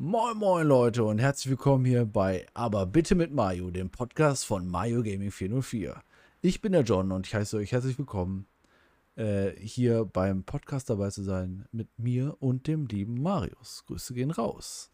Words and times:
Moin 0.00 0.36
moin 0.36 0.64
Leute 0.64 1.02
und 1.02 1.18
herzlich 1.18 1.50
willkommen 1.50 1.84
hier 1.84 2.06
bei 2.06 2.46
Aber 2.54 2.86
bitte 2.86 3.16
mit 3.16 3.32
Mario, 3.32 3.72
dem 3.72 3.90
Podcast 3.90 4.44
von 4.44 4.68
Mario 4.68 5.02
Gaming 5.02 5.32
404. 5.32 6.00
Ich 6.40 6.60
bin 6.60 6.70
der 6.70 6.82
John 6.82 7.10
und 7.10 7.26
ich 7.26 7.34
heiße 7.34 7.56
euch 7.56 7.72
herzlich 7.72 7.98
willkommen, 7.98 8.46
äh, 9.16 9.50
hier 9.58 10.04
beim 10.04 10.44
Podcast 10.44 10.88
dabei 10.88 11.10
zu 11.10 11.24
sein 11.24 11.66
mit 11.72 11.88
mir 11.98 12.36
und 12.38 12.68
dem 12.68 12.86
lieben 12.86 13.20
Marius. 13.20 13.82
Grüße 13.88 14.14
gehen 14.14 14.30
raus. 14.30 14.92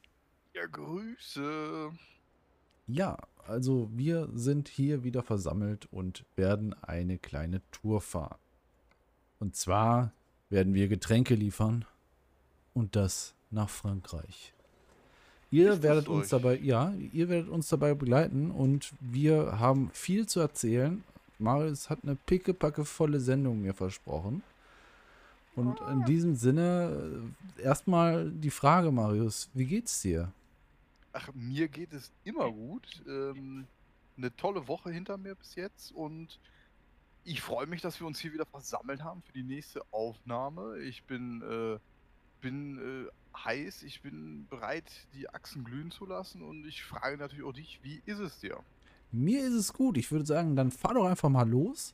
Ja, 0.54 0.64
Grüße. 0.64 1.90
Ja, 2.86 3.18
also 3.46 3.90
wir 3.92 4.30
sind 4.32 4.68
hier 4.68 5.04
wieder 5.04 5.22
versammelt 5.22 5.86
und 5.92 6.24
werden 6.34 6.72
eine 6.82 7.18
kleine 7.18 7.60
Tour 7.72 8.00
fahren. 8.00 8.38
Und 9.38 9.54
zwar 9.54 10.14
werden 10.48 10.72
wir 10.72 10.88
Getränke 10.88 11.34
liefern 11.34 11.84
und 12.72 12.96
das 12.96 13.34
nach 13.50 13.68
Frankreich. 13.68 14.54
Ihr 15.54 15.84
werdet 15.84 16.08
uns 16.08 16.30
dabei, 16.30 16.58
ja, 16.58 16.92
ihr 17.12 17.28
werdet 17.28 17.48
uns 17.48 17.68
dabei 17.68 17.94
begleiten 17.94 18.50
und 18.50 18.92
wir 18.98 19.60
haben 19.60 19.88
viel 19.92 20.26
zu 20.26 20.40
erzählen. 20.40 21.04
Marius 21.38 21.90
hat 21.90 22.00
eine 22.02 22.16
pickepacke 22.16 22.84
volle 22.84 23.20
Sendung 23.20 23.62
mir 23.62 23.72
versprochen. 23.72 24.42
Und 25.54 25.80
in 25.92 26.04
diesem 26.06 26.34
Sinne 26.34 27.22
äh, 27.58 27.62
erstmal 27.62 28.32
die 28.32 28.50
Frage, 28.50 28.90
Marius, 28.90 29.48
wie 29.54 29.66
geht's 29.66 30.02
dir? 30.02 30.32
Ach, 31.12 31.28
mir 31.34 31.68
geht 31.68 31.92
es 31.92 32.10
immer 32.24 32.50
gut. 32.50 33.00
Ähm, 33.06 33.68
eine 34.16 34.34
tolle 34.34 34.66
Woche 34.66 34.90
hinter 34.90 35.16
mir 35.16 35.36
bis 35.36 35.54
jetzt 35.54 35.92
und 35.92 36.40
ich 37.22 37.40
freue 37.40 37.66
mich, 37.68 37.80
dass 37.80 38.00
wir 38.00 38.08
uns 38.08 38.18
hier 38.18 38.32
wieder 38.32 38.46
versammelt 38.46 39.04
haben 39.04 39.22
für 39.22 39.32
die 39.32 39.44
nächste 39.44 39.82
Aufnahme. 39.92 40.78
Ich 40.78 41.04
bin, 41.04 41.42
äh, 41.42 41.78
bin 42.40 43.06
äh, 43.06 43.10
heiß, 43.36 43.82
ich 43.84 44.02
bin 44.02 44.46
bereit, 44.48 44.90
die 45.14 45.28
Achsen 45.30 45.64
glühen 45.64 45.90
zu 45.90 46.06
lassen 46.06 46.42
und 46.42 46.66
ich 46.66 46.84
frage 46.84 47.16
natürlich 47.18 47.44
auch 47.44 47.52
dich, 47.52 47.80
wie 47.82 48.02
ist 48.06 48.18
es 48.20 48.38
dir? 48.40 48.64
Mir 49.12 49.46
ist 49.46 49.54
es 49.54 49.72
gut. 49.72 49.96
Ich 49.96 50.10
würde 50.12 50.26
sagen, 50.26 50.56
dann 50.56 50.70
fahr 50.70 50.94
doch 50.94 51.06
einfach 51.06 51.28
mal 51.28 51.48
los. 51.48 51.92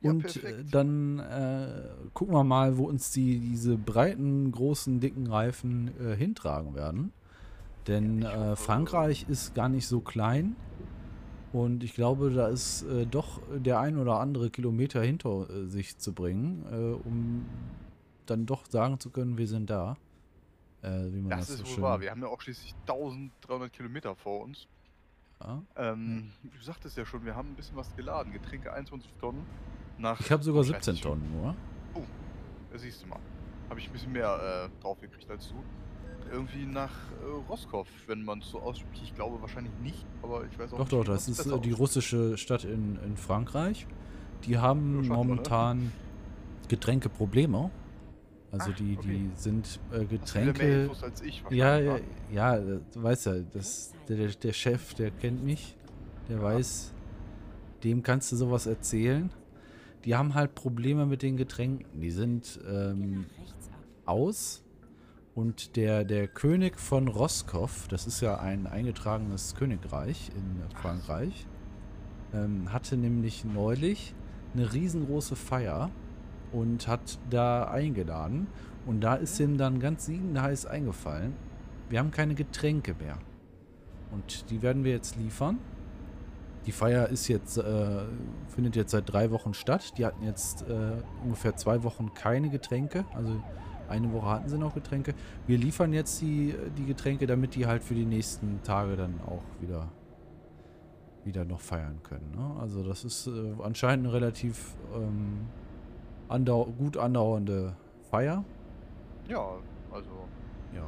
Ja, 0.00 0.12
Und 0.12 0.36
äh, 0.44 0.64
perfekt. 0.64 0.68
dann 0.70 1.18
äh, 1.18 1.88
gucken 2.14 2.34
wir 2.34 2.44
mal, 2.44 2.78
wo 2.78 2.84
uns 2.88 3.10
die, 3.10 3.40
diese 3.40 3.76
breiten, 3.78 4.52
großen, 4.52 5.00
dicken 5.00 5.26
Reifen 5.26 5.90
äh, 6.00 6.16
hintragen 6.16 6.74
werden. 6.74 7.12
Denn 7.86 8.22
Ja, 8.22 8.52
äh, 8.52 8.56
Frankreich 8.56 9.26
ist 9.28 9.54
gar 9.54 9.68
nicht 9.68 9.86
so 9.88 10.00
klein. 10.00 10.56
Und 11.52 11.82
ich 11.82 11.94
glaube, 11.94 12.30
da 12.30 12.48
ist 12.48 12.82
äh, 12.82 13.06
doch 13.06 13.42
der 13.50 13.80
ein 13.80 13.96
oder 13.98 14.20
andere 14.20 14.50
Kilometer 14.50 15.02
hinter 15.02 15.48
äh, 15.50 15.66
sich 15.66 15.98
zu 15.98 16.12
bringen, 16.14 17.00
um 17.04 17.46
dann 18.26 18.46
doch 18.46 18.66
sagen 18.68 19.00
zu 19.00 19.10
können, 19.10 19.38
wir 19.38 19.48
sind 19.48 19.70
da. 19.70 19.98
Äh, 20.88 21.12
wie 21.12 21.20
man 21.20 21.30
Das 21.30 21.40
das, 21.40 21.50
ist 21.50 21.58
so 21.58 21.64
wohl 21.66 21.74
schön 21.74 21.82
wahr. 21.84 22.00
Wir 22.00 22.10
haben 22.10 22.22
ja 22.22 22.28
auch 22.28 22.40
schließlich 22.40 22.74
1300 22.82 23.72
Kilometer 23.72 24.14
vor 24.16 24.42
uns. 24.42 24.66
ja. 25.42 25.62
Ähm, 25.76 26.30
Du 26.42 26.62
sagtest 26.64 26.96
ja 26.96 27.04
schon, 27.04 27.24
wir 27.24 27.34
haben 27.36 27.50
ein 27.50 27.54
bisschen 27.54 27.76
was 27.76 27.94
geladen. 27.96 28.32
Getränke 28.32 28.72
21 28.72 29.12
Tonnen. 29.20 29.44
Nach, 29.98 30.20
Ich 30.20 30.30
habe 30.30 30.42
sogar 30.42 30.62
ich 30.62 30.68
weiß 30.70 30.76
17 30.84 30.94
nicht, 30.94 31.02
Tonnen 31.02 31.32
nur. 31.32 31.54
Da 32.70 32.78
siehst 32.78 33.02
du 33.02 33.06
mal. 33.08 33.18
Habe 33.70 33.80
ich 33.80 33.86
ein 33.88 33.92
bisschen 33.92 34.12
mehr 34.12 34.68
äh, 34.70 34.82
drauf 34.82 35.00
gekriegt 35.00 35.30
als 35.30 35.48
du. 35.48 35.54
Irgendwie 36.30 36.66
nach 36.66 36.92
äh, 37.22 37.48
Roskov, 37.48 37.88
wenn 38.06 38.22
man 38.22 38.40
es 38.40 38.50
so 38.50 38.60
ausspricht. 38.60 39.02
Ich 39.02 39.14
glaube 39.14 39.40
wahrscheinlich 39.40 39.72
nicht, 39.82 40.04
aber 40.22 40.44
ich 40.44 40.58
weiß 40.58 40.72
auch 40.74 40.78
Doch, 40.78 40.84
nicht, 40.84 40.92
doch, 40.92 41.02
wie 41.04 41.06
das 41.06 41.28
ist 41.28 41.46
äh, 41.46 41.58
die 41.60 41.72
russische 41.72 42.36
Stadt 42.36 42.64
in, 42.64 42.98
in 43.02 43.16
Frankreich. 43.16 43.86
Die 44.44 44.58
haben 44.58 45.02
schade, 45.04 45.14
momentan 45.14 45.92
Getränkeprobleme. 46.68 47.70
Also 48.50 48.70
Ach, 48.72 48.76
die, 48.76 48.96
okay. 48.98 49.08
die 49.08 49.30
sind 49.34 49.66
äh, 49.66 49.68
Hast 49.68 49.74
du 49.80 50.00
wieder 50.00 50.00
mehr 50.00 50.06
Getränke. 50.06 50.82
Infos 50.82 51.02
als 51.02 51.20
ich 51.20 51.44
Ja, 51.50 51.66
wahrscheinlich, 51.66 52.02
ja, 52.32 52.56
ja, 52.56 52.62
äh, 52.62 52.80
du 52.92 53.02
weißt 53.02 53.26
ja, 53.26 53.34
das, 53.52 53.92
der, 54.08 54.28
der, 54.28 54.52
Chef, 54.52 54.94
der 54.94 55.10
kennt 55.10 55.44
mich, 55.44 55.76
der 56.28 56.42
weiß, 56.42 56.94
dem 57.84 58.02
kannst 58.02 58.32
du 58.32 58.36
sowas 58.36 58.66
erzählen. 58.66 59.30
Die 60.04 60.16
haben 60.16 60.34
halt 60.34 60.54
Probleme 60.54 61.04
mit 61.04 61.22
den 61.22 61.36
Getränken. 61.36 62.00
Die 62.00 62.10
sind 62.10 62.58
ähm, 62.66 63.26
aus 64.06 64.62
und 65.34 65.76
der, 65.76 66.04
der 66.04 66.26
König 66.26 66.80
von 66.80 67.06
Roskov, 67.06 67.86
das 67.88 68.06
ist 68.08 68.20
ja 68.20 68.38
ein 68.40 68.66
eingetragenes 68.66 69.54
Königreich 69.54 70.30
in 70.34 70.76
Frankreich, 70.76 71.46
ähm, 72.34 72.72
hatte 72.72 72.96
nämlich 72.96 73.44
neulich 73.44 74.14
eine 74.54 74.72
riesengroße 74.72 75.36
Feier 75.36 75.90
und 76.52 76.88
hat 76.88 77.18
da 77.30 77.64
eingeladen. 77.64 78.46
Und 78.86 79.00
da 79.00 79.14
ist 79.14 79.38
ihm 79.38 79.58
dann 79.58 79.80
ganz 79.80 80.06
siedend 80.06 80.40
heiß 80.40 80.66
eingefallen, 80.66 81.34
wir 81.88 81.98
haben 81.98 82.10
keine 82.10 82.34
Getränke 82.34 82.94
mehr. 82.94 83.18
Und 84.10 84.50
die 84.50 84.62
werden 84.62 84.84
wir 84.84 84.92
jetzt 84.92 85.16
liefern. 85.16 85.58
Die 86.66 86.72
Feier 86.72 87.08
ist 87.08 87.28
jetzt, 87.28 87.56
äh, 87.56 88.02
findet 88.48 88.76
jetzt 88.76 88.90
seit 88.90 89.10
drei 89.10 89.30
Wochen 89.30 89.54
statt. 89.54 89.96
Die 89.96 90.04
hatten 90.04 90.22
jetzt 90.22 90.62
äh, 90.62 91.02
ungefähr 91.22 91.56
zwei 91.56 91.82
Wochen 91.82 92.12
keine 92.14 92.50
Getränke. 92.50 93.04
Also 93.14 93.42
eine 93.88 94.12
Woche 94.12 94.26
hatten 94.26 94.48
sie 94.48 94.58
noch 94.58 94.74
Getränke. 94.74 95.14
Wir 95.46 95.56
liefern 95.56 95.92
jetzt 95.92 96.20
die, 96.20 96.54
die 96.76 96.84
Getränke, 96.84 97.26
damit 97.26 97.54
die 97.54 97.66
halt 97.66 97.82
für 97.82 97.94
die 97.94 98.04
nächsten 98.04 98.62
Tage 98.62 98.96
dann 98.96 99.18
auch 99.26 99.42
wieder, 99.60 99.88
wieder 101.24 101.44
noch 101.46 101.60
feiern 101.60 102.00
können. 102.02 102.32
Ne? 102.36 102.60
Also 102.60 102.82
das 102.82 103.04
ist 103.04 103.28
äh, 103.28 103.54
anscheinend 103.62 104.06
eine 104.06 104.14
relativ 104.14 104.76
ähm, 104.94 105.46
andau 106.28 106.66
gut 106.78 106.96
andauernde 106.96 107.74
Feier. 108.10 108.44
Ja, 109.28 109.46
also 109.92 110.10
Ja. 110.74 110.82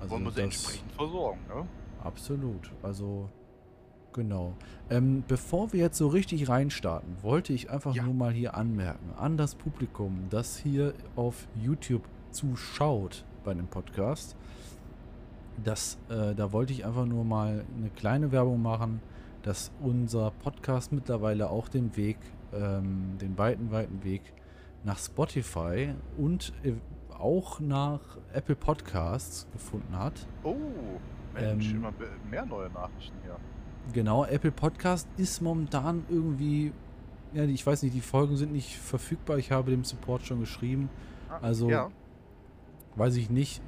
Also 0.00 0.12
wollen 0.12 0.24
wir 0.24 0.30
sie 0.32 0.40
entsprechend 0.42 0.92
versorgen, 0.92 1.40
ne? 1.48 1.66
Absolut. 2.02 2.70
Also, 2.82 3.28
genau. 4.14 4.54
Ähm, 4.88 5.22
bevor 5.28 5.72
wir 5.74 5.80
jetzt 5.80 5.98
so 5.98 6.08
richtig 6.08 6.48
reinstarten, 6.48 7.16
wollte 7.22 7.52
ich 7.52 7.70
einfach 7.70 7.94
Ja. 7.94 8.04
nur 8.04 8.14
mal 8.14 8.32
hier 8.32 8.54
anmerken 8.54 9.12
an 9.18 9.36
das 9.36 9.54
Publikum, 9.54 10.26
das 10.30 10.56
hier 10.56 10.94
auf 11.16 11.46
YouTube 11.54 12.02
zuschaut 12.30 13.24
bei 13.44 13.52
dem 13.54 13.66
Podcast. 13.66 14.36
Das, 15.62 15.98
äh, 16.08 16.34
da 16.34 16.52
wollte 16.52 16.72
ich 16.72 16.86
einfach 16.86 17.04
nur 17.04 17.24
mal 17.24 17.64
eine 17.76 17.90
kleine 17.90 18.32
Werbung 18.32 18.62
machen, 18.62 19.02
dass 19.42 19.70
unser 19.82 20.30
Podcast 20.42 20.92
mittlerweile 20.92 21.50
auch 21.50 21.68
den 21.68 21.94
Weg, 21.96 22.16
ähm, 22.54 23.18
den 23.20 23.36
weiten, 23.36 23.70
weiten 23.70 24.02
Weg 24.04 24.22
nach 24.84 24.98
Spotify 24.98 25.94
und 26.16 26.52
auch 27.18 27.60
nach 27.60 28.00
Apple 28.32 28.56
Podcasts 28.56 29.46
gefunden 29.52 29.98
hat. 29.98 30.14
Oh, 30.42 30.56
Mensch, 31.34 31.70
Ähm, 31.70 31.76
immer 31.76 31.92
mehr 32.30 32.46
neue 32.46 32.70
Nachrichten 32.70 33.16
hier. 33.22 33.36
Genau, 33.92 34.24
Apple 34.24 34.52
Podcast 34.52 35.08
ist 35.16 35.40
momentan 35.42 36.04
irgendwie, 36.08 36.72
ja, 37.32 37.44
ich 37.44 37.66
weiß 37.66 37.82
nicht, 37.82 37.94
die 37.94 38.00
Folgen 38.00 38.36
sind 38.36 38.52
nicht 38.52 38.76
verfügbar. 38.78 39.38
Ich 39.38 39.50
habe 39.52 39.70
dem 39.70 39.84
Support 39.84 40.22
schon 40.26 40.40
geschrieben. 40.40 40.88
Ah, 41.28 41.38
Also, 41.42 41.68
ja, 41.68 41.90
weiß 42.96 43.16
ich 43.16 43.30
nicht, 43.30 43.62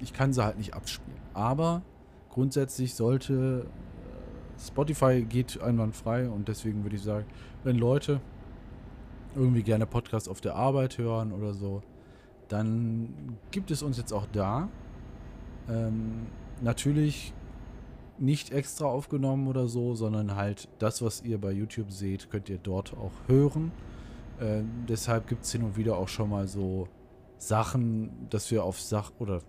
ich 0.00 0.12
kann 0.12 0.32
sie 0.32 0.42
halt 0.44 0.58
nicht 0.58 0.74
abspielen. 0.74 1.18
Aber 1.34 1.82
grundsätzlich 2.30 2.94
sollte 2.94 3.66
äh, 3.66 4.60
Spotify 4.60 5.22
geht 5.22 5.60
einwandfrei 5.60 6.28
und 6.28 6.48
deswegen 6.48 6.82
würde 6.84 6.96
ich 6.96 7.02
sagen, 7.02 7.26
wenn 7.64 7.76
Leute 7.76 8.20
irgendwie 9.34 9.62
gerne 9.62 9.86
Podcasts 9.86 10.28
auf 10.28 10.40
der 10.40 10.54
Arbeit 10.54 10.98
hören 10.98 11.32
oder 11.32 11.54
so, 11.54 11.82
dann 12.48 13.36
gibt 13.50 13.70
es 13.70 13.82
uns 13.82 13.98
jetzt 13.98 14.12
auch 14.12 14.26
da. 14.32 14.68
Ähm, 15.68 16.26
natürlich 16.62 17.32
nicht 18.18 18.52
extra 18.52 18.86
aufgenommen 18.86 19.46
oder 19.46 19.68
so, 19.68 19.94
sondern 19.94 20.34
halt 20.34 20.68
das, 20.78 21.02
was 21.02 21.22
ihr 21.22 21.38
bei 21.38 21.52
YouTube 21.52 21.92
seht, 21.92 22.30
könnt 22.30 22.48
ihr 22.48 22.58
dort 22.58 22.94
auch 22.94 23.12
hören. 23.26 23.70
Ähm, 24.40 24.84
deshalb 24.88 25.28
gibt 25.28 25.44
es 25.44 25.52
hin 25.52 25.62
und 25.62 25.76
wieder 25.76 25.96
auch 25.96 26.08
schon 26.08 26.30
mal 26.30 26.48
so 26.48 26.88
Sachen, 27.38 28.28
dass 28.30 28.50
wir 28.50 28.64
auf 28.64 28.80
Sach 28.80 29.12
oder 29.18 29.40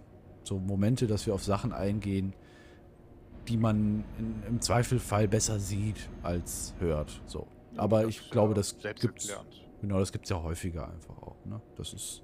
so 0.44 0.59
Momente, 0.59 1.07
dass 1.07 1.25
wir 1.25 1.34
auf 1.34 1.44
Sachen 1.44 1.73
eingehen, 1.73 2.34
die 3.47 3.58
man 3.58 4.03
in, 4.17 4.43
im 4.47 4.61
Zweifelfall 4.61 5.28
besser 5.28 5.59
sieht 5.59 6.09
als 6.22 6.75
hört. 6.79 7.22
So. 7.25 7.47
Aber 7.78 8.05
ich 8.05 8.29
glaube, 8.29 8.53
das 8.53 8.75
selbst 8.79 9.02
gibt's. 9.02 9.35
Genau, 9.81 9.99
das 9.99 10.11
gibt 10.11 10.26
es 10.26 10.29
ja 10.31 10.41
häufiger 10.41 10.87
einfach 10.91 11.17
auch. 11.22 11.37
Ne? 11.46 11.61
Das 11.76 11.93
ist 11.93 12.22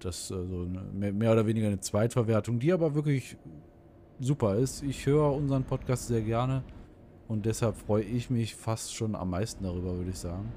das 0.00 0.30
äh, 0.30 0.34
so 0.34 0.66
eine, 0.92 1.12
mehr, 1.12 1.32
oder 1.32 1.46
weniger 1.46 1.66
eine 1.68 1.80
Zweitverwertung, 1.80 2.58
die 2.58 2.72
aber 2.72 2.94
wirklich 2.94 3.36
super 4.20 4.56
ist. 4.56 4.82
Ich 4.82 5.06
höre 5.06 5.32
unseren 5.32 5.64
Podcast 5.64 6.08
sehr 6.08 6.20
gerne 6.22 6.62
und 7.28 7.46
deshalb 7.46 7.76
freue 7.76 8.02
ich 8.04 8.28
mich 8.30 8.54
fast 8.54 8.94
schon 8.94 9.14
am 9.14 9.30
meisten 9.30 9.64
darüber, 9.64 9.96
würde 9.96 10.10
ich 10.10 10.18
sagen. 10.18 10.52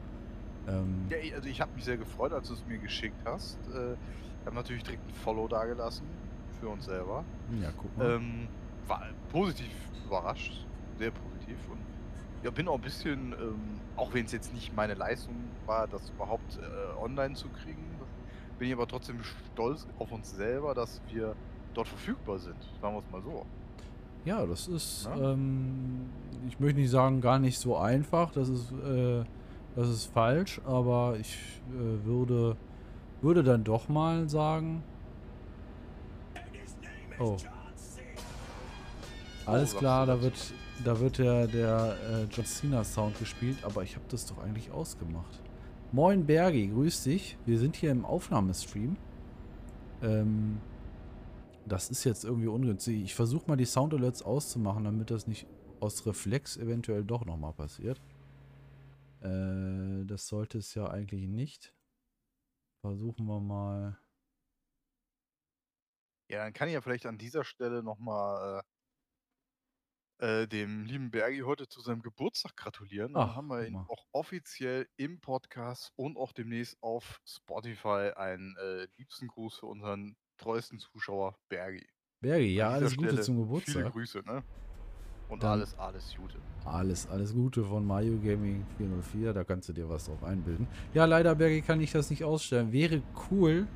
Ähm, 0.67 1.05
Ja, 1.09 1.17
ich- 1.17 1.33
also 1.33 1.47
ich 1.47 1.61
habe 1.61 1.71
mich 1.75 1.85
sehr 1.85 1.97
gefreut, 1.97 2.33
als 2.33 2.49
du 2.49 2.53
es 2.55 2.65
mir 2.67 2.77
geschickt 2.77 3.19
hast. 3.25 3.57
Äh, 3.69 3.73
wir 3.73 3.97
haben 4.45 4.55
natürlich 4.55 4.83
direkt 4.83 5.07
ein 5.07 5.13
Follow 5.13 5.47
dagelassen 5.47 6.05
für 6.59 6.67
uns 6.69 6.85
selber. 6.85 7.23
ja, 7.61 7.69
guck 7.77 7.97
mal. 7.97 8.11
Ähm, 8.15 8.47
war 8.87 9.03
positiv 9.31 9.69
überrascht, 10.05 10.65
sehr 10.97 11.11
positiv 11.11 11.57
und 11.71 11.77
ja, 12.43 12.51
bin 12.51 12.67
auch 12.67 12.75
ein 12.75 12.81
bisschen, 12.81 13.33
ähm, 13.33 13.55
auch 13.95 14.13
wenn 14.13 14.25
es 14.25 14.31
jetzt 14.31 14.53
nicht 14.53 14.75
meine 14.75 14.93
Leistung 14.93 15.35
war, 15.65 15.87
das 15.87 16.09
überhaupt 16.09 16.57
äh, 16.57 17.03
online 17.03 17.35
zu 17.35 17.47
kriegen, 17.49 17.83
bin 18.59 18.67
ich 18.69 18.73
aber 18.73 18.87
trotzdem 18.87 19.19
stolz 19.53 19.87
auf 19.99 20.11
uns 20.11 20.31
selber, 20.35 20.73
dass 20.73 21.01
wir 21.11 21.35
dort 21.73 21.87
verfügbar 21.87 22.39
sind. 22.39 22.55
Sagen 22.81 22.95
wir 22.95 22.99
es 22.99 23.11
mal 23.11 23.21
so. 23.21 23.45
Ja, 24.25 24.45
das 24.45 24.67
ist, 24.67 25.05
Ja. 25.05 25.33
ähm, 25.33 26.09
ich 26.47 26.59
möchte 26.59 26.79
nicht 26.79 26.89
sagen, 26.89 27.21
gar 27.21 27.39
nicht 27.39 27.57
so 27.59 27.77
einfach. 27.77 28.31
Das 28.31 28.49
ist, 28.49 28.71
äh, 28.71 29.23
das 29.75 29.89
ist 29.89 30.11
falsch, 30.11 30.59
aber 30.65 31.17
ich 31.19 31.61
äh, 31.69 32.05
würde, 32.05 32.57
würde 33.21 33.43
dann 33.43 33.63
doch 33.63 33.89
mal 33.89 34.27
sagen. 34.27 34.83
Oh. 37.19 37.37
Alles 39.45 39.71
sagst 39.71 39.77
klar, 39.77 40.05
da 40.05 40.21
wird, 40.21 40.53
da 40.83 40.99
wird 40.99 41.17
der, 41.17 41.47
der 41.47 41.97
äh, 42.09 42.23
John 42.25 42.45
Cena 42.45 42.83
Sound 42.83 43.17
gespielt, 43.19 43.63
aber 43.63 43.83
ich 43.83 43.95
habe 43.95 44.05
das 44.09 44.25
doch 44.25 44.37
eigentlich 44.37 44.71
ausgemacht. 44.71 45.41
Moin 45.91 46.25
Bergi, 46.25 46.67
grüß 46.67 47.03
dich. 47.03 47.37
Wir 47.45 47.59
sind 47.59 47.75
hier 47.75 47.91
im 47.91 48.05
Aufnahmestream. 48.05 48.97
Ähm, 50.01 50.59
das 51.65 51.89
ist 51.89 52.03
jetzt 52.03 52.23
irgendwie 52.23 52.47
ungünstig. 52.47 53.01
Ich 53.03 53.15
versuche 53.15 53.47
mal 53.47 53.57
die 53.57 53.65
Sound 53.65 53.93
Alerts 53.93 54.21
auszumachen, 54.21 54.83
damit 54.83 55.11
das 55.11 55.27
nicht 55.27 55.47
aus 55.79 56.05
Reflex 56.05 56.57
eventuell 56.57 57.03
doch 57.03 57.25
nochmal 57.25 57.53
passiert. 57.53 58.01
Äh, 59.21 60.05
das 60.05 60.27
sollte 60.27 60.57
es 60.59 60.73
ja 60.75 60.89
eigentlich 60.89 61.27
nicht. 61.27 61.73
Versuchen 62.81 63.25
wir 63.25 63.39
mal. 63.39 63.97
Ja, 66.29 66.43
dann 66.43 66.53
kann 66.53 66.67
ich 66.67 66.73
ja 66.73 66.81
vielleicht 66.81 67.05
an 67.05 67.17
dieser 67.17 67.43
Stelle 67.43 67.83
nochmal 67.83 68.61
äh, 70.19 70.47
dem 70.47 70.83
lieben 70.85 71.11
Bergi 71.11 71.39
heute 71.41 71.67
zu 71.67 71.81
seinem 71.81 72.01
Geburtstag 72.01 72.55
gratulieren. 72.55 73.11
Ach, 73.15 73.35
haben 73.35 73.47
wir 73.47 73.65
ihn 73.67 73.73
mal. 73.73 73.85
auch 73.87 74.05
offiziell 74.11 74.87
im 74.97 75.19
Podcast 75.19 75.91
und 75.95 76.17
auch 76.17 76.31
demnächst 76.33 76.77
auf 76.81 77.21
Spotify 77.25 78.11
einen 78.15 78.55
äh, 78.57 78.87
liebsten 78.97 79.27
Gruß 79.27 79.59
für 79.59 79.67
unseren 79.67 80.15
treuesten 80.37 80.79
Zuschauer 80.79 81.37
Bergi. 81.49 81.85
Bergi, 82.21 82.55
ja, 82.55 82.69
alles 82.69 82.95
Gute 82.95 83.09
Stelle 83.09 83.21
zum 83.21 83.35
Viele 83.35 83.45
Geburtstag. 83.45 83.91
Grüße, 83.93 84.19
ne? 84.25 84.43
Und 85.29 85.43
Dann- 85.43 85.51
alles, 85.59 85.77
alles 85.77 86.15
Gute. 86.15 86.39
Alles, 86.65 87.07
alles 87.07 87.33
Gute 87.33 87.63
von 87.63 87.85
Mario 87.85 88.17
Gaming 88.19 88.65
404. 88.77 89.33
Da 89.33 89.43
kannst 89.43 89.69
du 89.69 89.73
dir 89.73 89.87
was 89.87 90.05
drauf 90.05 90.23
einbilden. 90.23 90.67
Ja, 90.93 91.05
leider, 91.05 91.35
Bergi, 91.35 91.61
kann 91.61 91.79
ich 91.81 91.91
das 91.91 92.09
nicht 92.09 92.23
ausstellen. 92.23 92.71
Wäre 92.71 93.01
cool, 93.29 93.67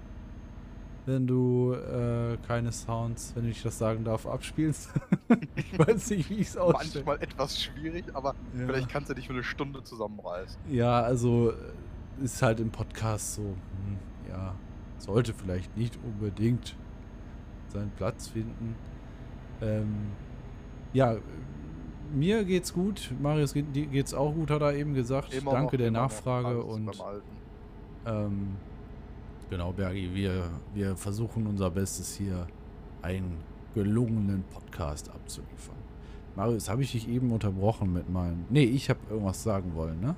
wenn 1.06 1.25
du 1.27 1.74
äh, 1.74 2.38
keine 2.48 2.71
Sounds, 2.71 3.33
wenn 3.36 3.50
ich 3.50 3.63
das 3.63 3.77
sagen 3.77 4.03
darf, 4.03 4.25
abspielst. 4.27 4.92
ich 5.56 5.77
weiß 5.77 6.12
nicht, 6.12 6.30
wie 6.30 6.36
ich 6.36 6.50
es 6.50 6.57
ausstelle. 6.57 7.06
Manchmal 7.06 7.21
etwas 7.27 7.62
schwierig, 7.62 8.06
aber 8.13 8.36
Ja. 8.57 8.65
vielleicht 8.68 8.89
kannst 8.89 9.09
du 9.09 9.13
dich 9.15 9.27
für 9.27 9.33
eine 9.33 9.44
Stunde 9.44 9.83
zusammenreißen. 9.83 10.59
Ja, 10.69 11.01
also 11.01 11.51
äh, 11.51 12.24
ist 12.24 12.42
halt 12.42 12.59
im 12.59 12.69
Podcast 12.69 13.36
so, 13.36 13.42
hm, 13.42 13.98
ja, 14.30 14.53
sollte 14.98 15.33
vielleicht 15.33 15.75
nicht 15.75 15.98
unbedingt 16.03 16.75
seinen 17.69 17.92
Platz 17.92 18.27
finden. 18.27 18.75
Ähm, 19.62 20.12
ja, 20.94 21.15
mir 22.13 22.44
geht's 22.44 22.74
gut, 22.74 23.12
Marius 23.21 23.54
geht's 23.54 24.13
auch 24.13 24.33
gut, 24.33 24.51
hat 24.51 24.62
er 24.62 24.74
eben 24.75 24.94
gesagt. 24.94 25.33
Immer 25.33 25.51
Danke 25.51 25.77
noch, 25.77 25.81
der 25.81 25.92
Nachfrage 25.92 26.62
und 26.63 26.92
ähm, 28.06 28.56
genau, 29.51 29.71
Bergi, 29.74 30.09
wir, 30.15 30.50
wir 30.74 30.95
versuchen 30.95 31.45
unser 31.45 31.69
Bestes 31.69 32.15
hier 32.15 32.48
einen 33.03 33.38
gelungenen 33.75 34.44
Podcast 34.51 35.09
abzuliefern. 35.09 35.75
Marius, 36.36 36.69
habe 36.69 36.81
ich 36.81 36.94
dich 36.94 37.07
eben 37.07 37.31
unterbrochen 37.31 37.94
mit 37.94 38.09
meinem. 38.09 38.45
Nee, 38.50 38.63
ich 38.63 38.89
habe 38.89 39.00
irgendwas 39.09 39.44
sagen 39.44 39.75
wollen, 39.75 40.00
ne? 40.00 40.15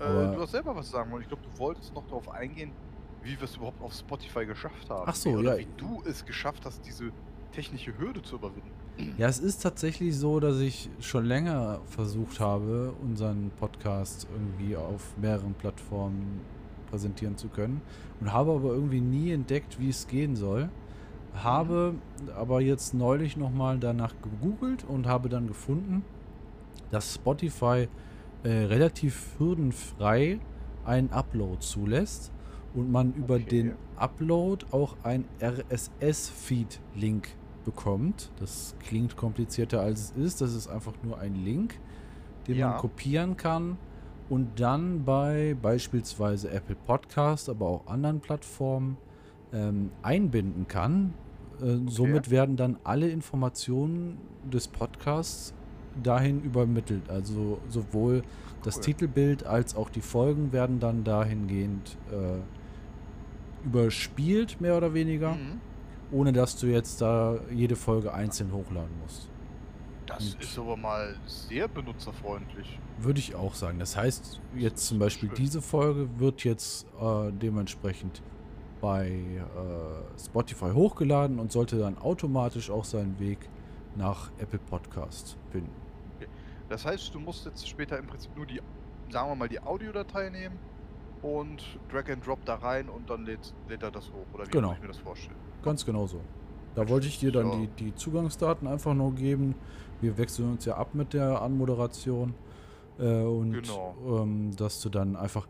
Äh, 0.00 0.34
du 0.34 0.40
hast 0.42 0.50
selber 0.50 0.74
was 0.74 0.90
sagen 0.90 1.10
wollen. 1.12 1.22
Ich 1.22 1.28
glaube, 1.28 1.44
du 1.44 1.58
wolltest 1.58 1.94
noch 1.94 2.04
darauf 2.06 2.28
eingehen, 2.28 2.72
wie 3.22 3.36
wir 3.36 3.44
es 3.44 3.56
überhaupt 3.56 3.80
auf 3.80 3.94
Spotify 3.94 4.44
geschafft 4.44 4.90
haben. 4.90 5.04
Ach 5.06 5.14
so, 5.14 5.30
oder 5.30 5.58
ja. 5.58 5.60
Wie 5.60 5.68
du 5.76 6.02
es 6.04 6.26
geschafft 6.26 6.64
hast, 6.66 6.84
diese 6.84 7.12
technische 7.52 7.96
Hürde 7.96 8.20
zu 8.22 8.36
überwinden. 8.36 8.70
Ja, 9.16 9.28
es 9.28 9.38
ist 9.38 9.62
tatsächlich 9.62 10.16
so, 10.16 10.40
dass 10.40 10.58
ich 10.58 10.90
schon 10.98 11.24
länger 11.24 11.80
versucht 11.86 12.40
habe, 12.40 12.92
unseren 13.00 13.52
Podcast 13.60 14.26
irgendwie 14.32 14.76
auf 14.76 15.16
mehreren 15.16 15.54
Plattformen 15.54 16.40
präsentieren 16.90 17.36
zu 17.36 17.48
können 17.48 17.80
und 18.20 18.32
habe 18.32 18.52
aber 18.52 18.70
irgendwie 18.70 19.00
nie 19.00 19.30
entdeckt, 19.32 19.78
wie 19.80 19.88
es 19.88 20.06
gehen 20.08 20.36
soll. 20.36 20.68
Habe 21.34 21.94
aber 22.36 22.60
jetzt 22.60 22.94
neulich 22.94 23.36
nochmal 23.36 23.78
danach 23.78 24.14
gegoogelt 24.22 24.84
und 24.84 25.06
habe 25.06 25.28
dann 25.28 25.46
gefunden, 25.46 26.04
dass 26.90 27.14
Spotify 27.14 27.88
äh, 28.42 28.48
relativ 28.48 29.34
hürdenfrei 29.38 30.40
einen 30.84 31.10
Upload 31.10 31.58
zulässt 31.60 32.32
und 32.74 32.90
man 32.90 33.12
über 33.14 33.34
Okay. 33.36 33.44
den 33.44 33.72
Upload 33.96 34.66
auch 34.72 34.96
ein 35.02 35.24
RSS-Feed-Link 35.40 37.28
bekommt. 37.64 38.30
Das 38.40 38.74
klingt 38.80 39.16
komplizierter 39.16 39.80
als 39.80 40.12
es 40.16 40.24
ist. 40.24 40.40
Das 40.40 40.54
ist 40.54 40.68
einfach 40.68 40.94
nur 41.02 41.18
ein 41.18 41.34
Link, 41.44 41.78
den 42.46 42.56
Ja. 42.56 42.70
man 42.70 42.78
kopieren 42.78 43.36
kann 43.36 43.76
und 44.28 44.60
dann 44.60 45.04
bei 45.04 45.56
beispielsweise 45.60 46.50
Apple 46.50 46.76
Podcast, 46.86 47.48
aber 47.48 47.66
auch 47.66 47.86
anderen 47.86 48.20
Plattformen 48.20 48.96
ähm, 49.52 49.90
einbinden 50.02 50.68
kann. 50.68 51.14
Äh, 51.62 51.78
Somit 51.88 52.30
werden 52.30 52.56
dann 52.56 52.76
alle 52.84 53.08
Informationen 53.08 54.18
des 54.52 54.68
Podcasts 54.68 55.54
dahin 56.02 56.42
übermittelt. 56.42 57.08
Also 57.08 57.58
sowohl 57.68 58.22
das 58.62 58.76
Cool. 58.76 58.82
Titelbild 58.82 59.44
als 59.46 59.74
auch 59.74 59.88
die 59.88 60.00
Folgen 60.02 60.52
werden 60.52 60.78
dann 60.80 61.04
dahingehend 61.04 61.96
äh, 62.12 62.40
überspielt, 63.66 64.60
mehr 64.60 64.76
oder 64.76 64.94
weniger, 64.94 65.32
Mhm. 65.32 65.60
ohne 66.12 66.32
dass 66.32 66.56
du 66.56 66.66
jetzt 66.66 67.00
da 67.00 67.36
jede 67.52 67.76
Folge 67.76 68.12
einzeln 68.12 68.52
hochladen 68.52 68.90
musst. 69.02 69.28
Das 70.08 70.34
Und- 70.34 70.42
ist 70.42 70.58
aber 70.58 70.76
mal 70.76 71.14
sehr 71.26 71.68
benutzerfreundlich. 71.68 72.78
Würde 72.98 73.18
ich 73.20 73.34
auch 73.34 73.54
sagen. 73.54 73.78
Das 73.78 73.96
heißt, 73.96 74.40
jetzt 74.56 74.86
zum 74.86 74.98
Beispiel 74.98 75.28
schön. 75.28 75.36
diese 75.36 75.60
Folge 75.62 76.08
wird 76.18 76.44
jetzt 76.44 76.86
äh, 77.00 77.30
dementsprechend 77.32 78.22
bei 78.80 79.08
äh, 79.10 80.18
Spotify 80.18 80.70
hochgeladen 80.72 81.38
und 81.38 81.52
sollte 81.52 81.78
dann 81.78 81.98
automatisch 81.98 82.70
auch 82.70 82.84
seinen 82.84 83.18
Weg 83.20 83.38
nach 83.96 84.30
Apple 84.38 84.58
Podcast 84.60 85.36
finden. 85.50 85.70
Das 86.68 86.84
heißt, 86.84 87.14
du 87.14 87.20
musst 87.20 87.44
jetzt 87.46 87.66
später 87.68 87.98
im 87.98 88.06
Prinzip 88.06 88.34
nur 88.36 88.46
die, 88.46 88.60
sagen 89.10 89.30
wir 89.30 89.34
mal, 89.36 89.48
die 89.48 89.60
Audiodatei 89.60 90.28
nehmen 90.30 90.58
und 91.22 91.62
Drag 91.90 92.10
and 92.10 92.26
Drop 92.26 92.44
da 92.44 92.56
rein 92.56 92.88
und 92.88 93.08
dann 93.10 93.24
lädt, 93.24 93.52
lädt 93.68 93.82
er 93.82 93.90
das 93.90 94.06
hoch. 94.12 94.26
Oder 94.34 94.46
wie 94.46 94.50
Genau. 94.50 94.68
muss 94.68 94.76
ich 94.76 94.82
mir 94.82 94.88
das 94.88 94.98
vorstellen? 94.98 95.36
Ganz 95.62 95.84
genau 95.84 96.06
so. 96.06 96.20
Da 96.74 96.88
wollte 96.88 97.06
ich 97.08 97.18
dir 97.18 97.32
dann 97.32 97.48
Ja. 97.50 97.56
die, 97.76 97.84
die 97.86 97.94
Zugangsdaten 97.94 98.68
einfach 98.68 98.94
nur 98.94 99.14
geben. 99.14 99.54
Wir 100.00 100.16
wechseln 100.18 100.52
uns 100.52 100.64
ja 100.64 100.76
ab 100.76 100.94
mit 100.94 101.12
der 101.12 101.42
Anmoderation. 101.42 102.34
Äh, 102.98 103.22
und 103.22 103.52
Genau. 103.52 103.94
ähm, 104.06 104.54
dass 104.56 104.80
du 104.80 104.88
dann 104.88 105.16
einfach. 105.16 105.46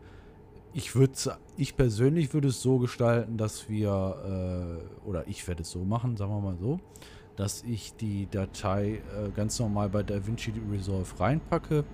Ich 0.71 0.95
würde 0.95 1.13
ich 1.57 1.75
persönlich 1.75 2.31
würde 2.33 2.49
es 2.49 2.61
so 2.61 2.77
gestalten, 2.77 3.37
dass 3.37 3.67
wir, 3.69 4.79
äh, 5.03 5.07
oder 5.07 5.27
ich 5.27 5.47
werde 5.47 5.63
es 5.63 5.71
so 5.71 5.83
machen, 5.83 6.15
sagen 6.15 6.31
wir 6.31 6.39
mal 6.41 6.57
so, 6.57 6.79
dass 7.35 7.63
ich 7.63 7.95
die 7.95 8.27
Datei 8.29 9.01
äh, 9.17 9.29
ganz 9.35 9.57
normal 9.59 9.89
bei 9.89 10.03
DaVinci 10.03 10.53
Resolve 10.71 11.19
reinpacke, 11.19 11.85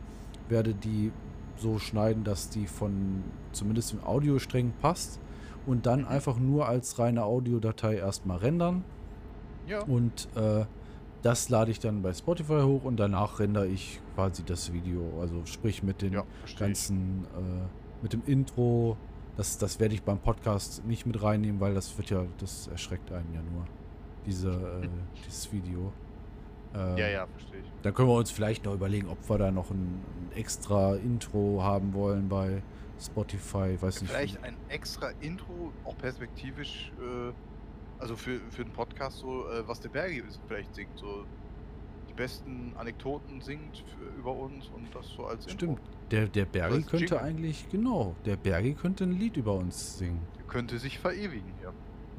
werde 0.50 0.74
die 0.74 1.14
so 1.56 1.80
schneiden, 1.80 2.26
dass 2.26 2.50
die 2.50 2.68
von 2.68 3.24
zumindest 3.54 3.94
im 3.94 4.04
Audiostreng 4.04 4.74
passt 4.82 5.22
und 5.66 5.86
dann 5.86 6.02
Mhm. 6.02 6.08
einfach 6.10 6.38
nur 6.38 6.68
als 6.68 7.00
reine 7.00 7.24
Audiodatei 7.24 7.96
erstmal 7.96 8.40
rendern 8.40 8.84
Ja. 9.68 9.84
und 9.84 10.28
äh, 10.36 10.66
das 11.26 11.50
lade 11.50 11.72
ich 11.72 11.80
dann 11.80 12.04
bei 12.04 12.14
Spotify 12.14 12.62
hoch 12.62 12.84
und 12.84 12.98
danach 12.98 13.40
rendere 13.40 13.66
ich 13.66 14.00
quasi 14.14 14.44
das 14.44 14.72
Video, 14.72 15.20
also 15.20 15.44
sprich 15.46 15.82
mit 15.82 16.04
den 16.04 16.14
ja, 16.14 16.24
ganzen, 16.60 17.26
äh, 17.36 18.04
mit 18.04 18.14
dem 18.14 18.22
Intro. 18.28 18.96
Das, 19.36 19.58
das 19.58 19.80
werde 19.80 19.96
ich 19.96 20.04
beim 20.04 20.20
Podcast 20.20 20.86
nicht 20.86 21.08
mit 21.08 21.24
reinnehmen, 21.24 21.60
weil 21.60 21.74
das 21.74 21.98
wird 21.98 22.12
ja, 22.12 22.26
das 22.38 22.68
erschreckt 22.68 23.12
einen 23.12 23.34
ja 23.34 23.42
nur, 23.42 23.66
diese, 24.28 24.52
äh, 24.84 24.88
dieses 25.26 25.52
Video. 25.52 25.92
Äh, 26.76 27.00
Ja, 27.00 27.08
ja, 27.08 27.26
verstehe 27.26 27.60
ich. 27.60 27.72
Dann 27.82 27.96
können 27.96 28.08
wir 28.08 28.18
uns 28.18 28.30
vielleicht 28.30 28.64
noch 28.66 28.76
überlegen, 28.76 29.10
ob 29.10 29.28
wir 29.28 29.40
da 29.40 29.50
noch 29.50 29.72
ein, 29.72 30.04
ein 30.04 30.38
extra 30.38 30.96
Intro 30.96 31.64
haben 31.64 31.96
wollen 31.96 32.30
bei 32.30 32.62
Spotify, 33.00 33.82
weiß 33.82 34.02
nicht. 34.02 34.12
Vielleicht 34.12 34.44
ein 34.44 34.56
extra 34.70 35.10
Intro, 35.22 35.74
auch 35.86 35.98
perspektivisch, 35.98 36.92
äh, 37.00 37.32
also 38.00 38.16
für, 38.16 38.40
für 38.50 38.64
den 38.64 38.74
Podcast, 38.74 39.20
so, 39.20 39.48
äh, 39.50 39.68
was 39.68 39.80
der 39.80 39.90
Bergi 39.90 40.24
vielleicht 40.48 40.74
singt. 40.76 40.98
So 40.98 41.26
die 42.10 42.14
besten 42.14 42.74
Anekdoten 42.78 43.42
singt 43.42 43.84
für, 43.98 44.06
über 44.20 44.34
uns 44.34 44.68
und 44.70 44.94
das 44.94 45.08
so 45.10 45.26
als 45.26 45.44
Stimmt. 45.46 45.62
Intro. 45.62 45.80
Der, 46.12 46.28
der 46.28 46.46
Bergi 46.46 46.84
könnte 46.84 47.16
Jingle. 47.16 47.20
eigentlich, 47.20 47.68
genau, 47.70 48.16
der 48.26 48.38
Bergi 48.38 48.74
könnte 48.74 49.06
ein 49.06 49.14
Lied 49.14 49.38
über 49.38 49.54
uns 49.56 49.98
singen. 49.98 50.22
Könnte 50.48 50.78
sich 50.78 51.00
verewigen, 51.00 51.54
ja. 51.62 51.72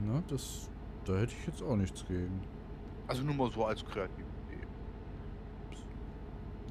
Ne, 0.04 0.22
das, 0.28 0.68
da 1.04 1.16
hätte 1.16 1.32
ich 1.38 1.46
jetzt 1.46 1.62
auch 1.62 1.76
nichts 1.76 2.04
gegen. 2.06 2.40
Also 3.06 3.22
nur 3.22 3.34
mal 3.34 3.50
so 3.50 3.64
als 3.64 3.84
kreative 3.84 4.26
Idee. 4.48 4.66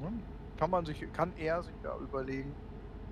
Ja, 0.02 0.12
Kann 0.58 0.70
man 0.70 0.84
sich, 0.84 1.10
kann 1.12 1.32
er 1.36 1.62
sich 1.62 1.74
ja 1.82 1.96
überlegen, 1.98 2.54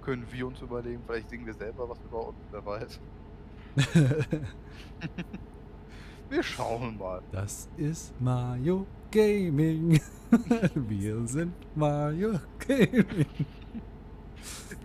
können 0.02 0.26
wir 0.30 0.46
uns 0.46 0.60
überlegen, 0.60 1.02
vielleicht 1.06 1.30
singen 1.30 1.46
wir 1.46 1.54
selber 1.54 1.88
was 1.88 1.98
über 2.02 2.28
uns, 2.28 2.38
wer 2.50 2.64
weiß. 2.64 3.00
Wir 6.28 6.42
schauen 6.42 6.98
mal. 6.98 7.22
Das 7.30 7.68
ist 7.76 8.18
Mario 8.20 8.86
Gaming. 9.10 10.00
Wir 10.74 11.26
sind 11.26 11.54
Mario 11.76 12.40
Gaming. 12.66 13.26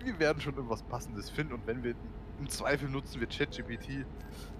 Wir 0.04 0.18
werden 0.18 0.40
schon 0.40 0.54
irgendwas 0.54 0.82
Passendes 0.82 1.28
finden 1.30 1.54
und 1.54 1.66
wenn 1.66 1.82
wir 1.82 1.94
im 2.38 2.48
Zweifel 2.48 2.88
nutzen 2.88 3.20
wir 3.20 3.26
ChatGPT, 3.26 4.06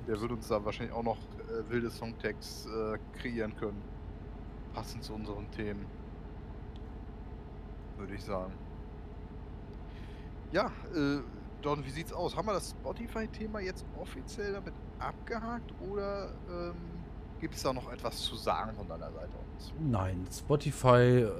der 0.07 0.21
wird 0.21 0.33
uns 0.33 0.49
da 0.49 0.63
wahrscheinlich 0.65 0.95
auch 0.95 1.03
noch 1.03 1.17
äh, 1.17 1.71
wilde 1.71 1.91
Songtags 1.91 2.67
äh, 2.67 2.99
kreieren 3.19 3.55
können. 3.57 3.81
Passend 4.75 5.05
zu 5.05 5.15
unseren 5.15 5.51
Themen. 5.53 5.87
Würde 7.97 8.15
ich 8.15 8.23
sagen. 8.23 8.53
Ja, 10.53 10.67
äh, 10.95 11.21
Don, 11.63 11.85
wie 11.85 11.91
sieht's 11.91 12.13
aus? 12.13 12.37
Haben 12.37 12.49
wir 12.49 12.55
das 12.55 12.71
Spotify-Thema 12.71 13.61
jetzt 13.61 13.85
offiziell 13.99 14.53
damit 14.55 14.75
abgehakt 15.01 15.73
oder 15.91 16.31
ähm, 16.51 16.75
gibt 17.41 17.55
es 17.55 17.63
da 17.63 17.73
noch 17.73 17.91
etwas 17.93 18.19
zu 18.23 18.37
sagen 18.37 18.75
von 18.77 18.87
deiner 18.89 19.11
Seite 19.13 19.33
aus? 19.57 19.73
Nein, 19.79 20.27
Spotify 20.31 21.25
äh, 21.25 21.31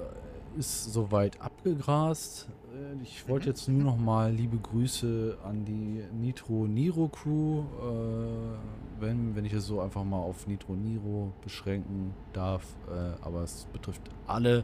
ist 0.57 0.91
soweit 0.93 1.39
abgegrast. 1.41 2.49
Äh, 2.73 3.01
Ich 3.03 3.27
wollte 3.27 3.47
Mhm. 3.47 3.51
jetzt 3.51 3.67
nur 3.69 3.83
noch 3.83 3.97
mal 3.97 4.31
liebe 4.31 4.57
Grüße 4.57 5.37
an 5.43 5.65
die 5.65 6.03
Nitro 6.13 6.67
Niro 6.67 7.07
Crew, 7.09 7.61
äh, 7.61 8.57
wenn, 8.99 9.35
wenn 9.35 9.45
ich 9.45 9.53
es 9.53 9.65
so 9.67 9.79
einfach 9.81 10.03
mal 10.03 10.17
auf 10.19 10.47
Nitro 10.47 10.73
Niro 10.75 11.31
beschränken 11.43 12.13
darf. 12.33 12.63
Äh, 12.89 13.13
aber 13.25 13.43
es 13.43 13.65
betrifft 13.73 14.01
alle. 14.27 14.63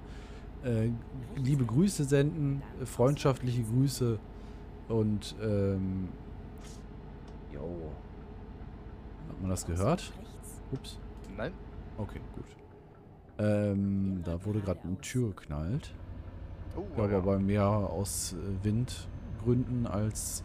Äh, 0.63 0.89
liebe 1.35 1.65
Grüße 1.65 2.03
senden, 2.03 2.63
äh, 2.81 2.85
freundschaftliche 2.85 3.63
Grüße 3.63 4.19
und 4.89 5.35
ähm, 5.41 6.09
jo. 7.53 7.91
Hat 9.37 9.41
man 9.43 9.51
das 9.51 9.67
gehört? 9.67 10.11
Ups. 10.71 10.97
Nein? 11.37 11.53
Okay, 11.99 12.19
gut. 12.33 12.45
Ähm, 13.37 14.21
da 14.23 14.43
wurde 14.43 14.61
gerade 14.61 14.79
eine 14.83 14.97
Tür 14.97 15.29
geknallt. 15.29 15.93
Oh, 16.75 16.81
Ich 16.89 16.95
glaube 16.95 17.11
ja. 17.11 17.17
aber 17.19 17.37
mehr 17.37 17.67
aus 17.67 18.33
äh, 18.33 18.63
Windgründen 18.65 19.85
als 19.85 20.43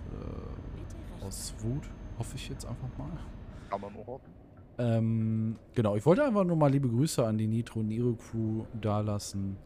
äh, 1.23 1.25
aus 1.25 1.55
Wut. 1.61 1.89
Hoffe 2.19 2.37
ich 2.37 2.51
jetzt 2.51 2.67
einfach 2.67 2.89
mal. 2.99 3.09
Kann 3.71 3.81
man 3.81 3.95
nur 3.95 4.07
hoffen. 4.07 4.31
Ähm, 4.77 5.57
genau, 5.75 5.97
ich 5.97 6.05
wollte 6.05 6.23
einfach 6.23 6.45
nur 6.45 6.57
mal 6.57 6.71
liebe 6.71 6.89
Grüße 6.91 7.27
an 7.27 7.39
die 7.39 7.47
Nitro 7.47 7.83
Nero 7.83 8.13
Crew 8.13 8.67
dalassen. 8.79 9.57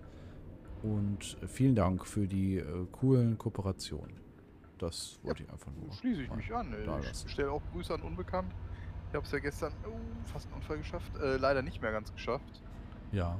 Und 0.85 1.37
äh, 1.43 1.49
vielen 1.49 1.75
Dank 1.75 2.07
für 2.07 2.29
die 2.29 2.59
äh, 2.59 2.87
coolen 2.93 3.37
Kooperationen. 3.39 4.15
Das 4.79 5.19
wollte 5.25 5.43
ich 5.43 5.51
einfach 5.51 5.73
nur. 5.73 5.93
Schließe 5.93 6.23
ich 6.23 6.33
mich 6.33 6.55
an. 6.55 6.73
Ich 7.25 7.33
stelle 7.33 7.51
auch 7.51 7.63
Grüße 7.73 7.93
an 7.93 8.03
Unbekannt. 8.03 8.55
Ich 9.09 9.15
habe 9.15 9.25
es 9.25 9.33
ja 9.33 9.39
gestern 9.39 9.73
oh, 9.87 9.93
fast 10.25 10.47
einen 10.47 10.57
Unfall 10.57 10.79
geschafft. 10.79 11.11
Äh, 11.19 11.37
leider 11.37 11.63
nicht 11.63 11.81
mehr 11.81 11.93
ganz 11.93 12.13
geschafft. 12.13 12.63
Ja. 13.13 13.37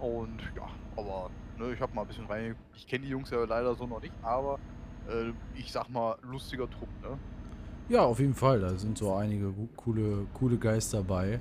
Und 0.00 0.40
ja, 0.56 0.68
aber 0.96 1.30
ne, 1.58 1.72
ich 1.72 1.80
habe 1.80 1.94
mal 1.94 2.02
ein 2.02 2.08
bisschen 2.08 2.26
rein. 2.26 2.54
Ich 2.74 2.86
kenne 2.86 3.04
die 3.04 3.10
Jungs 3.10 3.30
ja 3.30 3.44
leider 3.44 3.74
so 3.74 3.86
noch 3.86 4.00
nicht, 4.00 4.14
aber 4.22 4.58
äh, 5.08 5.32
ich 5.54 5.72
sag 5.72 5.88
mal, 5.88 6.16
lustiger 6.22 6.68
Trupp, 6.70 6.88
ne? 7.02 7.18
Ja, 7.88 8.02
auf 8.02 8.20
jeden 8.20 8.34
Fall. 8.34 8.60
Da 8.60 8.76
sind 8.76 8.98
so 8.98 9.14
einige 9.14 9.52
coole, 9.76 10.26
coole 10.34 10.56
Guys 10.58 10.90
dabei. 10.90 11.40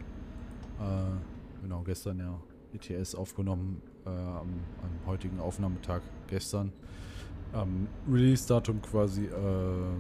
Äh, 0.80 1.62
genau, 1.62 1.82
gestern 1.82 2.20
ja 2.20 2.40
ETS 2.74 3.16
aufgenommen 3.16 3.82
äh, 4.06 4.10
am, 4.10 4.62
am 4.82 5.08
heutigen 5.08 5.40
Aufnahmetag 5.40 6.02
gestern. 6.28 6.72
Am 7.54 7.88
Release-Datum 8.10 8.82
quasi 8.82 9.26
äh, 9.26 9.96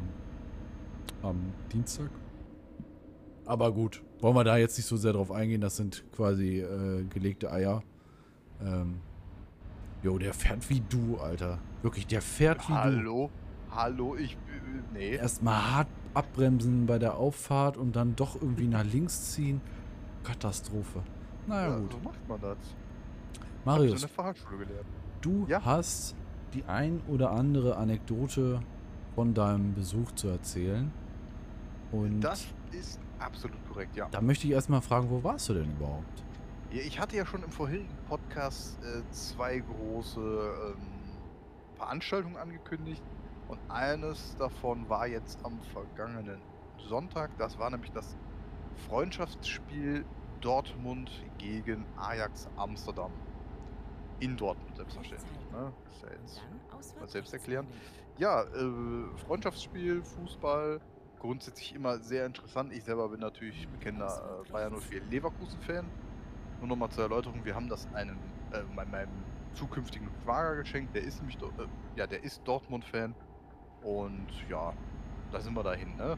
am 1.22 1.54
Dienstag. 1.72 2.10
Aber 3.48 3.72
gut, 3.72 4.04
wollen 4.20 4.36
wir 4.36 4.44
da 4.44 4.58
jetzt 4.58 4.78
nicht 4.78 4.88
so 4.88 4.98
sehr 4.98 5.14
drauf 5.14 5.32
eingehen. 5.32 5.62
Das 5.62 5.78
sind 5.78 6.04
quasi 6.16 6.60
äh, 6.60 7.04
gelegte 7.06 7.52
Eier. 7.52 7.82
Ähm, 8.62 8.96
jo, 10.04 10.18
der 10.18 10.34
fährt 10.34 10.70
wie 10.70 10.82
du, 10.82 11.18
Alter. 11.18 11.60
Wirklich, 11.82 12.06
der 12.08 12.22
fährt 12.22 12.68
wie 12.68 12.74
du. 12.74 12.78
Hallo? 12.78 13.30
Hallo, 13.72 14.16
ich. 14.16 14.34
Äh, 14.34 14.38
nee. 14.94 15.16
Erstmal 15.16 15.72
hart 15.72 15.88
abbremsen 16.14 16.86
bei 16.88 17.00
der 17.00 17.16
Auffahrt 17.16 17.78
und 17.78 17.96
dann 17.96 18.16
doch 18.16 18.36
irgendwie 18.42 18.68
nach 18.68 18.84
links 18.84 19.32
ziehen. 19.34 19.62
Katastrophe. 20.24 21.02
Naja, 21.48 21.70
Ja, 21.70 21.80
gut. 21.80 21.94
So 21.94 22.00
macht 22.00 22.28
man 22.28 22.42
das. 22.42 22.58
Marius, 23.64 24.08
gelernt. 24.12 24.86
du 25.22 25.46
Ja. 25.48 25.64
hast 25.64 26.16
die 26.54 26.64
ein 26.66 27.02
oder 27.08 27.32
andere 27.32 27.78
Anekdote 27.78 28.60
von 29.16 29.34
deinem 29.34 29.74
Besuch 29.74 30.12
zu 30.14 30.28
erzählen. 30.28 30.92
Und 31.92 32.20
Das 32.22 32.46
ist 32.72 33.00
absolut 33.20 33.58
korrekt, 33.68 33.96
ja. 33.96 34.08
da 34.10 34.22
möchte 34.22 34.48
ich 34.48 34.54
erstmal 34.54 34.82
fragen, 34.82 35.10
wo 35.10 35.24
warst 35.24 35.50
du 35.50 35.54
denn 35.54 35.72
überhaupt? 35.72 36.24
Ja, 36.72 36.82
Ich 36.82 37.00
hatte 37.00 37.16
ja 37.16 37.26
schon 37.26 37.44
im 37.44 37.52
vorherigen 37.52 37.90
Podcast 38.08 38.78
äh, 38.84 39.02
zwei 39.12 39.60
große 39.60 40.20
ähm, 40.20 40.82
Veranstaltungen 41.78 42.38
angekündigt 42.38 43.04
und 43.48 43.60
eines 43.70 44.36
davon 44.38 44.90
war 44.90 45.08
jetzt 45.08 45.44
am 45.44 45.60
vergangenen 45.74 46.42
Sonntag. 46.78 47.32
Das 47.38 47.58
war 47.58 47.70
nämlich 47.70 47.92
das 47.92 48.16
Freundschaftsspiel 48.88 50.06
Dortmund 50.42 51.12
gegen 51.38 51.86
Ajax 51.98 52.48
Amsterdam. 52.58 53.12
In 54.20 54.36
Dortmund 54.36 54.76
selbstverständlich. 54.76 55.52
Ne? 55.52 55.72
Ist 55.92 56.02
ja 56.02 56.10
jetzt 56.10 57.00
mal 57.00 57.08
selbst 57.08 57.34
erklären. 57.34 57.68
Ja, 58.18 58.42
äh, 58.44 59.18
Freundschaftsspiel, 59.26 60.02
Fußball, 60.04 60.82
grundsätzlich 61.20 61.74
immer 61.76 62.00
sehr 62.00 62.26
interessant. 62.26 62.72
Ich 62.74 62.84
selber 62.84 63.10
bin 63.10 63.20
natürlich 63.20 63.68
bekennender 63.70 64.44
äh, 64.48 64.52
Bayern 64.52 64.74
04 64.80 65.02
Leverkusen-Fan. 65.10 65.86
Nur 66.60 66.68
nochmal 66.70 66.90
zur 66.90 67.04
Erläuterung, 67.04 67.44
wir 67.46 67.56
haben 67.56 67.70
das 67.70 67.88
einem, 67.94 68.18
äh, 68.52 68.64
mein- 68.76 68.90
meinem 68.90 69.10
zukünftigen 69.54 70.10
Schwager 70.24 70.56
geschenkt. 70.58 70.96
Der 70.96 71.04
ist 71.04 71.20
nämlich, 71.20 71.38
äh, 71.42 71.68
ja, 71.96 72.08
der 72.08 72.24
ist 72.24 72.48
Dortmund-Fan. 72.48 73.16
Und 73.84 74.28
ja, 74.50 74.74
da 75.32 75.42
sind 75.42 75.54
wir 75.54 75.64
dahin, 75.64 75.96
ne? 75.98 76.18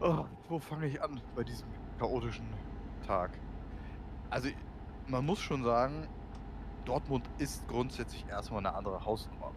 Oh, 0.00 0.24
wo 0.48 0.58
fange 0.58 0.86
ich 0.86 1.02
an 1.02 1.20
bei 1.34 1.44
diesem 1.44 1.68
chaotischen 1.98 2.46
Tag? 3.06 3.30
Also, 4.30 4.48
man 5.06 5.24
muss 5.24 5.40
schon 5.40 5.62
sagen, 5.62 6.08
Dortmund 6.84 7.28
ist 7.38 7.66
grundsätzlich 7.68 8.26
erstmal 8.28 8.60
eine 8.60 8.74
andere 8.74 9.04
Hausnummer. 9.04 9.52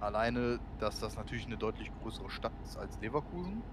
Alleine, 0.00 0.60
dass 0.78 0.98
das 0.98 1.16
natürlich 1.16 1.46
eine 1.46 1.58
deutlich 1.58 1.92
größere 1.92 2.30
Stadt 2.30 2.58
ist 2.60 2.76
als 2.76 2.98
Leverkusen. 3.00 3.64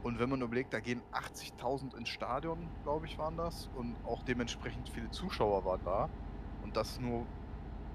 Und 0.00 0.18
wenn 0.18 0.28
man 0.30 0.42
überlegt, 0.42 0.72
da 0.72 0.80
gehen 0.80 1.02
80.000 1.10 1.94
ins 1.94 2.08
Stadion, 2.08 2.74
glaube 2.82 3.06
ich, 3.06 3.18
waren 3.18 3.36
das. 3.36 3.68
Und 3.68 4.04
auch 4.04 4.22
dementsprechend 4.24 4.88
viele 4.88 5.10
Zuschauer 5.10 5.64
waren 5.64 5.84
da. 5.84 6.10
Und 6.58 6.76
das 6.76 6.98
nur 6.98 7.28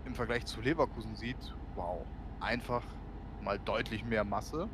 im 0.05 0.15
Vergleich 0.15 0.45
zu 0.45 0.61
Leverkusen 0.61 1.15
sieht, 1.15 1.55
wow, 1.73 2.09
einfach 2.39 3.01
mal 3.39 3.59
deutlich 3.59 4.03
mehr 4.03 4.25
Masse. 4.25 4.69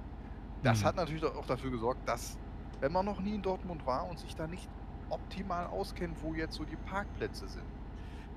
Das 0.64 0.84
Mhm. 0.84 0.86
hat 0.86 0.98
natürlich 0.98 1.24
auch 1.26 1.46
dafür 1.48 1.72
gesorgt, 1.72 2.08
dass, 2.08 2.40
wenn 2.80 2.92
man 2.94 3.06
noch 3.06 3.22
nie 3.22 3.36
in 3.36 3.44
Dortmund 3.44 3.86
war 3.86 4.06
und 4.08 4.20
sich 4.20 4.36
da 4.36 4.48
nicht 4.48 4.72
optimal 5.10 5.68
auskennt, 5.68 6.22
wo 6.22 6.36
jetzt 6.36 6.56
so 6.56 6.66
die 6.66 6.78
Parkplätze 6.78 7.48
sind. 7.50 7.73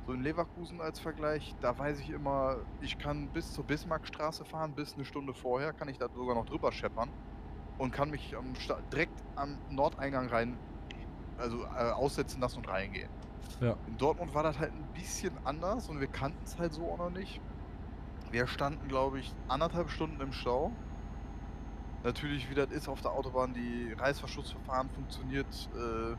So 0.07 0.13
in 0.13 0.23
Leverkusen 0.23 0.81
als 0.81 1.01
Vergleich, 1.01 1.53
da 1.61 1.77
weiß 1.77 1.99
ich 1.99 2.11
immer, 2.11 2.59
ich 2.81 2.97
kann 2.97 3.29
bis 3.33 3.53
zur 3.53 3.65
Bismarckstraße 3.65 4.45
fahren, 4.45 4.73
bis 4.73 4.95
eine 4.95 5.05
Stunde 5.05 5.35
vorher 5.35 5.73
kann 5.73 5.89
ich 5.89 5.99
da 5.99 6.09
sogar 6.09 6.37
noch 6.37 6.47
drüber 6.47 6.71
scheppern 6.71 7.11
und 7.79 7.91
kann 7.93 8.11
mich 8.11 8.35
direkt 8.93 9.21
am 9.35 9.59
Nordeingang 9.69 10.29
rein, 10.29 10.57
also 11.39 11.65
äh, 11.65 11.91
aussetzen 11.91 12.41
lassen 12.41 12.59
und 12.59 12.69
reingehen. 12.69 13.11
Ja. 13.61 13.77
In 13.89 13.99
Dortmund 13.99 14.33
war 14.33 14.45
das 14.45 14.61
halt 14.61 14.73
ein 14.73 14.89
bisschen 14.95 15.33
anders 15.45 15.89
und 15.89 15.99
wir 15.99 16.07
kannten 16.07 16.45
es 16.45 16.57
halt 16.57 16.73
so 16.73 16.89
auch 16.89 16.99
noch 16.99 17.11
nicht. 17.11 17.41
Wir 18.31 18.47
standen, 18.47 18.87
glaube 18.87 19.19
ich, 19.19 19.33
anderthalb 19.49 19.91
Stunden 19.91 20.21
im 20.21 20.33
Stau. 20.33 20.71
Natürlich, 22.05 22.49
wie 22.49 22.55
das 22.55 22.71
ist 22.71 22.89
auf 22.89 23.01
der 23.01 23.11
Autobahn, 23.11 23.55
die 23.55 23.93
Reißverschlussverfahren 23.93 24.89
funktioniert 24.91 25.69
äh, 25.75 26.15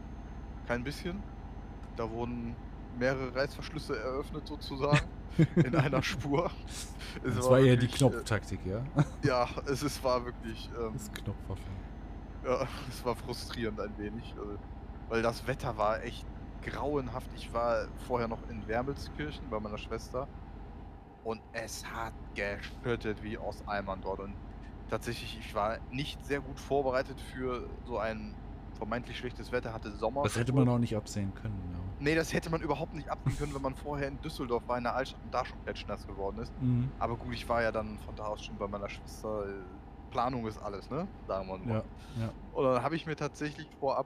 kein 0.68 0.84
bisschen. 0.84 1.24
Da 1.96 2.10
wurden 2.10 2.56
mehrere 2.98 3.34
Reißverschlüsse 3.36 3.98
eröffnet 3.98 4.48
sozusagen 4.48 5.08
in 5.56 5.76
einer 5.76 6.02
Spur. 6.04 6.52
Es 7.24 7.36
Das 7.36 7.50
war 7.50 7.60
eher 7.60 7.76
die 7.76 7.84
wirklich, 7.84 7.96
äh, 7.96 7.98
Knopftaktik, 8.10 8.60
ja? 8.66 8.82
Ja, 9.24 9.48
es 9.66 9.84
ist, 9.84 10.04
war 10.04 10.24
wirklich. 10.26 10.70
Ähm, 10.80 10.94
Das 10.94 11.12
Knopfverfahren. 11.12 11.78
ja, 12.46 12.68
es 12.90 13.06
war 13.06 13.16
frustrierend 13.16 13.80
ein 13.80 13.98
wenig, 13.98 14.34
äh, 14.34 15.10
weil 15.10 15.22
das 15.22 15.46
Wetter 15.48 15.78
war 15.78 16.04
echt 16.04 16.26
grauenhaft. 16.64 17.30
Ich 17.36 17.54
war 17.54 17.88
vorher 18.08 18.28
noch 18.28 18.40
in 18.50 18.68
Wermelskirchen 18.68 19.50
bei 19.50 19.60
meiner 19.60 19.78
Schwester 19.78 20.28
und 21.24 21.42
es 21.54 21.86
hat 21.86 22.14
geschüttet 22.36 23.22
wie 23.24 23.38
aus 23.38 23.62
Eimern 23.68 24.00
dort. 24.02 24.20
Und 24.20 24.34
tatsächlich, 24.90 25.38
ich 25.40 25.54
war 25.54 25.78
nicht 25.92 26.26
sehr 26.26 26.40
gut 26.42 26.60
vorbereitet 26.60 27.20
für 27.34 27.70
so 27.86 27.98
ein 27.98 28.34
vermeintlich 28.78 29.18
schlechtes 29.18 29.52
Wetter, 29.52 29.74
hatte 29.74 29.92
Sommer. 29.92 30.24
Das 30.24 30.38
hätte 30.38 30.54
man 30.54 30.68
auch 30.70 30.78
nicht 30.78 30.96
absehen 30.96 31.34
können, 31.36 31.60
ja. 31.72 31.80
Nee, 32.00 32.16
das 32.16 32.32
hätte 32.34 32.50
man 32.50 32.62
überhaupt 32.62 32.94
nicht 32.94 33.10
absehen 33.10 33.38
können, 33.38 33.56
wenn 33.56 33.62
man 33.62 33.76
vorher 33.76 34.08
in 34.08 34.22
Düsseldorf 34.22 34.64
war, 34.68 34.78
in 34.78 34.84
der 34.84 34.96
Altstadt 34.96 35.20
und 35.24 35.34
da 35.34 35.46
schon 35.46 35.58
klatschnass 35.64 36.06
geworden 36.06 36.40
ist. 36.40 36.52
Mhm. 36.62 36.92
Aber 37.00 37.16
gut, 37.16 37.34
ich 37.34 37.48
war 37.50 37.64
ja 37.64 37.72
dann 37.72 37.98
von 38.06 38.16
da 38.16 38.26
aus 38.26 38.44
schon 38.44 38.56
bei 38.58 38.68
meiner 38.68 38.90
Schwester. 38.90 39.46
äh, 39.48 39.52
Planung 40.12 40.48
ist 40.48 40.58
alles, 40.60 40.90
ne? 40.90 41.08
Sagen 41.28 41.48
wir 41.48 41.58
mal. 41.58 41.68
Ja, 41.68 41.84
ja. 42.22 42.30
Und 42.54 42.64
dann 42.64 42.82
habe 42.82 42.96
ich 42.96 43.06
mir 43.06 43.16
tatsächlich 43.16 43.68
vorab 43.80 44.06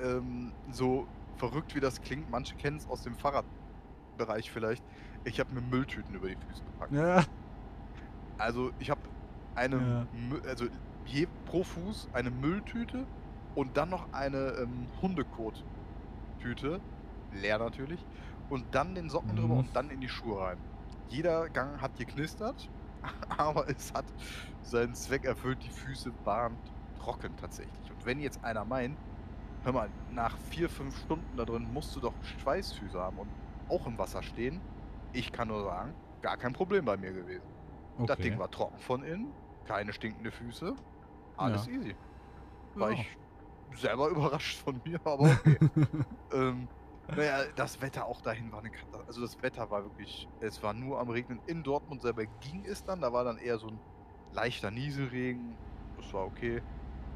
ähm, 0.00 0.52
so 0.72 1.06
verrückt 1.36 1.74
wie 1.74 1.80
das 1.80 2.00
klingt, 2.02 2.30
manche 2.30 2.56
kennen 2.56 2.76
es 2.78 2.88
aus 2.88 3.02
dem 3.02 3.14
Fahrradbereich 3.14 4.50
vielleicht. 4.50 4.82
Ich 5.24 5.38
habe 5.38 5.54
mir 5.54 5.60
Mülltüten 5.60 6.14
über 6.14 6.28
die 6.28 6.36
Füße 6.36 6.62
gepackt. 6.64 6.92
Ja. 6.92 7.24
Also 8.38 8.70
ich 8.78 8.90
habe 8.90 9.00
eine, 9.54 9.76
Ja. 9.76 10.38
Also 10.48 10.66
je 11.06 11.26
pro 11.46 11.62
Fuß 11.62 12.08
eine 12.12 12.30
Mülltüte 12.30 13.06
und 13.56 13.76
dann 13.78 13.88
noch 13.90 14.12
eine 14.12 14.50
ähm, 14.58 14.92
Hundekot-Tüte, 15.02 16.82
leer 17.30 17.58
natürlich, 17.58 18.06
und 18.48 18.74
dann 18.74 18.94
den 18.94 19.10
Socken 19.10 19.36
drüber 19.36 19.56
Mhm. 19.56 19.58
und 19.58 19.74
dann 19.76 19.90
in 19.90 20.00
die 20.00 20.08
Schuhe 20.08 20.40
rein. 20.42 20.64
Jeder 21.06 21.50
Gang 21.50 21.80
hat 21.80 21.96
geknistert, 21.96 22.70
aber 23.28 23.68
es 23.68 23.94
hat 23.94 24.12
seinen 24.62 24.94
Zweck 24.94 25.24
erfüllt. 25.24 25.64
Die 25.64 25.70
Füße 25.70 26.12
waren 26.24 26.60
trocken 26.96 27.36
tatsächlich. 27.36 27.90
Und 27.92 28.04
wenn 28.04 28.20
jetzt 28.20 28.44
einer 28.44 28.64
meint, 28.64 29.02
hör 29.62 29.72
mal, 29.72 29.94
nach 30.06 30.38
vier, 30.38 30.70
fünf 30.70 30.96
Stunden 30.98 31.36
da 31.36 31.44
drin 31.44 31.64
musst 31.68 31.94
du 31.96 32.00
doch 32.00 32.22
Schweißfüße 32.22 32.98
haben 33.00 33.18
und 33.18 33.34
auch 33.68 33.86
im 33.86 33.98
Wasser 33.98 34.22
stehen, 34.22 34.64
ich 35.12 35.32
kann 35.32 35.48
nur 35.48 35.64
sagen, 35.64 35.96
gar 36.22 36.38
kein 36.38 36.52
Problem 36.54 36.84
bei 36.84 36.96
mir 36.96 37.12
gewesen. 37.12 37.56
Das 38.06 38.20
Okay. 38.20 38.20
Ding 38.20 38.38
war 38.38 38.50
trocken 38.50 38.78
von 38.80 39.02
innen, 39.04 39.36
keine 39.64 39.92
stinkende 39.92 40.32
Füße, 40.32 40.76
alles 41.36 41.66
Ja. 41.66 41.68
easy. 41.68 41.96
War 42.78 42.90
Ja. 42.90 42.92
ich 42.92 43.18
selber 43.74 44.08
überrascht 44.10 44.62
von 44.62 44.80
mir, 44.84 45.00
aber 45.04 45.40
okay. 45.44 45.58
ähm, 46.32 46.70
naja, 47.14 47.46
das 47.54 47.80
Wetter 47.80 48.06
auch 48.06 48.20
dahin 48.20 48.50
war 48.52 48.60
eine 48.60 48.70
Katastrophe. 48.70 49.06
Also 49.08 49.20
das 49.22 49.40
Wetter 49.42 49.70
war 49.70 49.84
wirklich, 49.84 50.30
es 50.40 50.62
war 50.62 50.74
nur 50.74 51.00
am 51.00 51.10
Regnen. 51.10 51.40
In 51.46 51.62
Dortmund 51.62 52.02
selber 52.02 52.26
ging 52.26 52.64
es 52.64 52.84
dann, 52.84 53.00
da 53.00 53.12
war 53.12 53.24
dann 53.24 53.38
eher 53.38 53.58
so 53.58 53.68
ein 53.68 53.82
leichter 54.30 54.70
Nieselregen. 54.70 55.60
Das 55.96 56.12
war 56.12 56.24
okay. 56.26 56.64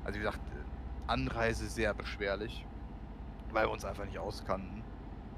Also 0.05 0.17
wie 0.19 0.21
gesagt, 0.25 0.49
äh, 0.51 0.65
Anreise 1.07 1.69
sehr 1.71 1.95
beschwerlich, 1.95 2.69
weil 3.51 3.67
wir 3.67 3.73
uns 3.73 3.85
einfach 3.85 4.05
nicht 4.07 4.19
auskannten. 4.19 4.87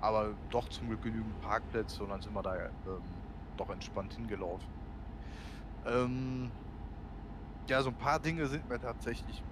Aber 0.00 0.38
doch 0.50 0.68
zum 0.68 0.88
Glück 0.88 1.02
genügend 1.02 1.38
Parkplätze 1.40 2.02
und 2.04 2.10
dann 2.10 2.22
sind 2.22 2.34
wir 2.34 2.42
da 2.42 2.56
ähm, 2.86 3.24
doch 3.56 3.70
entspannt 3.70 4.14
hingelaufen. 4.14 4.74
Ähm, 5.84 6.52
ja, 7.68 7.82
so 7.82 7.90
ein 7.90 7.96
paar 7.96 8.20
Dinge 8.20 8.46
sind 8.46 8.66
mir 8.68 8.78
tatsächlich, 8.80 9.44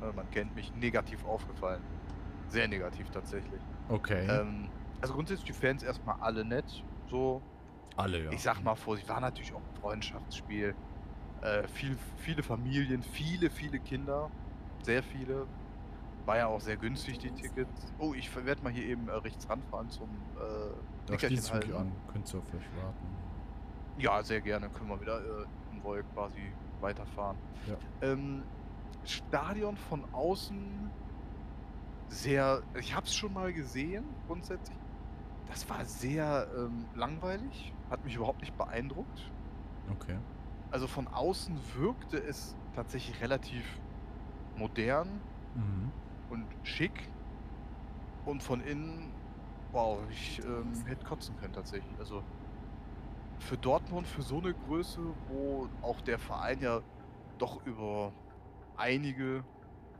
man 0.00 0.30
kennt 0.30 0.54
mich, 0.54 0.72
negativ 0.76 1.24
aufgefallen. 1.24 1.82
Sehr 2.48 2.68
negativ 2.68 3.10
tatsächlich. 3.10 3.60
Okay. 3.88 4.26
Ähm, 4.28 4.68
also 5.00 5.14
grundsätzlich 5.14 5.46
die 5.46 5.52
Fans 5.52 5.82
erstmal 5.82 6.16
alle 6.20 6.44
nett. 6.44 6.82
So, 7.10 7.42
Alle, 7.96 8.24
ja. 8.24 8.30
ich 8.30 8.42
sag 8.42 8.62
mal 8.62 8.74
vor, 8.74 8.98
war 9.06 9.20
natürlich 9.20 9.52
auch 9.52 9.60
ein 9.60 9.80
Freundschaftsspiel. 9.80 10.74
Äh, 11.42 11.68
viel, 11.68 11.96
viele 12.16 12.42
Familien, 12.42 13.02
viele, 13.02 13.50
viele 13.50 13.78
Kinder. 13.78 14.30
Sehr 14.82 15.02
viele. 15.02 15.46
War 16.26 16.36
ja 16.36 16.46
auch 16.48 16.60
sehr 16.60 16.76
günstig, 16.76 17.18
die 17.18 17.30
Tickets. 17.30 17.92
Oh, 17.98 18.12
ich 18.14 18.34
werde 18.44 18.62
mal 18.62 18.72
hier 18.72 18.84
eben 18.84 19.08
äh, 19.08 19.12
rechts 19.12 19.48
ranfahren 19.48 19.88
zum 19.90 20.08
äh, 20.36 20.40
Da 21.06 21.12
Nickerchen 21.12 21.52
halten. 21.52 21.72
an. 21.74 21.92
Könntest 22.12 22.34
du 22.34 22.42
vielleicht 22.42 22.70
warten. 22.76 23.06
Ja, 23.98 24.22
sehr 24.22 24.40
gerne. 24.40 24.68
Können 24.68 24.90
wir 24.90 25.00
wieder 25.00 25.18
äh, 25.20 25.44
in 25.74 25.82
Woll 25.82 26.04
quasi 26.14 26.52
weiterfahren. 26.80 27.36
Ja. 27.66 27.76
Ähm, 28.08 28.42
Stadion 29.08 29.76
von 29.76 30.04
außen 30.12 30.90
sehr. 32.08 32.62
Ich 32.78 32.94
habe 32.94 33.06
es 33.06 33.14
schon 33.14 33.32
mal 33.32 33.52
gesehen, 33.52 34.04
grundsätzlich. 34.26 34.78
Das 35.48 35.68
war 35.68 35.84
sehr 35.84 36.46
ähm, 36.56 36.84
langweilig. 36.94 37.72
Hat 37.90 38.04
mich 38.04 38.14
überhaupt 38.16 38.40
nicht 38.40 38.56
beeindruckt. 38.56 39.30
Okay. 39.90 40.18
Also 40.70 40.86
von 40.86 41.08
außen 41.08 41.58
wirkte 41.76 42.18
es 42.18 42.54
tatsächlich 42.74 43.20
relativ 43.22 43.64
modern 44.56 45.20
Mhm. 45.54 45.90
und 46.30 46.44
schick. 46.62 47.08
Und 48.26 48.42
von 48.42 48.60
innen, 48.60 49.10
wow, 49.72 49.98
ich 50.10 50.40
ähm, 50.44 50.72
hätte 50.86 51.04
kotzen 51.06 51.34
können 51.38 51.54
tatsächlich. 51.54 51.90
Also 51.98 52.22
für 53.38 53.56
Dortmund, 53.56 54.06
für 54.06 54.20
so 54.22 54.38
eine 54.38 54.52
Größe, 54.52 55.00
wo 55.28 55.68
auch 55.80 56.00
der 56.02 56.18
Verein 56.18 56.60
ja 56.60 56.80
doch 57.38 57.64
über 57.64 58.12
einige 58.78 59.46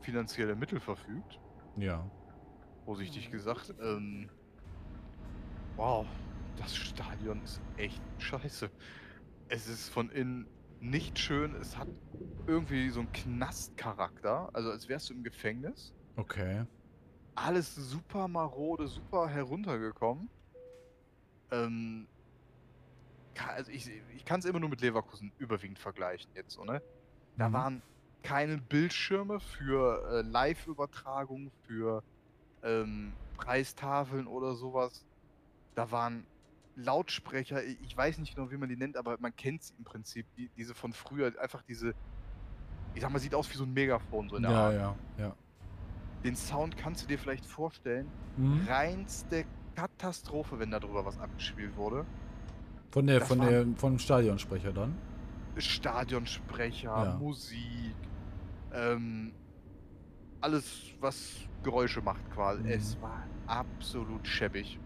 finanzielle 0.01 0.55
Mittel 0.55 0.79
verfügt, 0.81 1.41
Ja. 1.75 2.11
vorsichtig 2.83 3.29
gesagt, 3.29 3.73
ähm, 3.79 4.29
wow, 5.77 6.07
das 6.55 6.75
Stadion 6.75 7.41
ist 7.41 7.61
echt 7.75 8.03
scheiße. 8.17 8.71
Es 9.49 9.67
ist 9.67 9.89
von 9.89 10.09
innen 10.11 10.49
nicht 10.79 11.19
schön, 11.19 11.55
es 11.55 11.77
hat 11.77 11.89
irgendwie 12.47 12.89
so 12.91 13.01
einen 13.01 13.11
Knastcharakter, 13.11 14.49
also 14.55 14.71
als 14.71 14.87
wärst 14.89 15.09
du 15.09 15.13
im 15.15 15.23
Gefängnis. 15.23 15.95
Okay. 16.17 16.65
alles 17.35 17.73
super 17.73 18.27
marode, 18.27 18.87
super 18.87 19.27
heruntergekommen. 19.29 20.29
Ähm, 21.51 22.07
also 23.37 23.71
ich, 23.71 23.87
ich 23.87 24.25
kann 24.25 24.39
es 24.39 24.45
immer 24.45 24.59
nur 24.59 24.69
mit 24.69 24.81
Leverkusen 24.81 25.33
überwiegend 25.37 25.79
vergleichen 25.79 26.33
jetzt, 26.35 26.53
so, 26.53 26.63
ne? 26.65 26.83
Da 27.37 27.51
Mhm. 27.51 27.53
waren 27.53 27.83
keine 28.23 28.57
Bildschirme 28.57 29.39
für 29.39 30.03
äh, 30.11 30.21
Live-Übertragung, 30.21 31.51
für 31.67 32.03
ähm, 32.63 33.13
Preistafeln 33.37 34.27
oder 34.27 34.55
sowas. 34.55 35.05
Da 35.75 35.89
waren 35.91 36.25
Lautsprecher, 36.75 37.63
ich 37.63 37.95
weiß 37.95 38.17
nicht 38.19 38.35
genau, 38.35 38.51
wie 38.51 38.57
man 38.57 38.69
die 38.69 38.77
nennt, 38.77 38.97
aber 38.97 39.17
man 39.19 39.35
kennt 39.35 39.63
sie 39.63 39.73
im 39.77 39.83
Prinzip, 39.83 40.25
die, 40.37 40.49
diese 40.57 40.73
von 40.73 40.93
früher, 40.93 41.33
einfach 41.41 41.61
diese, 41.63 41.93
ich 42.93 43.01
sag 43.01 43.11
mal, 43.11 43.19
sieht 43.19 43.35
aus 43.35 43.51
wie 43.51 43.57
so 43.57 43.63
ein 43.63 43.73
Megafon, 43.73 44.29
so 44.29 44.35
in 44.37 44.43
der 44.43 44.51
Ja, 44.51 44.65
Art. 44.65 44.73
ja, 44.73 44.95
ja. 45.17 45.35
Den 46.23 46.35
Sound 46.35 46.77
kannst 46.77 47.03
du 47.03 47.07
dir 47.07 47.17
vielleicht 47.17 47.45
vorstellen. 47.45 48.07
Mhm. 48.37 48.65
Reinste 48.67 49.45
Katastrophe, 49.75 50.59
wenn 50.59 50.71
darüber 50.71 51.05
was 51.05 51.17
abgespielt 51.19 51.75
wurde. 51.77 52.05
Von 52.91 53.07
der, 53.07 53.19
Das 53.19 53.27
von 53.29 53.39
der, 53.39 53.65
vom 53.77 53.97
Stadionsprecher 53.99 54.73
dann? 54.73 54.95
Stadionsprecher, 55.57 56.87
Ja. 56.89 57.15
Musik, 57.17 57.95
ähm, 58.79 59.33
alles, 60.41 60.93
was 60.99 61.47
Geräusche 61.63 62.01
macht 62.01 62.29
quasi. 62.31 62.63
Mhm. 62.63 62.69
Es 62.69 63.01
war 63.01 63.23
absolut 63.47 64.25
schäbig. 64.25 64.79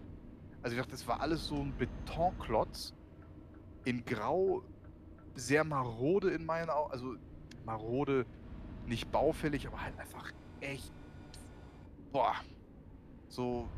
Also 0.62 0.76
ich 0.76 0.82
dachte, 0.82 0.94
es 0.94 1.06
war 1.06 1.20
alles 1.20 1.46
so 1.46 1.56
ein 1.56 1.74
Betonklotz 1.76 2.94
in 3.84 4.04
Grau, 4.04 4.62
sehr 5.34 5.64
marode 5.64 6.30
in 6.30 6.44
meinen 6.44 6.70
Augen. 6.70 6.90
Also 6.90 7.16
marode, 7.64 8.26
nicht 8.86 9.10
baufällig, 9.12 9.66
aber 9.66 9.80
halt 9.80 9.98
einfach 9.98 10.32
echt, 10.60 10.92
boah, 12.12 12.34
so 13.28 13.68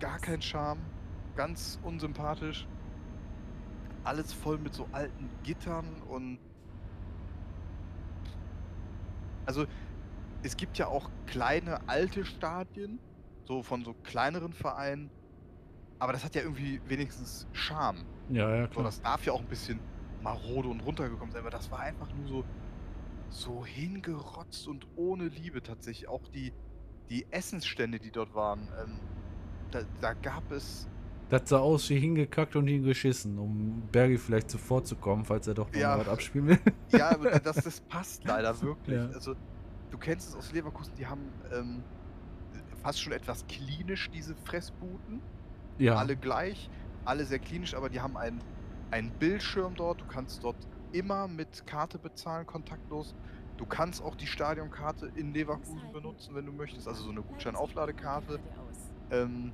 gar 0.00 0.18
kein 0.18 0.42
Charme, 0.42 0.80
ganz 1.36 1.78
unsympathisch. 1.82 2.66
Alles 4.04 4.32
voll 4.32 4.58
mit 4.58 4.74
so 4.74 4.86
alten 4.92 5.30
Gittern 5.42 5.86
und. 6.08 6.38
Also, 9.46 9.66
es 10.42 10.56
gibt 10.56 10.78
ja 10.78 10.88
auch 10.88 11.12
kleine 11.26 11.88
alte 11.88 12.24
Stadien, 12.24 13.00
so 13.44 13.62
von 13.62 13.84
so 13.84 13.94
kleineren 13.94 14.52
Vereinen. 14.54 15.12
Aber 15.98 16.12
das 16.12 16.24
hat 16.24 16.34
ja 16.34 16.42
irgendwie 16.42 16.80
wenigstens 16.88 17.48
Charme. 17.52 18.06
Ja, 18.28 18.54
ja, 18.56 18.68
So, 18.74 18.82
klar. 18.82 18.84
das 18.84 19.00
darf 19.00 19.24
ja 19.26 19.32
auch 19.32 19.42
ein 19.42 19.48
bisschen 19.48 19.82
marode 20.20 20.68
und 20.68 20.80
runtergekommen 20.80 21.32
sein, 21.32 21.42
aber 21.42 21.50
das 21.50 21.70
war 21.70 21.80
einfach 21.80 22.12
nur 22.12 22.28
so, 22.28 22.46
so 23.28 23.66
hingerotzt 23.66 24.68
und 24.68 24.86
ohne 24.96 25.28
Liebe 25.28 25.62
tatsächlich. 25.62 26.08
Auch 26.08 26.28
die, 26.28 26.54
die 27.10 27.30
Essensstände, 27.32 28.00
die 28.00 28.12
dort 28.12 28.34
waren, 28.34 28.70
ähm, 28.82 29.04
da, 29.70 29.84
da 30.00 30.14
gab 30.14 30.50
es 30.52 30.90
Das 31.40 31.48
sah 31.48 31.58
aus 31.58 31.90
wie 31.90 31.98
hingekackt 31.98 32.54
und 32.54 32.68
hingeschissen, 32.68 33.38
um 33.40 33.82
Bergi 33.90 34.18
vielleicht 34.18 34.50
zuvorzukommen, 34.50 35.24
falls 35.24 35.48
er 35.48 35.54
doch 35.54 35.66
noch 35.72 35.76
Ja. 35.80 35.96
mal 35.96 36.00
was 36.02 36.08
abspielen 36.08 36.46
will. 36.46 36.58
Ja, 36.90 37.08
aber 37.14 37.40
das, 37.40 37.56
das 37.56 37.80
passt 37.80 38.24
leider 38.24 38.62
wirklich. 38.62 38.96
Ja. 38.96 39.08
Also, 39.08 39.34
du 39.90 39.98
kennst 39.98 40.28
es 40.28 40.36
aus 40.36 40.52
Leverkusen, 40.52 40.94
die 40.96 41.04
haben 41.04 41.22
ähm, 41.52 41.82
fast 42.84 43.00
schon 43.00 43.12
etwas 43.12 43.44
klinisch, 43.48 44.08
diese 44.12 44.36
Fressbuden. 44.44 45.20
Ja. 45.78 45.96
Alle 45.96 46.14
gleich, 46.16 46.70
alle 47.04 47.24
sehr 47.24 47.40
klinisch, 47.40 47.74
aber 47.74 47.88
die 47.88 48.00
haben 48.00 48.16
einen, 48.16 48.40
einen 48.92 49.10
Bildschirm 49.10 49.74
dort. 49.74 50.02
Du 50.02 50.06
kannst 50.06 50.44
dort 50.44 50.68
immer 50.92 51.26
mit 51.26 51.66
Karte 51.66 51.98
bezahlen, 51.98 52.46
kontaktlos. 52.46 53.12
Du 53.56 53.66
kannst 53.66 54.00
auch 54.04 54.14
die 54.14 54.28
Stadionkarte 54.28 55.10
in 55.16 55.34
Leverkusen 55.34 55.90
benutzen, 55.92 56.36
wenn 56.36 56.46
du 56.46 56.52
möchtest. 56.52 56.86
Also 56.86 57.02
so 57.02 57.10
eine 57.10 57.22
Gutscheinaufladekarte. 57.22 58.38
Ähm, 59.10 59.52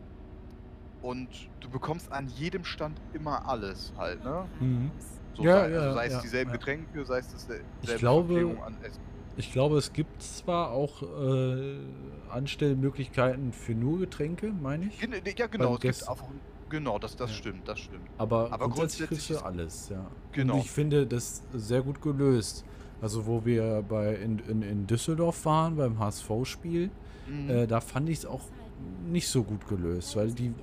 und 1.02 1.28
du 1.60 1.68
bekommst 1.70 2.10
an 2.12 2.28
jedem 2.28 2.64
Stand 2.64 3.00
immer 3.12 3.48
alles 3.48 3.92
halt, 3.96 4.22
ne? 4.24 4.46
Mhm. 4.60 4.90
So 5.34 5.42
Ja, 5.44 5.60
sei, 5.60 5.70
ja, 5.70 5.80
also 5.80 5.94
sei 5.94 6.06
es 6.06 6.12
ja, 6.12 6.20
dieselben 6.20 6.50
ja. 6.50 6.56
Getränke, 6.56 7.04
sei 7.04 7.18
es 7.18 7.28
dasselbe 7.32 7.64
Ich 7.82 7.96
glaube- 7.96 8.34
Verpflegung 8.34 8.62
an 8.62 8.76
Essen. 8.82 9.00
Ich 9.36 9.52
glaube, 9.52 9.78
es 9.78 9.92
gibt 9.92 10.22
zwar 10.22 10.70
auch 10.72 11.02
äh, 11.02 11.78
Anstellmöglichkeiten 12.30 13.52
für 13.52 13.74
nur 13.74 13.98
Getränke, 14.00 14.52
meine 14.60 14.86
ich. 14.86 14.98
Gen- 14.98 15.12
Ja, 15.36 15.46
genau, 15.46 15.74
es 15.74 15.80
gibt 15.80 16.08
auch, 16.08 16.22
genau, 16.68 16.98
das, 16.98 17.16
das 17.16 17.30
Ja. 17.30 17.36
stimmt, 17.36 17.68
das 17.68 17.78
stimmt. 17.80 18.08
Aber, 18.18 18.52
Aber 18.52 18.68
grundsätzlich 18.68 19.08
grundsätzlich 19.08 19.08
kriegst 19.08 19.30
du 19.30 19.34
ist- 19.34 19.42
alles, 19.42 19.88
ja. 19.90 20.06
Genau. 20.32 20.54
Und 20.54 20.60
ich 20.60 20.70
finde 20.70 21.06
das 21.06 21.42
sehr 21.52 21.82
gut 21.82 22.02
gelöst. 22.02 22.64
Also 23.00 23.26
wo 23.26 23.44
wir 23.46 23.82
bei 23.88 24.14
in, 24.16 24.40
in, 24.40 24.62
in 24.62 24.86
Düsseldorf 24.86 25.44
waren, 25.46 25.76
beim 25.76 25.98
HSV-Spiel, 25.98 26.90
Mhm. 27.28 27.48
äh, 27.50 27.66
da 27.66 27.80
fand 27.80 28.08
ich 28.08 28.18
es 28.18 28.26
auch 28.26 28.40
nicht 29.06 29.28
so 29.28 29.42
gut 29.42 29.66
gelöst, 29.68 30.16
weil 30.16 30.32
die, 30.32 30.54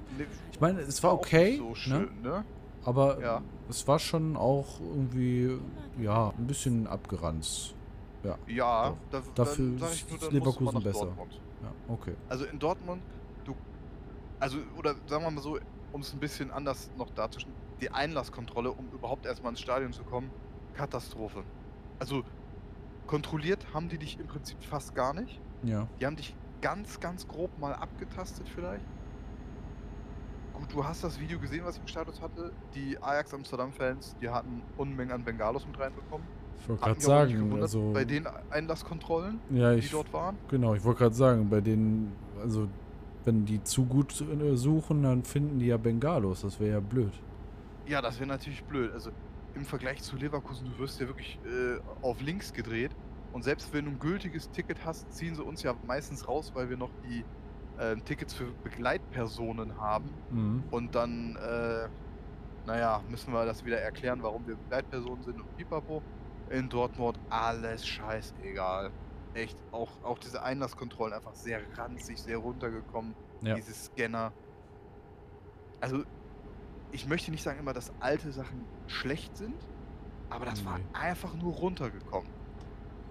ich 0.51 0.60
meine, 0.60 0.80
es 0.82 1.01
war 1.03 1.13
okay, 1.13 1.58
so 1.58 1.69
ne? 1.69 1.75
schön, 1.75 2.21
ne? 2.21 2.43
aber 2.84 3.19
Ja. 3.21 3.41
es 3.69 3.88
war 3.88 3.99
schon 3.99 4.36
auch 4.38 4.80
irgendwie, 4.80 5.58
ja, 5.99 6.34
ein 6.38 6.47
bisschen 6.47 6.88
abgeranzt. 6.88 7.73
Ja, 8.47 8.89
Doch. 8.89 8.97
da, 9.12 9.21
Dafür 9.36 9.65
dann 9.65 9.75
nur, 9.75 9.89
ist 9.89 10.06
dann 10.21 10.34
Leverkusen 10.34 10.84
besser. 10.84 11.06
Dortmund. 11.06 11.39
Ja, 11.63 11.93
okay. 11.93 12.13
Also 12.27 12.45
in 12.45 12.60
Dortmund, 12.60 13.01
du, 13.45 13.56
also, 14.39 14.58
oder 14.77 14.95
sagen 15.08 15.23
wir 15.23 15.32
mal 15.32 15.41
so, 15.41 15.58
um 15.93 16.01
es 16.01 16.13
ein 16.13 16.19
bisschen 16.19 16.51
anders 16.51 16.89
noch 16.97 17.10
darzustellen, 17.12 17.56
die 17.80 17.89
Einlasskontrolle, 17.89 18.71
um 18.71 18.89
überhaupt 18.93 19.25
erstmal 19.25 19.51
ins 19.51 19.62
Stadion 19.62 19.93
zu 19.93 20.03
kommen, 20.03 20.30
Katastrophe. 20.73 21.43
Also 21.99 22.23
kontrolliert 23.06 23.65
haben 23.73 23.88
die 23.88 23.97
dich 23.97 24.19
im 24.19 24.27
Prinzip 24.27 24.62
fast 24.63 24.93
gar 24.93 25.13
nicht. 25.13 25.39
Ja. 25.63 25.88
Die 25.99 26.06
haben 26.06 26.15
dich 26.15 26.36
ganz, 26.62 27.00
ganz 27.00 27.28
grob 27.28 27.58
mal 27.60 27.74
abgetastet 27.74 28.48
vielleicht. 28.54 28.86
Gut, 30.54 30.74
du 30.74 30.84
hast 30.84 31.04
das 31.04 31.20
Video 31.20 31.39
gesehen, 31.39 31.63
was 31.65 31.76
ich 31.76 31.82
im 31.82 31.88
Status 31.88 32.22
hatte. 32.22 32.52
Die 32.74 32.98
Ajax 33.02 33.34
Amsterdam-Fans, 33.34 34.15
die 34.22 34.30
hatten 34.30 34.63
Unmengen 34.78 35.12
an 35.12 35.24
Bengalos 35.24 35.67
mit 35.67 35.80
reinbekommen. 35.80 36.26
Ich 36.60 36.67
wollte 36.67 36.84
gerade 36.84 37.02
sagen, 37.02 37.62
also, 37.62 37.91
bei 37.93 38.04
den 38.04 38.28
Einlasskontrollen, 38.50 39.39
ja, 39.52 39.74
die 39.74 39.80
ich, 39.80 39.91
dort 39.91 40.12
waren. 40.12 40.36
genau, 40.50 40.74
ich 40.74 40.84
wollte 40.84 41.00
gerade 41.00 41.15
sagen, 41.15 41.50
bei 41.50 41.62
denen, 41.62 42.12
also, 42.41 42.67
wenn 43.26 43.46
die 43.46 43.63
zu 43.63 43.86
gut 43.86 44.20
äh, 44.22 44.56
suchen, 44.56 45.04
dann 45.04 45.24
finden 45.24 45.60
die 45.60 45.67
ja 45.67 45.78
Bengalos, 45.78 46.41
das 46.41 46.60
wäre 46.60 46.72
ja 46.72 46.80
blöd. 46.80 47.13
Ja, 47.86 48.02
das 48.02 48.20
wäre 48.20 48.28
natürlich 48.28 48.63
blöd. 48.63 48.91
Also 48.91 49.12
im 49.54 49.65
Vergleich 49.65 50.02
zu 50.02 50.15
Leverkusen, 50.15 50.67
du 50.72 50.80
wirst 50.80 51.00
ja 51.00 51.08
wirklich 51.08 51.39
äh, 51.46 51.80
auf 52.02 52.22
links 52.22 52.52
gedreht. 52.52 52.91
Und 53.33 53.43
selbst 53.43 53.71
wenn 53.73 53.85
du 53.85 53.91
ein 53.91 53.99
gültiges 53.99 54.49
Ticket 54.51 54.83
hast, 54.85 55.11
ziehen 55.13 55.35
sie 55.35 55.43
uns 55.43 55.63
ja 55.63 55.75
meistens 55.85 56.27
raus, 56.27 56.51
weil 56.55 56.69
wir 56.69 56.77
noch 56.77 56.91
die 57.07 57.23
äh, 57.77 57.95
Tickets 57.97 58.33
für 58.33 58.51
Begleitpersonen 58.63 59.77
haben. 59.79 60.09
Mhm. 60.31 60.63
Und 60.71 60.95
dann, 60.95 61.35
äh, 61.35 61.87
naja, 62.65 63.01
müssen 63.09 63.33
wir 63.33 63.45
das 63.45 63.63
wieder 63.65 63.79
erklären, 63.79 64.23
warum 64.23 64.47
wir 64.47 64.55
Begleitpersonen 64.55 65.23
sind 65.23 65.39
und 65.39 65.57
pipapo. 65.57 66.01
In 66.49 66.69
Dortmund 66.69 67.19
alles 67.29 67.85
scheißegal. 67.85 68.91
Echt, 69.33 69.57
auch, 69.71 69.91
auch 70.03 70.17
diese 70.17 70.41
Einlasskontrollen 70.41 71.13
einfach 71.13 71.35
sehr 71.35 71.59
ranzig, 71.77 72.19
sehr 72.21 72.37
runtergekommen. 72.37 73.13
Ja. 73.41 73.53
Diese 73.55 73.73
Scanner. 73.73 74.31
Also, 75.81 76.03
ich 76.91 77.07
möchte 77.07 77.29
nicht 77.31 77.43
sagen 77.43 77.59
immer, 77.59 77.73
dass 77.73 77.91
alte 77.99 78.31
Sachen 78.31 78.65
schlecht 78.87 79.35
sind, 79.37 79.53
aber 80.29 80.45
das 80.45 80.65
war 80.65 80.79
Nee. 80.79 80.85
einfach 80.93 81.35
nur 81.35 81.53
runtergekommen. 81.53 82.29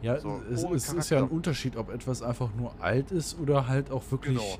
Ja, 0.02 0.18
So, 0.20 0.40
es, 0.52 0.62
es 0.62 0.92
ist 0.92 1.10
ja 1.10 1.18
ein. 1.18 1.28
Unterschied, 1.28 1.76
ob 1.76 1.90
etwas 1.90 2.22
einfach 2.22 2.50
nur 2.58 2.72
alt 2.80 3.10
ist 3.10 3.38
oder 3.40 3.66
halt 3.66 3.90
auch 3.90 4.02
wirklich 4.10 4.36
Genau. 4.36 4.58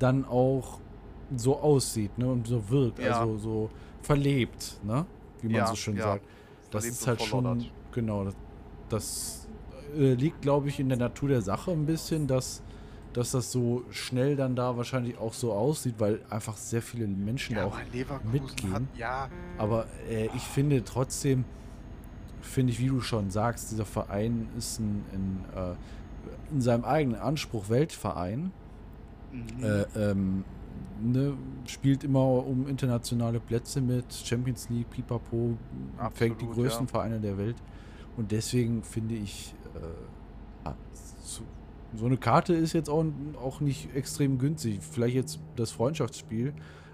dann 0.00 0.24
auch 0.24 0.80
so 1.36 1.58
aussieht, 1.60 2.18
ne? 2.18 2.26
Und 2.26 2.46
so 2.46 2.68
wirkt, 2.68 3.00
Ja. 3.00 3.20
also 3.20 3.38
so 3.38 3.70
verlebt, 4.02 4.78
ne? 4.84 5.06
Wie 5.40 5.48
man 5.48 5.56
Ja, 5.56 5.66
so 5.66 5.76
schön 5.76 5.96
ja. 5.96 6.02
sagt. 6.04 6.24
Das 6.70 6.84
Verlebt 6.84 7.00
ist 7.00 7.06
halt 7.06 7.22
schon, 7.22 7.66
genau, 7.92 8.24
das, 8.24 8.34
das 8.88 9.48
äh, 9.96 10.14
liegt, 10.14 10.42
glaube 10.42 10.68
ich, 10.68 10.80
in 10.80 10.88
der 10.88 10.98
Natur 10.98 11.28
der 11.28 11.42
Sache 11.42 11.70
ein 11.70 11.86
bisschen, 11.86 12.26
dass, 12.26 12.62
dass 13.12 13.30
das 13.32 13.52
so 13.52 13.82
schnell 13.90 14.36
dann 14.36 14.56
da 14.56 14.76
wahrscheinlich 14.76 15.16
auch 15.18 15.34
so 15.34 15.52
aussieht, 15.52 15.94
weil 15.98 16.20
einfach 16.30 16.56
sehr 16.56 16.82
viele 16.82 17.06
Menschen 17.06 17.56
Ja, 17.56 17.66
auch 17.66 17.78
mitgehen. 18.32 18.72
hat, 18.74 18.82
ja, 18.98 19.28
aber 19.58 19.86
äh, 20.08 20.26
ich 20.26 20.42
finde 20.42 20.82
trotzdem, 20.84 21.44
finde 22.42 22.72
ich, 22.72 22.80
wie 22.80 22.88
du 22.88 23.00
schon 23.00 23.30
sagst, 23.30 23.70
dieser 23.70 23.84
Verein 23.84 24.48
ist 24.56 24.80
ein, 24.80 25.04
ein 25.12 25.44
äh, 25.56 25.74
in 26.52 26.60
seinem 26.60 26.84
eigenen 26.84 27.20
Anspruch 27.20 27.68
Weltverein. 27.68 28.52
mhm. 29.32 29.64
Äh, 29.64 30.10
ähm, 30.10 30.44
ne, 31.00 31.34
spielt 31.66 32.04
immer 32.04 32.20
um 32.20 32.68
internationale 32.68 33.40
Plätze 33.40 33.80
mit, 33.80 34.12
Champions 34.12 34.68
League, 34.68 34.90
Pipapo, 34.90 35.56
fängt 36.14 36.40
die 36.40 36.44
Absolut, 36.44 36.54
größten 36.54 36.86
ja. 36.86 36.90
Vereine 36.90 37.20
der 37.20 37.38
Welt. 37.38 37.56
Und 38.16 38.30
deswegen 38.30 38.82
finde 38.82 39.14
ich, 39.14 39.54
äh, 39.74 40.70
so, 41.22 41.42
so 41.94 42.06
eine 42.06 42.18
Karte 42.18 42.54
ist 42.54 42.72
jetzt 42.72 42.90
auch, 42.90 43.04
auch 43.42 43.60
nicht 43.60 43.94
extrem 43.94 44.38
günstig. 44.38 44.80
Vielleicht 44.82 45.14
jetzt 45.14 45.40
das 45.56 45.70
Freundschaftsspiel, 45.70 46.52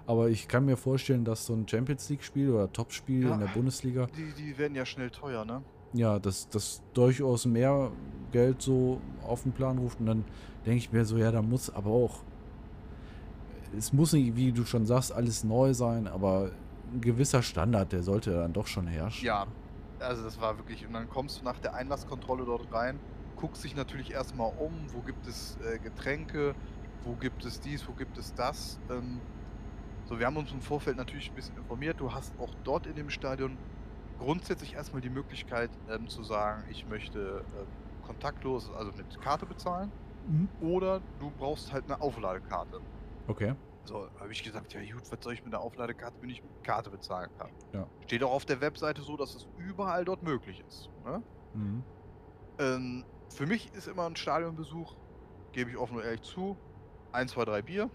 aber 0.09 0.29
ich 0.29 0.47
kann 0.47 0.65
mir 0.65 0.75
vorstellen, 0.75 1.23
dass 1.23 1.45
so 1.45 1.53
ein 1.53 1.67
Champions 1.67 2.09
League-Spiel 2.09 2.49
oder 2.49 2.73
Topspiel 2.73 3.27
Ja. 3.27 3.33
in 3.35 3.41
der 3.41 3.47
Bundesliga, 3.47 4.07
die, 4.17 4.33
die 4.33 4.57
werden 4.57 4.73
ja 4.73 4.83
schnell 4.83 5.11
teuer, 5.11 5.45
ne? 5.45 5.61
ja, 5.93 6.17
dass 6.17 6.49
das 6.49 6.81
durchaus 6.95 7.45
mehr 7.45 7.91
Geld 8.31 8.59
so 8.59 8.99
auf 9.23 9.43
den 9.43 9.51
Plan 9.51 9.77
ruft. 9.77 9.99
Und 9.99 10.07
dann 10.07 10.25
denke 10.65 10.79
ich 10.79 10.91
mir 10.91 11.05
so, 11.05 11.15
ja, 11.17 11.31
da 11.31 11.43
muss 11.43 11.69
aber 11.69 11.91
auch, 11.91 12.23
es 13.77 13.93
muss 13.93 14.13
nicht, 14.13 14.35
wie 14.35 14.51
du 14.51 14.65
schon 14.65 14.87
sagst, 14.87 15.11
alles 15.11 15.43
neu 15.43 15.75
sein, 15.75 16.07
aber 16.07 16.49
ein 16.91 17.01
gewisser 17.01 17.43
Standard, 17.43 17.91
der 17.91 18.01
sollte 18.01 18.31
dann 18.31 18.51
doch 18.51 18.65
schon 18.65 18.87
herrschen. 18.87 19.25
Ja, 19.27 19.45
also 19.99 20.23
das 20.23 20.41
war 20.41 20.57
wirklich, 20.57 20.87
und 20.87 20.93
dann 20.93 21.07
kommst 21.07 21.41
du 21.41 21.45
nach 21.45 21.59
der 21.59 21.75
Einlasskontrolle 21.75 22.45
dort 22.45 22.73
rein, 22.73 22.99
guckst 23.35 23.63
dich 23.63 23.75
natürlich 23.75 24.11
erstmal 24.11 24.51
um, 24.57 24.71
wo 24.91 25.01
gibt 25.01 25.27
es 25.27 25.55
äh, 25.63 25.77
Getränke, 25.77 26.55
wo 27.03 27.13
gibt 27.13 27.45
es 27.45 27.59
dies, 27.59 27.87
wo 27.87 27.93
gibt 27.93 28.17
es 28.17 28.33
das. 28.33 28.79
Ähm, 28.89 29.19
so, 30.09 30.17
wir 30.17 30.25
haben 30.25 30.37
uns 30.37 30.51
im 30.51 30.61
Vorfeld 30.61 30.97
natürlich 30.97 31.29
ein 31.29 31.35
bisschen 31.35 31.55
informiert. 31.57 31.99
Du 31.99 32.11
hast 32.11 32.37
auch 32.39 32.53
dort 32.63 32.87
in 32.87 32.95
dem 32.95 33.11
Stadion 33.11 33.57
grundsätzlich 34.17 34.73
erstmal 34.73 35.01
die 35.01 35.09
Möglichkeit 35.09 35.69
ähm, 35.87 36.07
zu 36.09 36.23
sagen, 36.23 36.63
ich 36.71 36.87
möchte 36.87 37.45
ähm, 37.55 37.67
kontaktlos, 38.01 38.71
also 38.71 38.91
mit 38.91 39.21
Karte 39.21 39.45
bezahlen, 39.45 39.91
Mhm. 40.27 40.49
oder 40.59 40.99
du 41.19 41.31
brauchst 41.31 41.71
halt 41.71 41.85
eine 41.85 42.01
Aufladekarte. 42.01 42.81
Okay. 43.27 43.53
So, 43.85 44.09
habe 44.19 44.31
ich 44.31 44.43
gesagt, 44.43 44.73
ja 44.73 44.81
gut, 44.81 45.03
was 45.09 45.19
soll 45.23 45.33
ich 45.33 45.45
mit 45.45 45.53
einer 45.53 45.63
Aufladekarte, 45.63 46.17
wenn 46.21 46.29
ich 46.29 46.43
mit 46.43 46.63
Karte 46.63 46.89
bezahlen 46.89 47.29
kann? 47.37 47.49
Ja. 47.73 47.87
Steht 48.01 48.23
auch 48.23 48.31
auf 48.31 48.45
der 48.45 48.61
Webseite 48.61 49.01
so, 49.01 49.15
dass 49.15 49.33
es 49.35 49.47
überall 49.57 50.05
dort 50.05 50.21
möglich 50.23 50.59
ist. 50.67 50.89
Ne? 51.05 51.23
Mhm. 51.53 51.83
Ähm, 52.59 53.05
für 53.29 53.45
mich 53.45 53.73
ist 53.73 53.87
immer 53.87 54.07
ein 54.07 54.15
Stadionbesuch, 54.15 54.95
gebe 55.53 55.69
ich 55.69 55.77
offen 55.77 55.97
und 55.97 56.03
ehrlich 56.03 56.21
zu, 56.23 56.57
1, 57.13 57.31
2, 57.31 57.45
3 57.45 57.61
Bier 57.61 57.89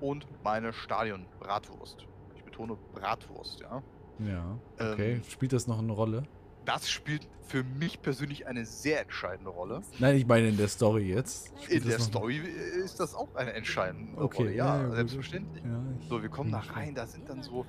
und 0.00 0.26
meine 0.42 0.72
Stadion-Bratwurst. 0.72 2.06
Ich 2.36 2.44
betone 2.44 2.76
Bratwurst, 2.92 3.60
ja. 3.60 3.82
Ja, 4.20 4.58
okay. 4.78 5.14
Ähm, 5.14 5.22
Spielt 5.24 5.52
das 5.52 5.66
noch 5.66 5.78
eine 5.78 5.92
Rolle? 5.92 6.24
Das 6.64 6.90
spielt 6.90 7.26
für 7.46 7.62
mich 7.64 8.02
persönlich 8.02 8.46
eine 8.46 8.66
sehr 8.66 9.00
entscheidende 9.00 9.50
Rolle. 9.50 9.80
Nein, 9.98 10.16
ich 10.16 10.26
meine 10.26 10.48
in 10.48 10.56
der 10.56 10.68
Story 10.68 11.04
jetzt. 11.14 11.48
Spielt 11.62 11.82
In 11.84 11.88
der 11.88 11.98
noch- 11.98 12.04
Story 12.04 12.36
ist 12.36 13.00
das 13.00 13.14
auch 13.14 13.34
eine 13.36 13.52
entscheidende 13.54 14.20
Okay, 14.20 14.42
Rolle. 14.42 14.54
Ja, 14.54 14.82
ja, 14.82 14.90
selbstverständlich. 14.90 15.64
Ja, 15.64 15.82
So, 16.08 16.20
wir 16.20 16.28
kommen 16.28 16.50
da 16.52 16.60
bin 16.60 16.70
rein, 16.70 16.94
da 16.94 17.06
sind 17.06 17.28
dann 17.28 17.42
so 17.42 17.64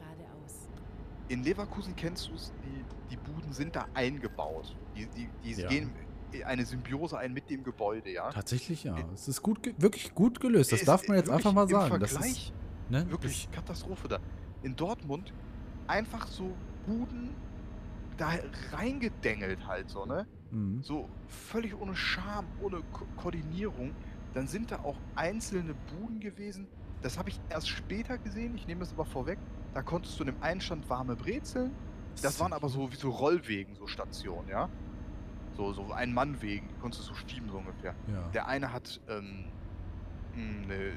In 1.29 1.43
Leverkusen 1.43 1.95
kennst 1.95 2.27
du 2.29 2.33
es, 2.33 2.51
die, 2.63 2.83
die 3.11 3.17
Buden 3.17 3.53
sind 3.53 3.75
da 3.75 3.85
eingebaut. 3.93 4.75
Die, 4.95 5.05
die, 5.05 5.29
die 5.43 5.61
Ja. 5.61 5.69
gehen 5.69 5.91
eine 6.45 6.65
Symbiose 6.65 7.17
ein 7.17 7.33
mit 7.33 7.49
dem 7.49 7.63
Gebäude, 7.63 8.11
ja. 8.11 8.29
Tatsächlich 8.31 8.83
ja. 8.83 8.95
Es 9.13 9.27
ist 9.27 9.41
gut, 9.41 9.59
wirklich 9.77 10.13
gut 10.13 10.39
gelöst. 10.39 10.71
Das 10.71 10.83
darf 10.83 11.07
man 11.07 11.17
jetzt 11.17 11.29
einfach 11.29 11.53
mal 11.53 11.67
sagen. 11.67 11.99
Das 11.99 12.11
Vergleich 12.11 12.53
ist 12.87 12.91
ne, 12.91 13.09
wirklich 13.11 13.49
Katastrophe 13.51 14.07
da. 14.07 14.19
In 14.63 14.75
Dortmund 14.75 15.33
einfach 15.87 16.27
so 16.27 16.55
Buden 16.85 17.29
da 18.17 18.33
reingedengelt 18.73 19.65
halt 19.65 19.89
so, 19.89 20.05
ne? 20.05 20.27
Das, 20.49 20.51
mhm. 20.51 20.83
So 20.83 21.09
völlig 21.27 21.79
ohne 21.79 21.95
Charme, 21.95 22.47
ohne 22.61 22.81
Ko 22.91 23.05
Koordinierung. 23.17 23.93
Dann 24.33 24.47
sind 24.47 24.71
da 24.71 24.79
auch 24.83 24.97
einzelne 25.15 25.73
Buden 25.73 26.19
gewesen. 26.19 26.67
Das 27.01 27.17
habe 27.17 27.29
ich 27.29 27.39
erst 27.49 27.69
später 27.69 28.17
gesehen. 28.17 28.55
Ich 28.55 28.67
nehme 28.67 28.81
das 28.81 28.91
aber 28.93 29.05
vorweg. 29.05 29.39
Da 29.73 29.81
konntest 29.81 30.19
du 30.19 30.23
in 30.23 30.33
dem 30.33 30.43
einen 30.43 30.61
Stand 30.61 30.89
warme 30.89 31.15
Brezeln. 31.15 31.71
Das 32.21 32.39
waren 32.39 32.53
aber 32.53 32.69
so 32.69 32.91
wie 32.91 32.95
so 32.95 33.09
Rollwegen, 33.09 33.75
so 33.75 33.87
Stationen, 33.87 34.49
ja. 34.49 34.69
So, 35.59 35.73
so 35.73 35.91
ein 35.91 36.13
Mannwegen, 36.13 36.69
die 36.69 36.75
konntest 36.75 37.03
du 37.03 37.13
so 37.13 37.15
schieben, 37.15 37.49
so 37.49 37.57
ungefähr. 37.57 37.93
Ja. 38.07 38.29
Der 38.33 38.47
eine 38.47 38.71
hat, 38.71 39.01
ähm, 39.09 39.43
mh, 40.33 40.67
ne, 40.67 40.93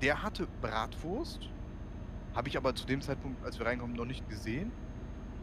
der 0.00 0.22
hatte 0.22 0.46
Bratwurst. 0.60 1.50
Habe 2.32 2.48
ich 2.48 2.56
aber 2.56 2.72
zu 2.76 2.86
dem 2.86 3.00
Zeitpunkt, 3.00 3.44
als 3.44 3.58
wir 3.58 3.66
reinkommen, 3.66 3.96
noch 3.96 4.04
nicht 4.04 4.28
gesehen. 4.28 4.70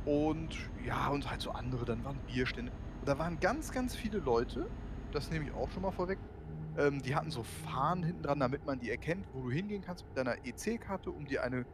Und 0.06 0.56
ja, 0.86 1.10
und 1.10 1.30
halt 1.30 1.42
so 1.42 1.52
andere, 1.52 1.84
dann 1.84 2.06
waren 2.06 2.18
Bierstände. 2.26 2.72
Da 3.04 3.20
waren 3.20 3.38
ganz, 3.42 3.74
ganz 3.74 3.98
viele 3.98 4.20
Leute, 4.20 4.70
das 5.12 5.30
nehme 5.30 5.44
ich 5.46 5.54
auch 5.54 5.70
schon 5.72 5.82
mal 5.82 5.92
vorweg, 5.92 6.18
ähm, 6.78 7.02
die 7.02 7.16
hatten 7.16 7.32
so 7.32 7.44
Fahnen 7.44 8.04
hinten 8.04 8.24
dran, 8.24 8.40
damit 8.40 8.66
man 8.66 8.80
die 8.80 8.90
erkennt, 8.90 9.26
wo 9.34 9.42
du 9.42 9.52
hingehen 9.52 9.82
kannst 9.82 10.06
mit 10.08 10.18
deiner 10.18 10.38
EC-Karte, 10.46 11.12
um 11.12 11.26
dir 11.26 11.44
eine, 11.44 11.66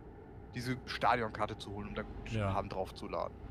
diese 0.56 0.76
Stadionkarte 0.88 1.56
zu 1.60 1.72
holen, 1.72 1.90
um 1.90 1.94
da 1.94 2.02
Guthaben 2.02 2.70
draufzuladen. 2.70 3.36
Da 3.38 3.49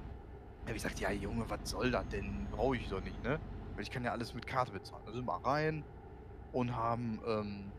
hab 0.69 0.77
ich 0.77 0.83
gesagt, 0.83 1.01
ja 1.01 1.11
Junge, 1.11 1.49
was 1.49 1.61
soll 1.65 1.91
das 1.91 2.07
denn? 2.09 2.47
Brauche 2.51 2.77
ich 2.77 2.89
doch 2.89 3.03
nicht, 3.03 3.23
ne? 3.23 3.39
Weil 3.75 3.83
ich 3.83 3.91
kann 3.91 4.05
ja 4.05 4.13
alles 4.13 4.35
mit 4.35 4.47
Karte 4.47 4.73
bezahlen. 4.73 5.03
Sind 5.13 5.27
wir 5.27 5.45
rein 5.45 5.85
und 6.53 6.75
haben, 6.77 7.21
ähm, 7.27 7.73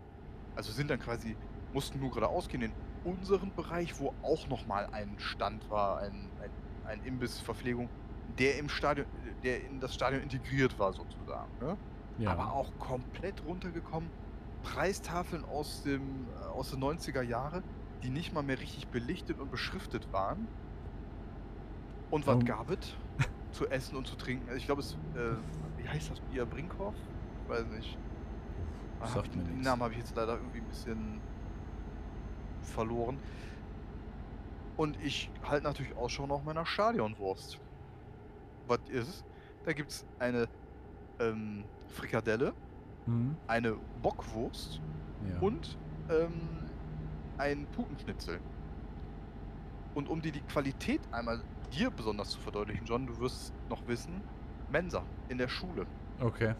also 0.56 0.72
sind 0.72 0.90
dann 0.90 1.00
quasi, 1.00 1.36
mussten 1.74 2.00
nur 2.00 2.12
geradeaus 2.12 2.48
gehen 2.48 2.62
in 2.62 2.72
unseren 3.04 3.54
Bereich, 3.56 4.00
wo 4.00 4.14
auch 4.24 4.48
nochmal 4.48 4.88
ein 4.92 5.16
Stand 5.18 5.70
war, 5.70 6.00
ein, 6.00 6.30
ein, 6.42 6.50
ein 6.86 7.04
Imbiss, 7.06 7.40
Verpflegung, 7.40 7.90
der 8.38 8.58
im 8.58 8.70
Stadion, 8.70 9.08
der 9.44 9.64
in 9.64 9.80
das 9.80 9.94
Stadion 9.94 10.22
integriert 10.22 10.78
war 10.80 10.94
sozusagen, 10.94 11.52
ne? 11.60 11.78
ja. 12.18 12.32
aber 12.32 12.54
auch 12.54 12.72
komplett 12.80 13.44
runtergekommen. 13.46 14.10
Preistafeln 14.64 15.46
aus, 15.46 15.84
dem, 15.84 16.28
äh, 16.42 16.48
aus 16.48 16.72
den 16.72 16.82
90er 16.82 17.22
Jahren, 17.22 17.64
die 18.04 18.10
nicht 18.10 18.34
mal 18.34 18.44
mehr 18.44 18.60
richtig 18.60 18.88
belichtet 18.88 19.40
und 19.40 19.52
beschriftet 19.52 20.12
waren. 20.12 20.48
Und 22.10 22.26
was 22.26 22.34
Warum- 22.36 22.46
gab 22.46 22.70
es? 22.72 22.96
zu 23.52 23.68
essen 23.70 23.96
und 23.98 24.08
zu 24.08 24.16
trinken. 24.16 24.48
Also 24.48 24.58
ich 24.58 24.66
glaube, 24.66 24.82
es, 24.82 24.94
äh, 25.16 25.36
wie 25.78 25.88
heißt 25.88 26.12
das 26.12 26.20
Bier? 26.22 26.46
Brinkhoff? 26.46 26.96
Ich 27.44 27.50
weiß 27.50 27.66
nicht. 27.68 27.98
Ah, 29.00 29.08
Sagt 29.08 29.36
mir 29.36 29.44
den. 29.44 29.62
Namen 29.62 29.82
habe 29.84 29.94
ich 29.94 30.00
jetzt 30.00 30.16
leider 30.16 30.34
irgendwie 30.36 30.60
ein 30.60 30.68
bisschen 30.68 31.20
verloren. 32.62 33.18
Und 34.78 34.98
ich 35.04 35.30
halte 35.44 35.66
natürlich 35.66 35.96
Ausschau 35.98 36.26
nach 36.28 36.44
meiner 36.44 36.66
Stadionwurst. 36.66 37.60
Was 38.68 38.80
ist 38.90 39.08
es? 39.10 39.26
Da 39.66 39.74
gibt 39.74 39.90
es 39.92 40.06
eine 40.20 40.48
ähm, 41.20 41.66
Frikadelle, 41.88 42.54
Hm? 43.06 43.36
eine 43.48 43.74
Bockwurst 44.02 44.80
Ja. 45.30 45.40
und 45.40 45.78
ähm, 46.10 46.32
ein 47.38 47.66
Putenschnitzel. 47.72 48.40
Und 49.96 50.08
um 50.08 50.22
dir 50.22 50.32
die 50.32 50.42
Qualität 50.42 51.02
einmal 51.12 51.42
dir 51.74 51.90
besonders 51.92 52.30
zu 52.30 52.40
verdeutlichen, 52.40 52.86
John, 52.86 53.06
du 53.08 53.20
wirst 53.20 53.54
noch 53.70 53.86
wissen, 53.88 54.22
Mensa 54.72 55.04
in 55.30 55.38
der 55.38 55.48
Schule. 55.48 55.86
Okay. 56.20 56.54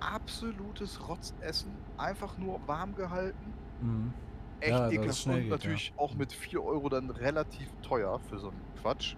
Absolutes 0.00 1.08
Rotzessen, 1.08 1.72
einfach 1.96 2.38
nur 2.38 2.60
warm 2.66 2.94
gehalten, 2.94 3.52
Mhm. 3.80 4.12
echt 4.60 4.70
Ja, 4.70 4.90
ekelhaft 4.90 5.26
und 5.26 5.34
geht, 5.34 5.48
natürlich 5.50 5.92
auch 5.96 6.14
mit 6.14 6.32
4 6.32 6.62
Euro 6.62 6.88
dann 6.88 7.10
relativ 7.10 7.68
teuer 7.82 8.18
für 8.20 8.38
so 8.38 8.48
einen 8.50 8.60
Quatsch. 8.80 9.16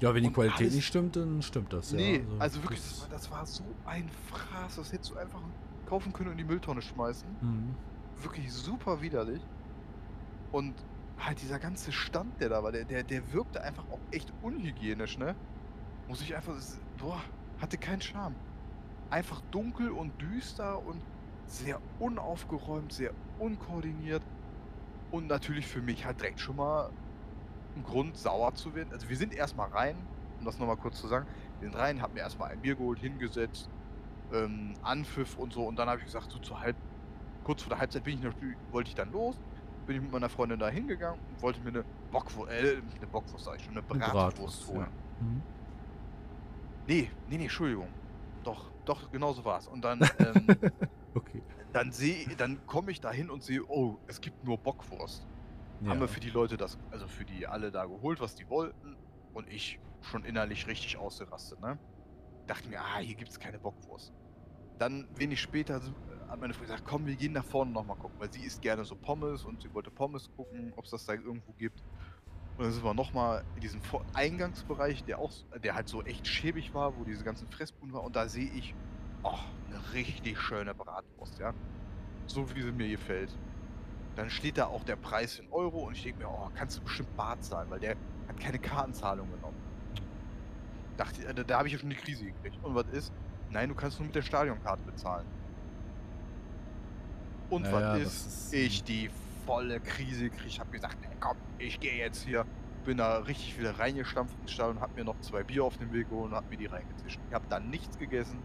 Ja, 0.00 0.14
wenn 0.14 0.22
die 0.22 0.28
Und 0.28 0.34
Qualität 0.34 0.60
alles- 0.60 0.74
nicht 0.74 0.86
stimmt, 0.86 1.16
dann 1.16 1.40
stimmt 1.42 1.72
das, 1.72 1.90
ja. 1.90 1.96
nee, 1.96 2.24
also 2.38 2.62
wirklich, 2.62 2.80
das 2.80 2.90
das- 2.90 3.02
war, 3.02 3.08
das 3.10 3.30
war 3.30 3.46
so 3.46 3.64
ein 3.86 4.08
Fraß, 4.30 4.76
das 4.76 4.92
hättest 4.92 5.10
du 5.12 5.16
einfach 5.16 5.40
kaufen 5.86 6.12
können 6.12 6.28
und 6.30 6.32
in 6.32 6.38
die 6.38 6.44
Mülltonne 6.44 6.82
schmeißen. 6.82 7.28
Mhm. 7.40 7.74
wirklich 8.22 8.50
super 8.50 9.02
widerlich. 9.02 9.42
Und 10.50 10.72
halt 11.18 11.40
dieser 11.40 11.58
ganze 11.58 11.92
Stand, 11.92 12.40
der 12.40 12.48
da 12.48 12.62
war, 12.62 12.72
der, 12.72 12.84
der, 12.84 13.02
der 13.02 13.32
wirkte 13.32 13.62
einfach 13.62 13.84
auch 13.90 14.00
echt 14.10 14.32
unhygienisch, 14.42 15.18
ne? 15.18 15.34
Muss 16.08 16.20
ich 16.20 16.36
einfach. 16.36 16.54
Boah, 16.98 17.20
hatte 17.60 17.78
keinen 17.78 18.00
Charme. 18.00 18.34
Einfach 19.10 19.40
dunkel 19.50 19.90
und 19.90 20.20
düster 20.20 20.84
und 20.84 21.00
sehr 21.46 21.80
unaufgeräumt, 21.98 22.92
sehr 22.92 23.12
unkoordiniert. 23.38 24.22
Und 25.10 25.28
natürlich 25.28 25.66
für 25.66 25.80
mich 25.80 26.04
halt 26.04 26.20
direkt 26.20 26.40
schon 26.40 26.56
mal 26.56 26.90
ein 27.76 27.84
Grund, 27.84 28.16
sauer 28.16 28.54
zu 28.54 28.74
werden. 28.74 28.92
Also 28.92 29.08
wir 29.08 29.16
sind 29.16 29.34
erstmal 29.34 29.68
rein, 29.70 29.96
um 30.38 30.44
das 30.44 30.58
nochmal 30.58 30.76
kurz 30.76 31.00
zu 31.00 31.08
sagen. 31.08 31.26
Wir 31.60 31.70
sind 31.70 31.78
rein, 31.78 32.02
hab 32.02 32.14
mir 32.14 32.20
erstmal 32.20 32.50
ein 32.50 32.60
Bier 32.60 32.74
geholt, 32.74 32.98
hingesetzt, 32.98 33.68
ähm, 34.32 34.74
Anpfiff 34.82 35.38
und 35.38 35.52
so. 35.52 35.64
Und 35.64 35.76
dann 35.78 35.88
habe 35.88 36.00
ich 36.00 36.06
gesagt, 36.06 36.30
so 36.30 36.38
zur 36.38 36.60
halb, 36.60 36.76
kurz 37.44 37.62
vor 37.62 37.70
der 37.70 37.78
Halbzeit 37.78 38.04
bin 38.04 38.14
ich 38.14 38.22
natürlich, 38.22 38.56
wollte 38.72 38.88
ich 38.88 38.94
dann 38.94 39.12
los. 39.12 39.38
Bin 39.86 39.96
ich 39.96 40.02
mit 40.02 40.10
meiner 40.12 40.28
Freundin 40.28 40.58
da 40.58 40.68
hingegangen 40.68 41.20
und 41.30 41.42
wollte 41.42 41.60
mir 41.60 41.68
eine 41.68 41.84
Bockwurst, 42.10 42.50
äh, 42.52 42.82
eine 42.96 43.06
Bockwurst, 43.06 43.44
sag 43.44 43.56
ich 43.56 43.64
schon, 43.64 43.72
eine 43.72 43.82
Bratwurst, 43.82 44.68
ja. 44.68 44.74
holen. 44.74 44.88
Mhm. 45.20 45.42
Nee, 46.88 47.10
nee, 47.28 47.36
nee, 47.38 47.44
Entschuldigung. 47.44 47.88
Doch, 48.42 48.70
doch, 48.84 49.10
genau 49.10 49.32
so 49.32 49.44
war's. 49.44 49.68
Und 49.68 49.82
dann, 49.84 50.00
ähm, 50.18 50.46
Okay. 51.14 51.42
dann 51.72 51.92
sehe, 51.92 52.26
dann 52.36 52.64
komme 52.66 52.90
ich 52.90 53.00
da 53.00 53.10
hin 53.10 53.30
und 53.30 53.42
sehe, 53.42 53.62
oh, 53.68 53.98
es 54.06 54.20
gibt 54.20 54.44
nur 54.44 54.58
Bockwurst. 54.58 55.26
Ja. 55.82 55.90
Haben 55.90 56.00
wir 56.00 56.08
für 56.08 56.20
die 56.20 56.30
Leute 56.30 56.56
das, 56.56 56.78
also 56.90 57.06
für 57.06 57.24
die 57.24 57.46
alle 57.46 57.70
da 57.70 57.84
geholt, 57.86 58.20
was 58.20 58.34
die 58.34 58.48
wollten. 58.48 58.96
Und 59.34 59.48
ich 59.50 59.78
schon 60.02 60.24
innerlich 60.24 60.66
richtig 60.66 60.96
ausgerastet, 60.96 61.60
ne? 61.60 61.78
Dachte 62.46 62.68
mir, 62.68 62.80
ah, 62.80 62.98
hier 62.98 63.14
gibt's 63.14 63.38
keine 63.38 63.58
Bockwurst. 63.58 64.12
Dann 64.78 65.08
wenig 65.16 65.40
später 65.40 65.80
hat 66.28 66.40
meine 66.40 66.52
Freundin 66.54 66.74
gesagt, 66.74 66.88
komm, 66.88 67.06
wir 67.06 67.16
gehen 67.16 67.32
nach 67.32 67.44
vorne 67.44 67.70
nochmal 67.70 67.96
gucken, 67.96 68.18
weil 68.18 68.32
sie 68.32 68.42
isst 68.44 68.62
gerne 68.62 68.84
so 68.84 68.94
Pommes 68.94 69.44
und 69.44 69.62
sie 69.62 69.72
wollte 69.72 69.90
Pommes 69.90 70.30
gucken, 70.36 70.72
ob 70.76 70.84
es 70.84 70.90
das 70.90 71.06
da 71.06 71.14
irgendwo 71.14 71.52
gibt. 71.52 71.82
Und 72.56 72.64
dann 72.64 72.72
sind 72.72 72.84
wir 72.84 72.94
nochmal 72.94 73.44
in 73.54 73.60
diesem 73.60 73.80
Eingangsbereich, 74.14 75.04
der 75.04 75.18
auch, 75.18 75.30
der 75.62 75.74
halt 75.74 75.88
so 75.88 76.02
echt 76.02 76.26
schäbig 76.26 76.72
war, 76.74 76.96
wo 76.98 77.04
diese 77.04 77.22
ganzen 77.22 77.46
Fressbuden 77.48 77.92
waren. 77.94 78.06
Und 78.06 78.16
da 78.16 78.28
sehe 78.28 78.50
ich, 78.50 78.74
oh, 79.22 79.38
eine 79.68 79.92
richtig 79.92 80.40
schöne 80.40 80.74
Bratwurst, 80.74 81.38
ja. 81.38 81.52
So 82.26 82.54
wie 82.54 82.62
sie 82.62 82.72
mir 82.72 82.88
gefällt. 82.88 83.36
Dann 84.16 84.30
steht 84.30 84.56
da 84.56 84.66
auch 84.66 84.84
der 84.84 84.96
Preis 84.96 85.38
in 85.38 85.52
Euro 85.52 85.86
und 85.86 85.96
ich 85.96 86.02
denke 86.02 86.20
mir, 86.20 86.28
oh, 86.30 86.50
kannst 86.54 86.78
du 86.78 86.82
bestimmt 86.82 87.14
bar 87.16 87.38
zahlen, 87.40 87.68
weil 87.68 87.80
der 87.80 87.96
hat 88.28 88.40
keine 88.40 88.58
Kartenzahlung 88.58 89.30
genommen. 89.30 89.56
Dachte, 90.96 91.26
äh, 91.26 91.34
da, 91.34 91.44
da 91.44 91.58
habe 91.58 91.68
ich 91.68 91.74
ja 91.74 91.78
schon 91.78 91.90
die 91.90 91.96
Krise 91.96 92.24
gekriegt. 92.24 92.56
Und 92.62 92.74
was 92.74 92.86
ist? 92.88 93.12
Nein, 93.50 93.68
du 93.68 93.74
kannst 93.74 93.98
nur 93.98 94.06
mit 94.06 94.16
der 94.16 94.22
Stadionkarte 94.22 94.82
bezahlen. 94.82 95.26
Und 97.50 97.64
Ja, 97.66 97.72
was 97.72 97.80
ja, 97.82 97.94
ist? 97.96 98.26
ist, 98.26 98.52
Ich 98.52 98.84
die 98.84 99.10
volle 99.44 99.80
Krise 99.80 100.24
gekriegt. 100.24 100.46
Ich 100.46 100.60
habe 100.60 100.70
gesagt, 100.70 100.96
nee, 101.00 101.16
komm, 101.20 101.36
ich 101.58 101.78
gehe 101.80 101.94
jetzt 101.96 102.24
hier. 102.24 102.44
Bin 102.84 102.98
da 102.98 103.18
richtig 103.18 103.58
wieder 103.58 103.78
reingestampft 103.78 104.36
ins 104.40 104.52
Stadion, 104.52 104.80
hab 104.80 104.94
mir 104.96 105.04
noch 105.04 105.18
zwei 105.20 105.42
Bier 105.42 105.64
auf 105.64 105.76
den 105.76 105.92
Weg 105.92 106.08
geholt 106.08 106.30
und 106.30 106.36
hab 106.36 106.48
mir 106.48 106.56
die 106.56 106.66
reingezischt. 106.66 107.18
Ich 107.28 107.34
habe 107.34 107.44
dann 107.48 107.68
nichts 107.70 107.98
gegessen, 107.98 108.38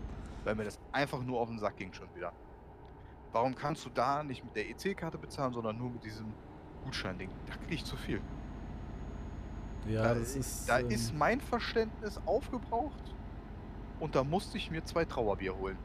weil 0.43 0.55
mir 0.55 0.63
das 0.63 0.79
einfach 0.91 1.21
nur 1.21 1.39
auf 1.39 1.49
den 1.49 1.59
Sack 1.59 1.77
ging 1.77 1.93
schon 1.93 2.07
wieder. 2.15 2.33
Warum 3.31 3.55
kannst 3.55 3.85
du 3.85 3.89
da 3.93 4.23
nicht 4.23 4.43
mit 4.43 4.55
der 4.55 4.69
EC-Karte 4.69 5.17
bezahlen, 5.17 5.53
sondern 5.53 5.77
nur 5.77 5.91
mit 5.91 6.03
diesem 6.03 6.33
Gutscheinding? 6.83 7.29
Da 7.45 7.53
krieg 7.53 7.71
ich 7.71 7.85
zu 7.85 7.95
viel. 7.95 8.21
Ja, 9.87 10.03
da 10.03 10.15
das 10.15 10.35
ist. 10.35 10.67
da 10.69 10.79
ähm, 10.79 10.89
ist 10.89 11.13
mein 11.15 11.39
Verständnis 11.39 12.19
aufgebraucht 12.25 13.15
und 13.99 14.15
da 14.15 14.23
musste 14.23 14.57
ich 14.57 14.69
mir 14.69 14.83
zwei 14.83 15.05
Trauerbier 15.05 15.55
holen. 15.55 15.77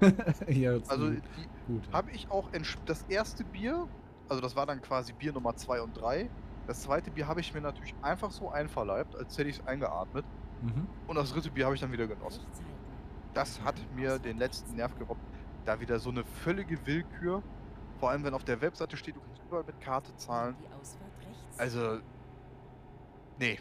ja, 0.48 0.78
das 0.78 0.88
Also 0.90 1.10
die 1.10 1.20
gut. 1.66 1.92
habe 1.92 2.10
ich 2.10 2.30
auch 2.30 2.48
das 2.86 3.04
erste 3.08 3.44
Bier, 3.44 3.86
also 4.28 4.40
das 4.40 4.56
war 4.56 4.66
dann 4.66 4.80
quasi 4.82 5.12
Bier 5.12 5.32
Nummer 5.32 5.54
2 5.54 5.82
und 5.82 6.00
3. 6.00 6.28
Das 6.66 6.82
zweite 6.82 7.10
Bier 7.10 7.26
habe 7.26 7.40
ich 7.40 7.52
mir 7.52 7.60
natürlich 7.60 7.94
einfach 8.02 8.30
so 8.30 8.50
einverleibt, 8.50 9.16
als 9.16 9.36
hätte 9.36 9.50
ich 9.50 9.58
es 9.58 9.66
eingeatmet. 9.66 10.24
Mhm. 10.62 10.86
Und 11.06 11.16
das 11.16 11.32
dritte 11.32 11.50
Bier 11.50 11.64
habe 11.64 11.74
ich 11.74 11.80
dann 11.80 11.92
wieder 11.92 12.06
genossen. 12.06 12.44
Das 13.34 13.60
hat 13.62 13.74
mir 13.94 14.18
den 14.18 14.38
letzten 14.38 14.76
Nerv 14.76 14.96
geraubt. 14.98 15.20
Da 15.64 15.80
wieder 15.80 15.98
so 15.98 16.10
eine 16.10 16.24
völlige 16.24 16.84
Willkür. 16.86 17.42
Vor 17.98 18.10
allem, 18.10 18.24
wenn 18.24 18.34
auf 18.34 18.44
der 18.44 18.60
Webseite 18.60 18.96
steht, 18.96 19.16
du 19.16 19.20
kannst 19.20 19.42
überall 19.46 19.64
mit 19.64 19.80
Karte 19.80 20.14
zahlen. 20.16 20.56
Also, 21.58 21.98
nee. 23.38 23.58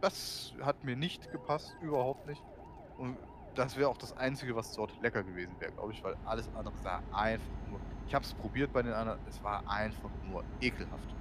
Das 0.00 0.54
hat 0.62 0.84
mir 0.84 0.96
nicht 0.96 1.30
gepasst, 1.32 1.76
überhaupt 1.80 2.26
nicht. 2.26 2.42
Und 2.98 3.16
das 3.58 3.76
wäre 3.76 3.88
auch 3.88 3.98
das 3.98 4.16
Einzige, 4.16 4.54
was 4.54 4.72
dort 4.74 4.92
lecker 5.02 5.22
gewesen 5.22 5.52
wäre, 5.58 5.72
glaube 5.72 5.92
ich, 5.92 6.02
weil 6.04 6.16
alles 6.24 6.48
andere 6.56 6.74
sah 6.82 7.02
einfach 7.12 7.44
nur. 7.70 7.80
Ich 8.06 8.14
habe 8.14 8.24
es 8.24 8.32
probiert 8.32 8.72
bei 8.72 8.82
den 8.82 8.92
anderen, 8.92 9.18
es 9.28 9.42
war 9.42 9.62
einfach 9.68 10.10
nur 10.30 10.42
ekelhaft. 10.60 11.14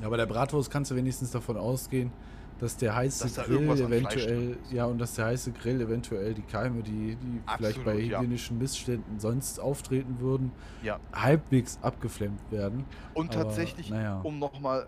Ja, 0.00 0.08
bei 0.08 0.16
der 0.16 0.26
Bratwurst 0.26 0.70
kannst 0.70 0.90
du 0.90 0.96
wenigstens 0.96 1.30
davon 1.30 1.56
ausgehen, 1.56 2.10
dass 2.58 2.76
der 2.76 2.94
heiße 2.96 3.24
Dass 3.24 3.34
da 3.34 3.42
Grill 3.44 3.70
eventuell, 3.70 4.56
ja, 4.70 4.86
und 4.86 4.98
dass 4.98 5.14
der 5.14 5.26
heiße 5.26 5.52
Grill 5.52 5.80
eventuell 5.80 6.34
die 6.34 6.42
Keime, 6.42 6.82
die, 6.82 7.16
die 7.16 7.40
vielleicht 7.56 7.84
bei 7.84 7.92
Absolut, 7.92 8.10
ja. 8.10 8.18
hygienischen 8.18 8.58
Missständen 8.58 9.20
sonst 9.20 9.60
auftreten 9.60 10.18
würden, 10.20 10.50
Ja. 10.82 10.98
halbwegs 11.12 11.78
abgeflemmt 11.82 12.40
werden. 12.50 12.84
Und 13.14 13.30
Aber, 13.30 13.44
tatsächlich, 13.44 13.90
naja. 13.90 14.20
um 14.22 14.38
nochmal 14.38 14.86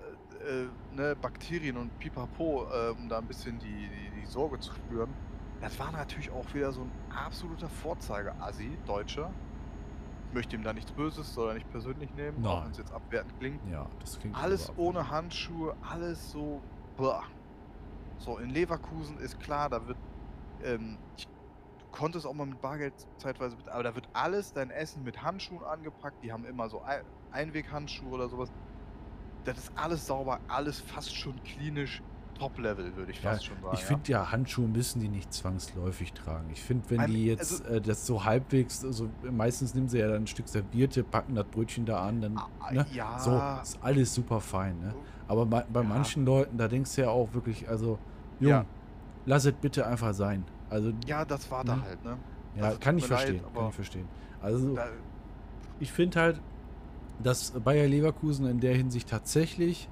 äh, 0.48 0.96
ne, 0.96 1.14
Bakterien 1.20 1.76
und 1.76 1.96
Pipapo, 1.98 2.66
äh, 2.72 2.90
um 2.90 3.08
da 3.08 3.18
ein 3.18 3.26
bisschen 3.26 3.58
die, 3.58 3.66
die, 3.66 4.20
die 4.20 4.26
Sorge 4.26 4.58
zu 4.58 4.72
spüren, 4.72 5.10
das 5.60 5.78
war 5.78 5.92
natürlich 5.92 6.30
auch 6.30 6.52
wieder 6.54 6.72
so 6.72 6.82
ein 6.82 6.90
absoluter 7.10 7.68
Vorzeige-Assi, 7.68 8.78
Deutscher. 8.86 9.30
Ich 10.28 10.34
möchte 10.34 10.56
ihm 10.56 10.62
da 10.62 10.72
nichts 10.72 10.92
Böses, 10.92 11.34
soll 11.34 11.48
er 11.48 11.54
nicht 11.54 11.70
persönlich 11.70 12.12
nehmen, 12.14 12.44
auch 12.46 12.56
Nein. 12.56 12.64
wenn 12.66 12.70
es 12.72 12.78
jetzt 12.78 12.92
abwertend 12.92 13.38
klingt. 13.38 13.60
Ja, 13.70 13.86
das 13.98 14.18
klingt 14.18 14.36
Alles 14.36 14.72
ohne 14.76 15.10
Handschuhe, 15.10 15.74
alles 15.82 16.30
so. 16.30 16.62
Boah. 16.96 17.24
So, 18.18 18.38
in 18.38 18.50
Leverkusen 18.50 19.18
ist 19.18 19.40
klar, 19.40 19.68
da 19.68 19.86
wird. 19.86 19.98
Ähm, 20.62 20.98
ich, 21.16 21.26
du 21.26 21.86
konntest 21.90 22.26
auch 22.26 22.34
mal 22.34 22.46
mit 22.46 22.60
Bargeld 22.60 22.94
zeitweise, 23.16 23.56
bet- 23.56 23.68
aber 23.68 23.82
da 23.82 23.94
wird 23.94 24.08
alles 24.12 24.52
dein 24.52 24.70
Essen 24.70 25.02
mit 25.02 25.22
Handschuhen 25.22 25.64
angepackt. 25.64 26.22
Die 26.22 26.32
haben 26.32 26.44
immer 26.44 26.68
so 26.68 26.80
Ein 26.82 27.02
Einweghandschuhe 27.32 28.10
oder 28.10 28.28
sowas. 28.28 28.52
Das 29.44 29.56
ist 29.58 29.72
alles 29.76 30.06
sauber, 30.06 30.38
alles 30.48 30.80
fast 30.80 31.16
schon 31.16 31.42
klinisch 31.42 32.02
Top-Level, 32.40 32.96
würde 32.96 33.12
ich 33.12 33.22
Ja, 33.22 33.32
fast 33.32 33.44
schon 33.44 33.60
sagen. 33.60 33.74
Ich 33.74 33.84
finde 33.84 34.10
ja, 34.10 34.32
Handschuhe 34.32 34.66
müssen 34.66 34.98
die 35.00 35.08
nicht 35.08 35.32
zwangsläufig 35.32 36.12
tragen. 36.14 36.48
Ich 36.50 36.62
finde, 36.62 36.88
wenn 36.90 36.96
Beim- 36.98 37.10
die 37.10 37.26
jetzt 37.26 37.62
also- 37.62 37.64
äh, 37.74 37.80
das 37.80 38.06
so 38.06 38.24
halbwegs, 38.24 38.84
also 38.84 39.10
meistens 39.30 39.74
nehmen 39.74 39.88
sie 39.88 39.98
ja 39.98 40.08
dann 40.08 40.22
ein 40.22 40.26
Stück 40.26 40.48
Servierte, 40.48 41.04
packen 41.04 41.34
das 41.34 41.44
Brötchen 41.46 41.84
da 41.84 42.06
an, 42.06 42.20
dann, 42.22 42.36
Ah, 42.38 42.72
ne? 42.72 42.86
ja. 42.92 43.18
So, 43.18 43.40
ist 43.62 43.78
alles 43.82 44.14
super 44.14 44.40
fein, 44.40 44.78
ne? 44.80 44.94
Aber 45.28 45.46
bei, 45.46 45.64
bei 45.72 45.82
manchen 45.82 46.24
Leuten, 46.24 46.56
da 46.58 46.66
denkst 46.66 46.94
du 46.96 47.02
ja 47.02 47.10
auch 47.10 47.32
wirklich, 47.34 47.68
also, 47.68 47.98
Ja. 48.40 48.64
lass 49.26 49.44
es 49.44 49.52
bitte 49.52 49.86
einfach 49.86 50.14
sein. 50.14 50.44
Also, 50.70 50.92
Ja, 51.06 51.24
das 51.24 51.50
war 51.50 51.62
da 51.62 51.76
Ne? 51.76 51.82
halt, 51.82 52.04
ne? 52.04 52.16
ja, 52.56 52.64
also 52.64 52.78
kann 52.80 52.96
ich 52.98 53.08
leid, 53.08 53.20
verstehen, 53.20 53.42
kann 53.54 53.68
ich 53.68 53.74
verstehen. 53.74 54.08
Also, 54.40 54.74
Da, 54.74 54.86
ich 55.78 55.92
finde 55.92 56.18
halt, 56.20 56.40
dass 57.22 57.50
Bayer 57.50 57.86
Leverkusen 57.86 58.46
in 58.46 58.60
der 58.60 58.74
Hinsicht 58.74 59.08
tatsächlich 59.10 59.88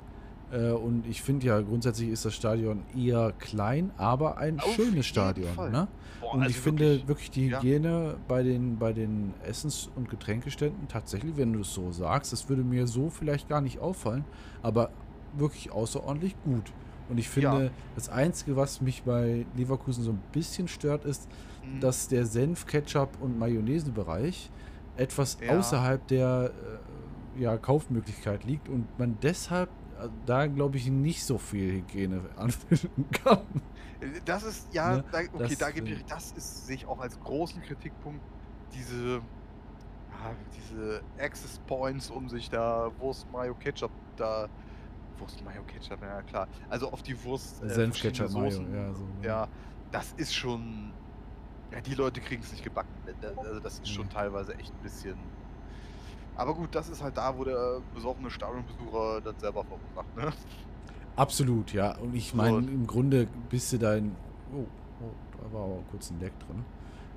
und 0.56 1.06
ich 1.06 1.20
finde 1.22 1.46
ja, 1.46 1.60
grundsätzlich 1.60 2.08
ist 2.08 2.24
das 2.24 2.34
Stadion 2.34 2.82
eher 2.96 3.32
klein, 3.38 3.90
aber 3.98 4.38
ein 4.38 4.58
Auf 4.60 4.72
schönes 4.74 5.04
Stadion. 5.06 5.50
Ne? 5.70 5.88
Boah, 6.20 6.34
Und 6.34 6.40
also 6.42 6.50
ich 6.50 6.58
finde 6.60 7.06
wirklich 7.06 7.30
die 7.30 7.48
ja. 7.48 7.58
Hygiene 7.60 8.16
bei 8.26 8.42
den, 8.42 8.78
bei 8.78 8.92
den 8.92 9.34
Essens- 9.46 9.90
und 9.94 10.08
Getränkeständen 10.08 10.88
tatsächlich, 10.88 11.36
wenn 11.36 11.52
du 11.52 11.60
es 11.60 11.74
so 11.74 11.92
sagst, 11.92 12.32
das 12.32 12.48
würde 12.48 12.62
mir 12.62 12.86
so 12.86 13.10
vielleicht 13.10 13.48
gar 13.48 13.60
nicht 13.60 13.78
auffallen, 13.80 14.24
aber 14.62 14.90
wirklich 15.36 15.70
außerordentlich 15.70 16.34
gut. 16.44 16.72
Und 17.10 17.18
ich 17.18 17.28
finde, 17.28 17.64
Ja. 17.66 17.70
das 17.94 18.08
Einzige, 18.08 18.56
was 18.56 18.80
mich 18.80 19.02
bei 19.02 19.46
Leverkusen 19.56 20.02
so 20.04 20.10
ein 20.12 20.20
bisschen 20.32 20.68
stört, 20.68 21.04
ist, 21.04 21.28
Mhm. 21.64 21.80
dass 21.80 22.08
der 22.08 22.24
Senf, 22.26 22.66
Ketchup 22.66 23.10
und 23.20 23.38
Mayonnaise-Bereich 23.38 24.50
etwas 24.96 25.38
Ja. 25.46 25.58
außerhalb 25.58 26.06
der 26.08 26.50
äh, 27.36 27.42
ja, 27.42 27.56
Kaufmöglichkeit 27.56 28.44
liegt 28.44 28.68
und 28.68 28.86
man 28.98 29.16
deshalb 29.22 29.68
äh, 29.68 29.87
da, 30.26 30.46
glaube 30.46 30.76
ich, 30.76 30.88
nicht 30.88 31.24
so 31.24 31.38
viel 31.38 31.72
Hygiene 31.72 32.20
anfinden 32.36 33.10
kann. 33.24 33.40
Das 34.24 34.44
ist, 34.44 34.72
ja, 34.72 34.96
Ne, 34.98 35.04
da, 35.10 35.18
okay, 35.18 35.28
das, 35.38 35.58
da 35.58 35.70
gebe 35.70 35.88
ich, 35.88 36.00
äh, 36.00 36.04
das 36.08 36.32
ist, 36.32 36.66
sehe 36.66 36.76
ich 36.76 36.86
auch 36.86 37.00
als 37.00 37.18
großen 37.18 37.60
Kritikpunkt, 37.62 38.20
diese, 38.72 39.16
ja, 39.16 40.36
diese 40.56 41.02
Access 41.18 41.58
Points, 41.66 42.10
um 42.10 42.28
sich 42.28 42.48
da 42.48 42.90
Wurst, 42.98 43.28
Mayo, 43.32 43.54
Ketchup, 43.54 43.90
da, 44.16 44.48
Wurst, 45.18 45.42
Mayo, 45.44 45.62
Ketchup, 45.64 46.00
ja 46.00 46.22
klar, 46.22 46.46
also 46.68 46.92
auf 46.92 47.02
die 47.02 47.20
Wurst, 47.24 47.62
äh, 47.64 47.68
Senf, 47.70 48.00
Ketchup, 48.00 48.30
Mayo, 48.30 48.50
Soßen, 48.50 48.72
ja, 48.74 48.94
so. 48.94 49.08
ja, 49.22 49.48
das 49.90 50.12
ist 50.16 50.32
schon, 50.34 50.92
ja, 51.72 51.80
die 51.80 51.94
Leute 51.94 52.20
kriegen 52.20 52.42
es 52.42 52.52
nicht 52.52 52.62
gebacken, 52.62 52.90
ne, 53.04 53.14
also 53.36 53.58
das 53.58 53.80
ist 53.80 53.88
schon 53.90 54.06
Nee. 54.06 54.12
teilweise 54.12 54.54
echt 54.54 54.72
ein 54.72 54.82
bisschen, 54.82 55.18
aber 56.38 56.54
gut, 56.54 56.74
das 56.74 56.88
ist 56.88 57.02
halt 57.02 57.16
da, 57.16 57.36
wo 57.36 57.44
der 57.44 57.80
besoffene 57.94 58.30
Stadionbesucher 58.30 59.20
das 59.20 59.34
selber 59.40 59.64
verursacht, 59.64 60.16
ne? 60.16 60.32
Absolut, 61.16 61.72
ja. 61.72 61.96
Und 61.98 62.14
ich 62.14 62.32
meine, 62.32 62.58
im 62.58 62.86
Grunde 62.86 63.26
bist 63.50 63.72
du 63.72 63.78
dein. 63.78 64.14
Oh, 64.54 64.64
oh, 65.02 65.10
da 65.42 65.52
war 65.52 65.64
aber 65.64 65.82
kurz 65.90 66.10
ein 66.10 66.20
Leck 66.20 66.32
drin. 66.38 66.64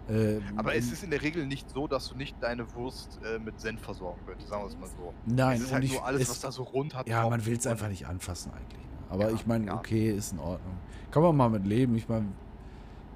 Ähm, 0.09 0.41
Aber 0.57 0.75
es 0.75 0.91
ist 0.91 1.03
in 1.03 1.11
der 1.11 1.21
Regel 1.21 1.45
nicht 1.45 1.69
so, 1.69 1.87
dass 1.87 2.09
du 2.09 2.15
nicht 2.15 2.35
deine 2.41 2.73
Wurst 2.73 3.19
äh, 3.23 3.37
mit 3.37 3.61
Senf 3.61 3.81
versorgen 3.81 4.19
könntest, 4.25 4.49
sagen 4.49 4.63
wir 4.63 4.69
es 4.69 4.77
mal 4.77 4.87
so. 4.87 5.13
Nein, 5.27 5.57
es 5.57 5.65
ist 5.65 5.73
halt 5.73 5.83
ich, 5.83 5.93
nur 5.93 6.05
alles, 6.05 6.23
es, 6.23 6.29
was 6.29 6.39
da 6.41 6.51
so 6.51 6.63
rund 6.63 6.95
hat. 6.95 7.07
Ja, 7.07 7.29
man 7.29 7.45
will 7.45 7.55
es 7.55 7.67
einfach 7.67 7.87
nicht 7.87 8.07
anfassen 8.07 8.51
eigentlich. 8.51 8.81
Ne? 8.81 8.89
Aber 9.11 9.29
Ja, 9.29 9.35
ich 9.35 9.45
meine, 9.45 9.67
ja. 9.67 9.75
okay, 9.75 10.09
ist 10.09 10.33
in 10.33 10.39
Ordnung. 10.39 10.77
Kann 11.11 11.21
man 11.21 11.37
mal 11.37 11.49
mit 11.49 11.67
leben. 11.67 11.95
Ich 11.95 12.09
meine, 12.09 12.25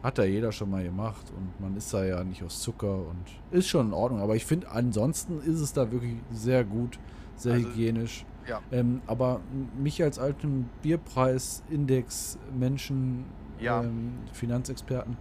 hat 0.05 0.17
da 0.17 0.23
jeder 0.23 0.51
schon 0.53 0.69
mal 0.69 0.83
gemacht 0.83 1.25
und 1.35 1.59
man 1.59 1.75
ist 1.75 1.93
da 1.93 2.05
ja 2.05 2.23
nicht 2.23 2.41
aus 2.43 2.61
Zucker 2.61 2.95
und 2.95 3.25
ist 3.51 3.67
schon 3.67 3.87
in 3.87 3.93
Ordnung. 3.93 4.21
Aber 4.21 4.35
ich 4.35 4.45
finde, 4.45 4.69
ansonsten 4.71 5.39
ist 5.41 5.59
es 5.59 5.73
da 5.73 5.91
wirklich 5.91 6.15
sehr 6.31 6.63
gut, 6.63 6.97
sehr 7.35 7.55
Also, 7.55 7.67
hygienisch. 7.67 8.25
ja. 8.47 8.61
Ähm, 8.71 9.01
aber 9.07 9.41
mich 9.77 10.01
als 10.03 10.17
alten 10.19 10.69
Bierpreis-Index-Menschen, 10.81 13.25
Ja. 13.59 13.83
ähm, 13.83 14.13
Finanzexperten, 14.33 15.17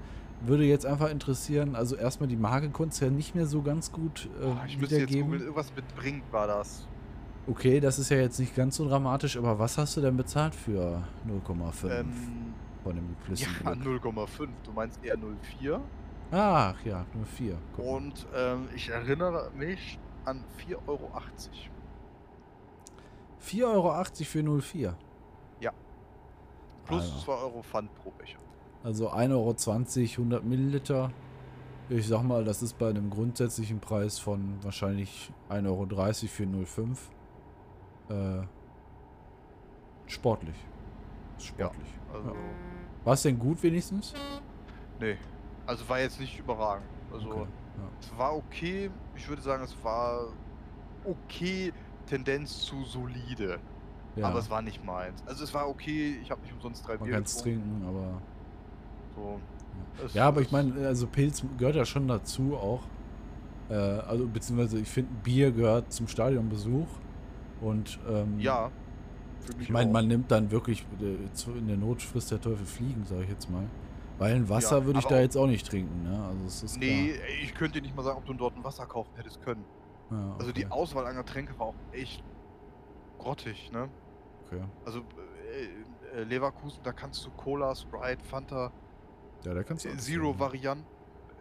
würde 0.47 0.65
jetzt 0.65 0.85
einfach 0.85 1.09
interessieren, 1.11 1.75
also 1.75 1.97
erstmal 1.97 2.29
die 2.29 2.37
Marke 2.37 2.69
konntest 2.71 3.01
du 3.01 3.07
ja 3.07 3.11
nicht 3.11 3.35
mehr 3.35 3.47
so 3.47 3.63
ganz 3.63 3.93
gut 3.93 4.29
äh, 4.43 4.67
ich 4.67 4.79
müsste 4.79 4.97
jetzt 4.97 5.09
wiedergeben. 5.09 5.23
googeln, 5.27 5.43
irgendwas 5.43 5.73
mit 5.75 5.97
Brink 5.97 6.23
war 6.31 6.47
das. 6.47 6.87
Okay, 7.47 7.79
das 7.81 7.99
ist 7.99 8.11
ja 8.11 8.17
jetzt 8.19 8.39
nicht 8.41 8.55
ganz 8.57 8.77
so 8.77 8.89
dramatisch, 8.89 9.37
aber 9.37 9.59
was 9.59 9.77
hast 9.79 9.97
du 9.97 10.01
denn 10.01 10.17
bezahlt 10.17 10.55
für 10.55 11.03
0,5 11.27 11.91
Ähm, 11.91 12.07
von 12.85 12.95
dem 12.95 13.09
ja, 13.09 13.15
geflüsterten 13.19 13.81
Glück? 13.81 14.05
0,5. 14.05 14.49
Du 14.63 14.73
meinst 14.73 15.05
eher 15.05 15.17
0,4. 15.17 15.81
Ach 16.31 16.85
ja, 16.85 17.05
nur 17.15 17.27
4. 17.27 17.59
Und 17.79 18.27
ähm, 18.35 18.69
ich 18.77 18.89
erinnere 18.89 19.51
mich 19.57 19.99
an 20.25 20.45
4,80 20.69 20.77
Euro. 20.87 21.11
4,80 23.43 23.65
Euro 23.65 24.05
für 24.05 24.39
0,4. 24.39 24.95
Plus 26.87 27.05
Alter. 27.05 27.25
2 27.25 27.33
Euro 27.33 27.63
Pfand 27.63 27.95
pro 27.95 28.11
Becher. 28.11 28.39
Also 28.83 29.11
1,20 29.11 29.33
Euro, 29.33 29.55
100 30.23 30.45
Milliliter. 30.45 31.11
Ich 31.89 32.07
sag 32.07 32.23
mal, 32.23 32.45
das 32.45 32.63
ist 32.63 32.79
bei 32.79 32.89
einem 32.89 33.11
grundsätzlichen 33.11 33.81
Preis 33.81 34.19
von 34.19 34.59
wahrscheinlich 34.63 35.33
1,30 35.51 35.67
Euro 35.67 35.87
für 36.29 36.45
0,5 36.45 36.99
äh, 38.09 38.47
sportlich. 40.07 40.57
Sportlich. 41.39 41.89
Also, 42.15 42.29
Ja. 42.29 42.35
War 43.05 43.13
es 43.15 43.23
denn 43.23 43.39
gut 43.39 43.63
wenigstens? 43.63 44.15
nee. 45.01 45.17
Also 45.67 45.89
war 45.89 45.99
jetzt 45.99 46.21
nicht 46.21 46.39
überragend. 46.39 46.87
Also, 47.13 47.29
Okay, 47.31 47.47
es 48.01 48.19
war 48.19 48.35
okay. 48.37 48.91
Ich 49.17 49.29
würde 49.29 49.41
sagen, 49.43 49.65
es 49.65 49.75
war 49.83 50.27
okay. 51.05 51.73
Tendenz 52.07 52.61
zu 52.61 52.85
solide. 52.85 53.59
ja. 54.17 54.27
Aber 54.29 54.39
es 54.39 54.51
war 54.51 54.61
nicht 54.63 54.85
meins. 54.85 55.23
Also 55.27 55.43
es 55.45 55.53
war 55.55 55.69
okay, 55.69 56.19
ich 56.23 56.31
habe 56.31 56.41
nicht 56.43 56.53
umsonst 56.53 56.87
drei 56.87 56.97
Man 56.99 57.09
Bier 57.09 57.19
es 57.19 57.37
trinken, 57.39 57.83
aber. 57.87 58.21
So. 59.17 59.41
Es- 60.05 60.13
Ja, 60.15 60.29
aber 60.29 60.41
ich 60.43 60.49
es- 60.49 60.53
meine, 60.53 60.87
also 60.87 61.07
Pilz 61.07 61.43
gehört 61.59 61.77
ja 61.77 61.85
schon 61.87 62.07
dazu 62.09 62.57
auch. 62.57 62.83
Äh, 63.71 63.75
also 63.75 64.27
beziehungsweise 64.29 64.79
ich 64.79 64.89
finde, 64.89 65.11
Bier 65.23 65.51
gehört 65.51 65.91
zum 65.93 66.07
Stadionbesuch. 66.09 66.87
Und 67.63 67.99
ähm, 68.09 68.39
Ja. 68.39 68.71
Ich 69.61 69.71
meine, 69.71 69.91
man 69.93 70.07
nimmt 70.09 70.31
dann 70.31 70.51
wirklich 70.51 70.85
äh, 71.01 71.59
in 71.59 71.69
der 71.69 71.77
Not 71.77 72.03
frisst 72.03 72.31
der 72.31 72.41
Teufel 72.41 72.65
fliegen, 72.67 73.05
sage 73.07 73.25
ich 73.25 73.31
jetzt 73.31 73.51
mal. 73.51 73.65
Weil 74.19 74.35
ein 74.35 74.49
Wasser 74.49 74.79
Ja, 74.79 74.87
würde 74.87 74.99
ich 75.01 75.07
da 75.07 75.21
jetzt 75.21 75.37
auch 75.37 75.47
nicht 75.47 75.67
trinken, 75.67 76.05
ne? 76.05 76.25
Also 76.25 76.45
es 76.47 76.63
ist 76.63 76.77
Nee, 76.79 77.11
ey, 77.13 77.43
ich 77.43 77.55
könnte 77.55 77.81
dir 77.81 77.83
nicht 77.83 77.97
mal 77.97 78.03
sagen, 78.03 78.19
ob 78.19 78.27
du 78.27 78.35
dort 78.35 78.57
ein 78.57 78.63
Wasser 78.65 78.87
kaufen 78.87 79.11
hättest 79.17 79.41
können. 79.43 79.65
klar. 80.09 80.21
Ja, 80.21 80.37
Also 80.39 80.53
die 80.53 80.65
okay, 80.65 80.73
Auswahl 80.73 81.07
an 81.07 81.17
Getränke 81.17 81.59
war 81.59 81.67
auch 81.67 81.75
echt 81.93 82.23
grottig, 83.19 83.71
ne? 83.73 83.89
okay. 84.47 84.63
Also 84.85 85.01
äh, 85.53 86.21
äh, 86.21 86.25
Leverkusen, 86.25 86.83
da 86.83 86.93
kannst 86.93 87.25
du 87.27 87.31
Cola, 87.31 87.75
Sprite, 87.75 88.25
Fanta, 88.25 88.73
Ja, 89.45 89.55
da 89.55 89.63
kannst 89.63 89.85
du 89.85 89.89
äh, 89.89 89.93
alles 89.93 90.05
Zero 90.05 90.27
nehmen. 90.29 90.39
Varianten. 90.41 90.87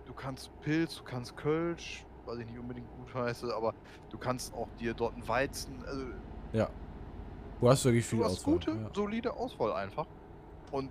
Du 0.05 0.13
kannst 0.13 0.49
Pilz, 0.61 0.97
du 0.97 1.03
kannst 1.03 1.35
Kölsch, 1.37 2.05
was 2.25 2.37
ich 2.39 2.45
nicht 2.45 2.59
unbedingt 2.59 2.87
gut 2.97 3.13
heiße, 3.13 3.53
aber 3.55 3.73
du 4.09 4.17
kannst 4.17 4.53
auch 4.53 4.67
dir 4.79 4.93
dort 4.93 5.13
einen 5.13 5.27
Weizen, 5.27 5.83
also 5.85 6.05
Ja. 6.51 6.69
Du 7.63 7.69
hast 7.69 7.85
wirklich 7.85 8.05
viel 8.05 8.19
du 8.19 8.25
hast 8.25 8.39
Auswahl. 8.39 8.53
gute, 8.55 8.71
ja. 8.71 8.89
solide 8.93 9.33
Auswahl 9.33 9.71
einfach. 9.71 10.05
Und 10.73 10.89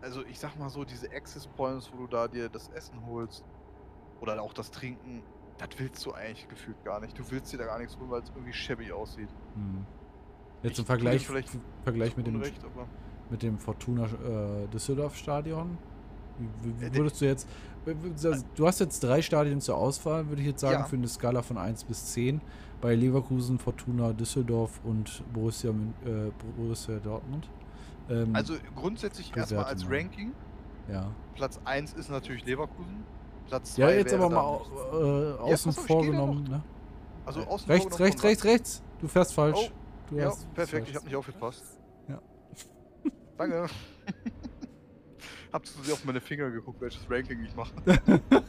also 0.00 0.24
ich 0.24 0.38
sag 0.38 0.56
mal 0.56 0.70
so, 0.70 0.84
diese 0.84 1.10
Access 1.10 1.48
Points, 1.48 1.90
wo 1.92 2.02
du 2.02 2.06
da 2.06 2.28
dir 2.28 2.48
das 2.48 2.68
Essen 2.68 3.04
holst 3.06 3.44
oder 4.20 4.40
auch 4.40 4.52
das 4.52 4.70
Trinken, 4.70 5.24
das 5.58 5.70
willst 5.78 6.06
du 6.06 6.12
eigentlich 6.12 6.46
gefühlt 6.46 6.76
gar 6.84 7.00
nicht. 7.00 7.18
Du 7.18 7.28
willst 7.32 7.52
dir 7.52 7.58
da 7.58 7.64
gar 7.64 7.80
nichts 7.80 7.98
holen, 7.98 8.08
weil 8.08 8.22
es 8.22 8.28
irgendwie 8.28 8.52
shabby 8.52 8.92
aussieht. 8.92 9.30
Hm. 9.54 9.84
Jetzt 10.62 10.78
im 10.78 10.84
Vergleich, 10.84 11.26
vielleicht 11.26 11.58
Vergleich 11.82 12.16
mit 12.16 12.28
dem, 12.28 12.36
Unrecht, 12.36 12.64
aber 12.64 12.86
mit 13.28 13.42
dem 13.42 13.58
Fortuna 13.58 14.04
äh, 14.04 14.68
Düsseldorf 14.68 15.16
Stadion. 15.16 15.76
Wie, 16.62 16.86
Äh, 16.86 16.94
würdest 16.94 17.20
du 17.20 17.24
jetzt. 17.26 17.48
also 17.86 18.44
Du 18.54 18.66
hast 18.66 18.80
jetzt 18.80 19.00
drei 19.02 19.22
Stadien 19.22 19.60
zur 19.60 19.76
Auswahl, 19.76 20.28
würde 20.28 20.42
ich 20.42 20.48
jetzt 20.48 20.60
sagen, 20.60 20.80
Ja. 20.80 20.84
für 20.84 20.96
eine 20.96 21.08
Skala 21.08 21.42
von 21.42 21.58
1 21.58 21.84
bis 21.84 22.06
10. 22.12 22.40
Bei 22.80 22.94
Leverkusen, 22.94 23.58
Fortuna 23.58 24.12
Düsseldorf 24.12 24.80
und 24.84 25.22
Borussia, 25.32 25.70
äh, 25.70 26.30
Borussia 26.56 26.96
Dortmund. 26.98 27.48
Ähm, 28.08 28.34
also 28.34 28.54
grundsätzlich 28.74 29.36
erstmal 29.36 29.64
als. 29.64 29.88
Ranking. 29.88 30.32
ja. 30.90 31.10
Platz 31.34 31.58
1 31.64 31.92
ist 31.94 32.10
natürlich 32.10 32.44
Leverkusen. 32.44 33.04
Platz 33.48 33.74
2 33.74 33.82
Ja, 33.82 33.90
jetzt 33.90 34.12
aber 34.14 34.28
mal 34.30 34.40
au- 34.40 34.62
äh, 34.92 35.32
außen 35.38 35.72
pass 35.72 35.78
auf, 35.78 35.84
ich 35.84 35.86
vor 35.92 36.02
geh 36.02 36.06
da 36.08 36.12
genommen. 36.12 36.42
noch. 36.44 36.50
Ne? 36.50 36.62
Also 37.26 37.40
außen 37.42 37.70
rechts, 37.70 37.96
vor 37.96 38.06
rechts, 38.06 38.22
rechts, 38.24 38.44
rechts. 38.44 38.82
Du 39.00 39.08
fährst 39.08 39.32
falsch. 39.34 39.58
Oh, 39.58 39.70
Du 40.10 40.16
Ja, 40.16 40.26
hast- 40.26 40.52
perfekt, 40.54 40.88
ich 40.88 40.96
habe 40.96 41.04
nicht 41.06 41.14
aufgepasst. 41.16 41.62
Ja. 42.08 42.18
Danke. 43.38 43.66
Hab 45.52 45.66
zu 45.66 45.82
sehr 45.82 45.94
auf 45.94 46.04
meine 46.04 46.20
Finger 46.20 46.50
geguckt, 46.50 46.80
welches 46.80 47.08
Ranking 47.10 47.44
ich 47.44 47.54
mache. 47.54 47.72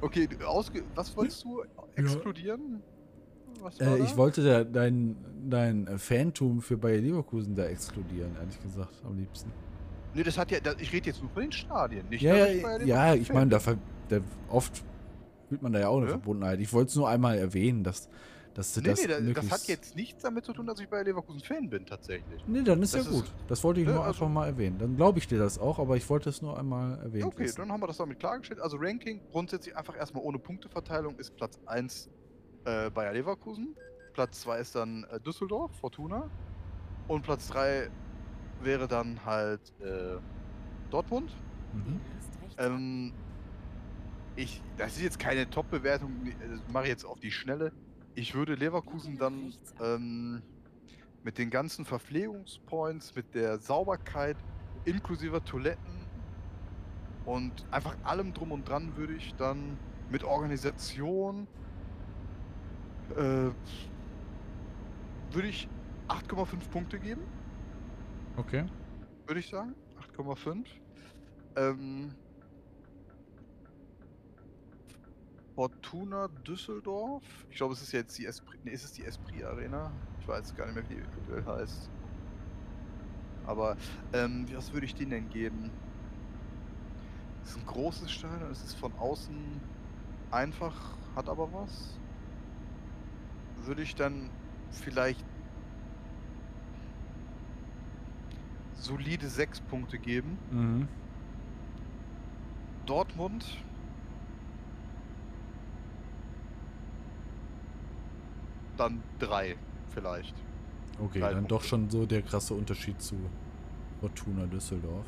okay, 0.00 0.28
ausge 0.46 0.82
was 0.94 1.16
wolltest 1.16 1.44
du 1.44 1.62
exkludieren? 1.96 2.82
Äh, 3.80 4.02
ich 4.02 4.16
wollte 4.16 4.44
da 4.44 4.64
dein, 4.64 5.16
dein 5.48 5.86
äh, 5.86 5.98
Fantum 5.98 6.60
für 6.60 6.76
Bayer 6.76 7.00
Leverkusen 7.00 7.54
da 7.54 7.64
exkludieren, 7.64 8.34
ehrlich 8.36 8.60
gesagt, 8.62 8.94
am 9.04 9.16
liebsten. 9.18 9.50
Nee, 10.14 10.22
das 10.22 10.38
hat 10.38 10.50
ja. 10.50 10.60
Das, 10.60 10.76
ich 10.80 10.92
rede 10.92 11.06
jetzt 11.06 11.20
nur 11.20 11.30
von 11.30 11.42
den 11.42 11.52
Stadien, 11.52 12.08
nicht 12.08 12.22
Ja, 12.22 12.36
ja, 12.36 12.78
ja, 12.84 13.14
ich 13.14 13.32
meine, 13.32 13.50
da, 13.50 13.60
ver- 13.60 13.78
da 14.08 14.20
oft 14.48 14.82
fühlt 15.48 15.62
man 15.62 15.72
da 15.72 15.80
ja 15.80 15.88
auch 15.88 15.98
eine 15.98 16.06
Ja? 16.06 16.12
Verbundenheit. 16.12 16.60
Ich 16.60 16.72
wollte 16.72 16.88
es 16.90 16.96
nur 16.96 17.08
einmal 17.08 17.36
erwähnen, 17.38 17.84
dass, 17.84 18.08
dass 18.54 18.72
du 18.74 18.80
Nee, 18.80 18.88
das 18.88 19.00
nee, 19.00 19.06
da, 19.06 19.14
das 19.14 19.22
möglichst... 19.22 19.52
hat 19.52 19.68
jetzt 19.68 19.96
nichts 19.96 20.22
damit 20.22 20.44
zu 20.44 20.52
tun, 20.52 20.66
dass 20.66 20.80
ich 20.80 20.88
bei 20.88 21.02
Leverkusen 21.02 21.40
Fan 21.40 21.68
bin, 21.70 21.86
tatsächlich. 21.86 22.42
Nee, 22.46 22.62
dann 22.62 22.82
ist 22.82 22.94
das 22.94 23.04
ja 23.06 23.10
ist- 23.12 23.16
gut. 23.16 23.32
Das 23.48 23.62
wollte 23.64 23.80
ich 23.80 23.86
nur 23.86 23.96
also- 23.96 24.08
einfach 24.08 24.28
mal 24.28 24.46
erwähnen. 24.46 24.78
Dann 24.78 24.96
glaube 24.96 25.18
ich 25.18 25.28
dir 25.28 25.38
das 25.38 25.58
auch, 25.58 25.78
aber 25.78 25.96
ich 25.96 26.08
wollte 26.10 26.28
es 26.30 26.42
nur 26.42 26.58
einmal 26.58 26.98
erwähnen. 26.98 27.24
Okay, 27.24 27.50
dann 27.56 27.70
haben 27.70 27.80
wir 27.82 27.86
das 27.86 27.98
damit 27.98 28.18
klargestellt. 28.18 28.60
Also 28.60 28.76
Ranking 28.78 29.20
grundsätzlich 29.30 29.76
einfach 29.76 29.96
erstmal 29.96 30.22
ohne 30.24 30.38
Punkteverteilung 30.38 31.16
ist 31.18 31.36
Platz 31.36 31.58
1 31.66 32.08
äh, 32.64 32.90
Bayer 32.90 33.12
Leverkusen, 33.12 33.76
Platz 34.14 34.40
2 34.40 34.58
ist 34.58 34.74
dann 34.74 35.04
äh, 35.04 35.20
Düsseldorf, 35.20 35.70
Fortuna 35.80 36.28
und 37.06 37.22
Platz 37.22 37.48
3 37.48 37.88
wäre 38.62 38.88
dann 38.88 39.24
halt 39.24 39.60
äh, 39.80 40.16
Dortmund. 40.90 41.30
Mhm. 41.72 42.00
Ähm, 42.58 43.12
ich, 44.34 44.60
das 44.76 44.96
ist 44.96 45.02
jetzt 45.02 45.18
keine 45.18 45.48
Top-Bewertung, 45.48 46.12
das 46.40 46.60
mache 46.72 46.84
ich 46.84 46.90
jetzt 46.90 47.04
auf 47.04 47.20
die 47.20 47.30
Schnelle. 47.30 47.72
Ich 48.18 48.34
würde 48.34 48.56
Leverkusen 48.56 49.16
dann 49.16 49.54
ähm, 49.80 50.42
mit 51.22 51.38
den 51.38 51.50
ganzen 51.50 51.84
Verpflegungspoints, 51.84 53.14
mit 53.14 53.32
der 53.32 53.60
Sauberkeit, 53.60 54.36
inklusive 54.84 55.44
Toiletten 55.44 56.04
und 57.26 57.52
einfach 57.70 57.94
allem 58.02 58.34
drum 58.34 58.50
und 58.50 58.68
dran 58.68 58.96
würde 58.96 59.14
ich 59.14 59.36
dann 59.36 59.78
mit 60.10 60.24
Organisation 60.24 61.46
äh, 63.14 63.50
würde 65.30 65.48
ich 65.48 65.68
8,5 66.08 66.70
Punkte 66.72 66.98
geben, 66.98 67.22
Okay. 68.36 68.64
würde 69.28 69.38
ich 69.38 69.48
sagen. 69.48 69.76
8,5. 70.16 70.64
Ähm, 71.54 72.12
Fortuna 75.58 76.28
Düsseldorf. 76.46 77.24
Ich 77.50 77.56
glaube, 77.56 77.74
es 77.74 77.82
ist 77.82 77.90
jetzt 77.90 78.16
die 78.16 78.26
Esprit. 78.26 78.64
Nee, 78.64 78.70
ist 78.70 78.84
es 78.84 78.92
die 78.92 79.04
Esprit 79.04 79.42
Arena? 79.42 79.90
Ich 80.20 80.28
weiß 80.28 80.54
gar 80.54 80.66
nicht 80.66 80.76
mehr, 80.76 80.88
wie 80.88 80.94
die 80.94 81.02
aktuell 81.02 81.44
heißt. 81.44 81.90
Aber 83.44 83.76
ähm, 84.12 84.46
was 84.54 84.72
würde 84.72 84.86
ich 84.86 84.94
denen 84.94 85.10
denn 85.10 85.28
geben? 85.30 85.72
Es 87.42 87.50
ist 87.50 87.56
ein 87.56 87.66
großes 87.66 88.08
Stadion, 88.08 88.52
es 88.52 88.62
ist 88.62 88.74
von 88.74 88.92
außen 89.00 89.34
einfach, 90.30 90.96
hat 91.16 91.28
aber 91.28 91.52
was. 91.52 91.98
Würde 93.64 93.82
ich 93.82 93.96
dann 93.96 94.30
vielleicht 94.70 95.24
solide 98.74 99.28
6 99.28 99.62
Punkte 99.62 99.98
geben. 99.98 100.38
Mhm. 100.52 100.88
Dortmund. 102.86 103.44
Dann 108.78 109.02
drei 109.18 109.56
vielleicht. 109.90 110.34
Okay, 111.00 111.20
Drei 111.20 111.34
dann 111.34 111.46
doch 111.46 111.58
Punkte. 111.58 111.68
schon 111.68 111.90
so 111.90 112.06
der 112.06 112.22
krasse 112.22 112.54
Unterschied 112.54 113.00
zu 113.02 113.16
Fortuna 114.00 114.46
Düsseldorf. 114.46 115.06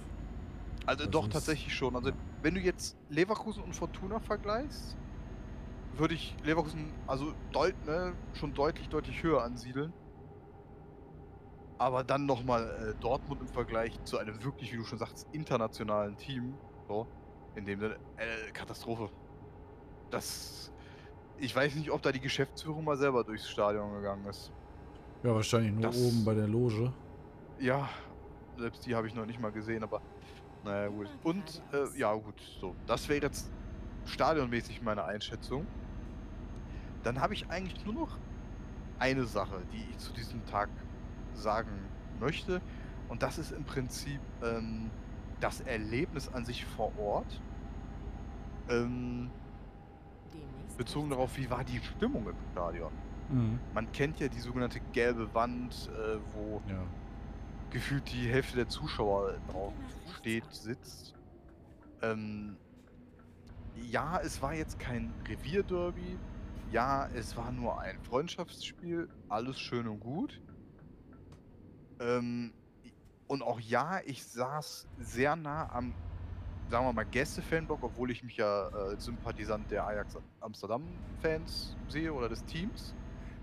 Also 0.87 1.05
Das 1.05 1.11
doch 1.11 1.29
tatsächlich 1.29 1.75
schon. 1.75 1.97
Also 1.97 2.11
wenn 2.43 2.55
du 2.55 2.61
jetzt 2.61 2.97
Leverkusen 3.09 3.63
und 3.63 3.75
Fortuna 3.75 4.21
vergleichst, 4.21 4.97
würde 5.97 6.15
ich 6.15 6.35
Leverkusen 6.45 6.93
also 7.07 7.33
deut, 7.53 7.75
ne, 7.87 8.15
schon 8.35 8.55
deutlich, 8.55 8.89
deutlich 8.89 9.23
höher 9.23 9.43
ansiedeln. 9.43 9.93
Aber 11.79 12.05
dann 12.05 12.27
nochmal 12.27 12.95
äh, 12.97 13.01
Dortmund 13.01 13.41
im 13.41 13.49
Vergleich 13.49 13.99
zu 14.05 14.19
einem 14.19 14.43
wirklich, 14.45 14.73
wie 14.73 14.77
du 14.77 14.85
schon 14.85 14.99
sagst, 14.99 15.27
internationalen 15.33 16.17
Team. 16.17 16.55
So, 16.89 17.07
in 17.55 17.65
dem 17.65 17.83
äh, 17.83 17.95
Katastrophe. 18.53 19.09
Das. 20.11 20.73
Ich 21.41 21.57
weiß 21.57 21.75
nicht, 21.75 21.91
ob 21.91 22.03
da 22.03 22.13
die 22.13 22.21
Geschäftsführung 22.21 22.85
mal 22.85 22.97
selber 22.97 23.25
durchs 23.25 23.49
Stadion 23.49 23.93
gegangen 23.95 24.27
ist. 24.27 24.53
Ja, 25.23 25.35
wahrscheinlich 25.35 25.73
nur 25.73 25.83
Das- 25.83 25.97
oben 25.97 26.25
bei 26.25 26.35
der 26.35 26.47
Loge. 26.47 26.93
Ja, 27.59 27.89
selbst 28.59 28.87
die 28.87 28.95
habe 28.95 29.07
ich 29.07 29.15
noch 29.15 29.27
nicht 29.27 29.41
mal 29.41 29.51
gesehen, 29.51 29.83
aber 29.83 30.01
naja 30.65 30.89
gut. 30.89 31.09
Und 31.23 31.63
äh, 31.73 31.99
ja 31.99 32.13
gut, 32.15 32.39
so. 32.61 32.75
Das 32.87 33.09
wäre 33.09 33.23
jetzt 33.23 33.51
stadionmäßig 34.05 34.83
meine 34.83 35.05
Einschätzung. 35.05 35.67
Dann 37.03 37.21
habe 37.21 37.33
ich 37.35 37.49
eigentlich 37.49 37.85
nur 37.87 37.95
noch 37.95 38.19
eine 38.99 39.25
Sache, 39.25 39.63
die 39.73 39.83
ich 39.91 39.99
zu 39.99 40.13
diesem 40.13 40.45
Tag 40.47 40.69
sagen 41.33 41.71
möchte. 42.19 42.61
Und 43.09 43.23
das 43.23 43.39
ist 43.39 43.53
im 43.53 43.65
Prinzip 43.65 44.21
ähm, 44.43 44.91
das 45.41 45.63
Erlebnis 45.63 46.29
an 46.29 46.45
sich 46.45 46.67
vor 46.67 46.93
Ort. 46.99 47.41
Ähm, 48.69 49.31
bezogen 50.77 51.11
darauf, 51.11 51.37
wie 51.37 51.51
war 51.51 51.65
die 51.65 51.79
Stimmung 51.81 52.27
im 52.29 52.37
Stadion. 52.53 52.93
Mhm. 53.29 53.59
Man 53.75 53.91
kennt 53.93 54.19
ja 54.21 54.29
die 54.29 54.41
sogenannte 54.41 54.81
gelbe 54.93 55.33
Wand, 55.35 55.91
äh, 55.95 56.19
wo 56.35 56.63
Ja. 56.69 56.83
gefühlt 57.71 58.11
die 58.13 58.29
Hälfte 58.29 58.57
der 58.57 58.69
Zuschauer 58.69 59.35
drauf 59.51 59.73
steht, 60.19 60.45
sitzt. 60.53 61.15
Ähm, 62.03 62.57
ja, 63.77 64.19
es 64.21 64.41
war 64.43 64.55
jetzt 64.55 64.79
kein 64.79 65.13
Revierderby. 65.29 66.19
Ja, 66.73 67.09
es 67.15 67.37
war 67.37 67.51
nur 67.53 67.81
ein 67.81 67.99
Freundschaftsspiel. 68.03 69.09
Alles 69.29 69.59
schön 69.61 69.87
und 69.87 70.01
gut. 70.01 70.41
Ähm, 72.01 72.53
und 73.29 73.43
auch 73.43 73.61
ja, 73.61 74.01
ich 74.07 74.25
saß 74.25 74.89
sehr 74.99 75.37
nah 75.37 75.71
am, 75.73 75.95
sagen 76.71 76.87
wir 76.87 76.93
mal, 76.93 77.05
Gäste-Fanblock, 77.05 77.83
obwohl 77.83 78.11
ich 78.11 78.23
mich 78.23 78.37
ja 78.37 78.69
äh, 78.69 78.91
als 78.91 79.05
Sympathisant 79.05 79.71
der 79.71 79.87
Ajax 79.87 80.17
Amsterdam-Fans 80.41 81.77
sehe 81.89 82.13
oder 82.13 82.29
des 82.29 82.45
Teams. 82.45 82.95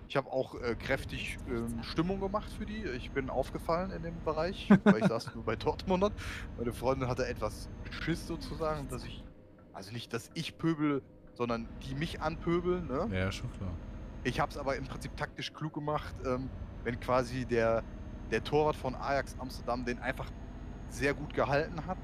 Ich 0.07 0.15
habe 0.15 0.31
auch 0.31 0.55
äh, 0.61 0.75
kräftig 0.75 1.37
ähm, 1.49 1.83
Stimmung 1.83 2.21
gemacht 2.21 2.49
für 2.49 2.65
die. 2.65 2.85
Ich 2.95 3.11
bin 3.11 3.29
aufgefallen 3.29 3.91
in 3.91 4.03
dem 4.03 4.23
Bereich, 4.23 4.69
weil 4.85 4.99
ich 4.99 5.07
saß 5.07 5.35
nur 5.35 5.43
bei 5.43 5.57
Dortmundern. 5.57 6.13
Meine 6.57 6.71
Freundin 6.71 7.09
hatte 7.09 7.27
etwas 7.27 7.69
Schiss 7.91 8.25
sozusagen, 8.25 8.87
dass 8.87 9.03
ich, 9.03 9.23
also 9.73 9.91
nicht, 9.91 10.13
dass 10.13 10.31
ich 10.33 10.57
pöbel, 10.57 11.01
sondern 11.33 11.67
die 11.83 11.95
mich 11.95 12.21
anpöbeln. 12.21 12.87
Ne? 12.87 13.09
ja, 13.11 13.31
schon 13.31 13.51
klar. 13.51 13.73
Ich 14.23 14.39
habe 14.39 14.51
es 14.51 14.57
aber 14.57 14.77
im 14.77 14.85
Prinzip 14.85 15.15
taktisch 15.17 15.53
klug 15.53 15.73
gemacht, 15.73 16.15
ähm, 16.25 16.49
wenn 16.85 16.99
quasi 16.99 17.45
der, 17.45 17.83
der 18.31 18.43
Torwart 18.43 18.77
von 18.77 18.95
Ajax 18.95 19.35
Amsterdam 19.37 19.83
den 19.83 19.99
einfach 19.99 20.31
sehr 20.89 21.13
gut 21.13 21.33
gehalten 21.33 21.85
hat, 21.85 21.97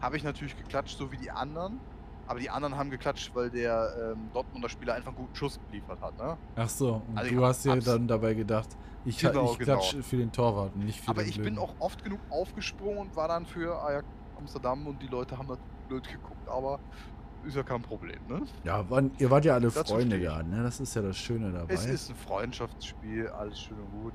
habe 0.00 0.16
ich 0.16 0.24
natürlich 0.24 0.56
geklatscht, 0.56 0.96
so 0.98 1.10
wie 1.12 1.16
die 1.16 1.30
anderen. 1.30 1.80
Aber 2.26 2.40
die 2.40 2.50
anderen 2.50 2.76
haben 2.76 2.90
geklatscht, 2.90 3.34
weil 3.34 3.48
der 3.50 4.12
ähm, 4.12 4.28
Dortmunder 4.34 4.68
Spieler 4.68 4.94
einfach 4.94 5.08
einen 5.08 5.16
guten 5.16 5.34
Schuss 5.34 5.58
geliefert 5.70 5.98
hat. 6.02 6.18
Ne? 6.18 6.36
Ach 6.56 6.68
so, 6.68 7.02
und 7.08 7.16
Also 7.16 7.34
du 7.34 7.44
hast 7.44 7.64
dir 7.64 7.76
dann 7.76 8.06
dabei 8.06 8.34
gedacht, 8.34 8.68
ich, 9.06 9.18
Genau, 9.18 9.52
ich 9.52 9.58
klatsche 9.60 9.96
genau. 9.96 10.04
für 10.06 10.16
den 10.18 10.30
Torwart 10.32 10.76
nicht 10.76 11.00
für 11.00 11.10
Aber 11.10 11.22
den 11.22 11.30
ich 11.30 11.36
bin 11.36 11.54
Blöden. 11.54 11.58
auch 11.58 11.74
oft 11.78 12.04
genug 12.04 12.20
aufgesprungen 12.28 12.98
und 12.98 13.16
war 13.16 13.28
dann 13.28 13.46
für 13.46 13.82
Ajax 13.82 14.06
Amsterdam 14.36 14.86
und 14.86 15.00
die 15.02 15.06
Leute 15.06 15.38
haben 15.38 15.46
natürlich 15.48 15.78
blöd 15.88 16.08
geguckt, 16.08 16.48
aber 16.48 16.78
ist 17.44 17.56
ja 17.56 17.62
kein 17.62 17.80
Problem, 17.80 18.18
ne? 18.28 18.42
Ja, 18.62 18.88
waren, 18.90 19.10
ihr 19.18 19.30
wart 19.30 19.46
ja 19.46 19.54
alle 19.54 19.70
Dazu 19.70 19.94
Freunde 19.94 20.20
da, 20.20 20.42
ne? 20.42 20.62
Das 20.62 20.80
ist 20.80 20.94
ja 20.94 21.00
das 21.02 21.16
Schöne 21.16 21.50
dabei. 21.50 21.72
Es 21.72 21.86
ist 21.86 22.10
ein 22.10 22.16
Freundschaftsspiel, 22.16 23.28
alles 23.28 23.58
schön 23.58 23.78
und 23.78 24.02
gut. 24.02 24.12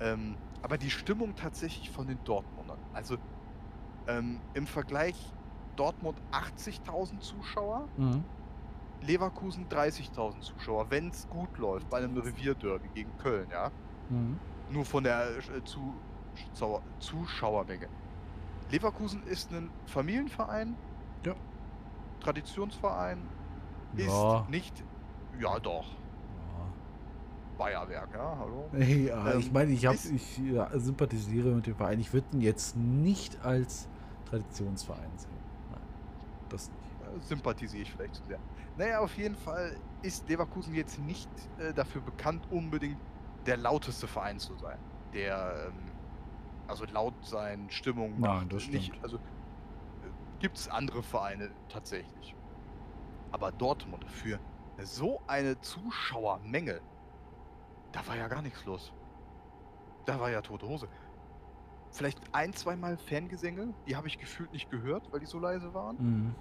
Ähm, 0.00 0.34
aber 0.62 0.76
die 0.78 0.90
Stimmung 0.90 1.36
tatsächlich 1.36 1.90
von 1.90 2.06
den 2.08 2.18
Dortmundern. 2.24 2.78
Also 2.92 3.16
ähm, 4.06 4.40
im 4.54 4.66
Vergleich 4.66 5.14
Dortmund 5.76 6.20
80.000 6.32 7.18
Zuschauer, 7.20 7.88
Mhm. 7.96 8.24
Leverkusen 9.02 9.68
30.000 9.68 10.40
Zuschauer, 10.40 10.86
wenn 10.90 11.08
es 11.10 11.28
gut 11.28 11.58
läuft, 11.58 11.88
bei 11.90 11.98
einem 11.98 12.16
Revierderby 12.16 12.88
gegen 12.94 13.16
Köln, 13.18 13.46
ja. 13.50 13.70
Mhm. 14.08 14.38
Nur 14.70 14.84
von 14.84 15.04
der 15.04 15.28
äh, 15.36 15.62
Zuschauer, 15.64 16.82
Zuschauermenge. 16.98 17.88
Leverkusen 18.70 19.22
ist 19.24 19.52
ein 19.52 19.70
Familienverein, 19.86 20.74
Ja. 21.24 21.34
Traditionsverein, 22.20 23.18
ist 23.96 24.06
Ja. 24.08 24.46
nicht, 24.50 24.82
ja 25.38 25.58
doch, 25.60 25.84
Bayerwerk, 27.58 28.10
ja, 28.12 28.36
hallo. 28.38 28.68
Ja. 28.72 28.78
Ja, 28.86 29.34
ich 29.38 29.46
Ähm, 29.46 29.52
meine, 29.52 29.72
ich, 29.72 29.86
hab, 29.86 29.94
ist- 29.94 30.10
ich 30.10 30.38
ja, 30.38 30.68
sympathisiere 30.78 31.50
mit 31.50 31.66
dem 31.66 31.74
Verein. 31.76 32.00
Ich 32.00 32.12
würde 32.12 32.26
ihn 32.32 32.40
jetzt 32.42 32.76
nicht 32.76 33.42
als 33.44 33.88
Traditionsverein 34.26 35.16
sehen. 35.16 35.30
Nein, 35.70 35.80
das 36.48 36.70
nicht. 36.70 36.80
Äh, 37.02 37.20
sympathisiere 37.20 37.82
ich 37.82 37.92
vielleicht 37.92 38.16
zu 38.16 38.24
sehr. 38.24 38.38
Naja, 38.76 39.00
auf 39.00 39.16
jeden 39.16 39.36
Fall 39.36 39.76
ist 40.02 40.28
Leverkusen 40.28 40.74
jetzt 40.74 40.98
nicht 40.98 41.30
äh, 41.58 41.72
dafür 41.72 42.02
bekannt, 42.02 42.46
unbedingt 42.50 42.98
der 43.46 43.56
lauteste 43.56 44.06
Verein 44.06 44.38
zu 44.38 44.54
sein. 44.56 44.78
Der, 45.12 45.68
ähm, 45.68 45.92
also 46.66 46.84
laut 46.86 47.14
sein, 47.24 47.70
Stimmung 47.70 48.20
Nein, 48.20 48.42
macht. 48.42 48.52
das 48.52 48.66
Nicht, 48.68 48.86
stimmt. 48.86 49.02
also 49.04 49.18
gibt 50.40 50.58
es 50.58 50.68
andere 50.68 51.02
Vereine 51.02 51.50
tatsächlich. 51.68 52.34
Aber 53.32 53.52
Dortmund 53.52 54.04
für 54.10 54.38
so 54.82 55.20
eine 55.26 55.58
Zuschauermenge, 55.60 56.80
da 57.92 58.06
war 58.06 58.16
ja 58.16 58.28
gar 58.28 58.42
nichts 58.42 58.64
los. 58.64 58.92
Da 60.04 60.20
war 60.20 60.30
ja 60.30 60.40
tote 60.42 60.66
Hose. 60.68 60.88
Vielleicht 61.96 62.20
ein, 62.32 62.52
zweimal 62.52 62.98
Fangesänge, 62.98 63.72
die 63.86 63.96
habe 63.96 64.06
ich 64.06 64.18
gefühlt 64.18 64.52
nicht 64.52 64.70
gehört, 64.70 65.10
weil 65.10 65.20
die 65.20 65.24
so 65.26 65.38
leise 65.38 65.72
waren. 65.72 65.96
Mhm. 65.98 66.34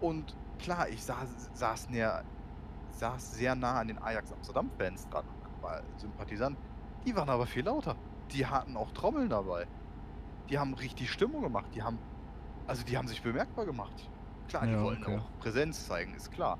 Und 0.00 0.36
klar, 0.58 0.88
ich 0.88 1.04
saß, 1.04 1.50
saß, 1.54 1.88
näher, 1.90 2.24
saß 2.90 3.34
sehr 3.36 3.54
nah 3.54 3.78
an 3.78 3.86
den 3.86 4.02
Ajax 4.02 4.32
Amsterdam-Fans 4.32 5.08
dran, 5.08 5.24
war 5.60 5.82
Sympathisant. 5.98 6.58
Die 7.06 7.14
waren 7.14 7.28
aber 7.28 7.46
viel 7.46 7.64
lauter. 7.64 7.94
Die 8.32 8.44
hatten 8.44 8.76
auch 8.76 8.90
Trommeln 8.90 9.28
dabei. 9.28 9.68
Die 10.50 10.58
haben 10.58 10.74
richtig 10.74 11.12
Stimmung 11.12 11.42
gemacht. 11.42 11.66
Die 11.72 11.84
haben, 11.84 12.00
also 12.66 12.84
die 12.84 12.98
haben 12.98 13.06
sich 13.06 13.22
bemerkbar 13.22 13.66
gemacht. 13.66 14.10
Klar, 14.48 14.66
die 14.66 14.72
Ja, 14.72 14.82
wollen 14.82 15.00
okay. 15.04 15.18
auch 15.18 15.38
Präsenz 15.38 15.86
zeigen, 15.86 16.12
ist 16.14 16.32
klar. 16.32 16.58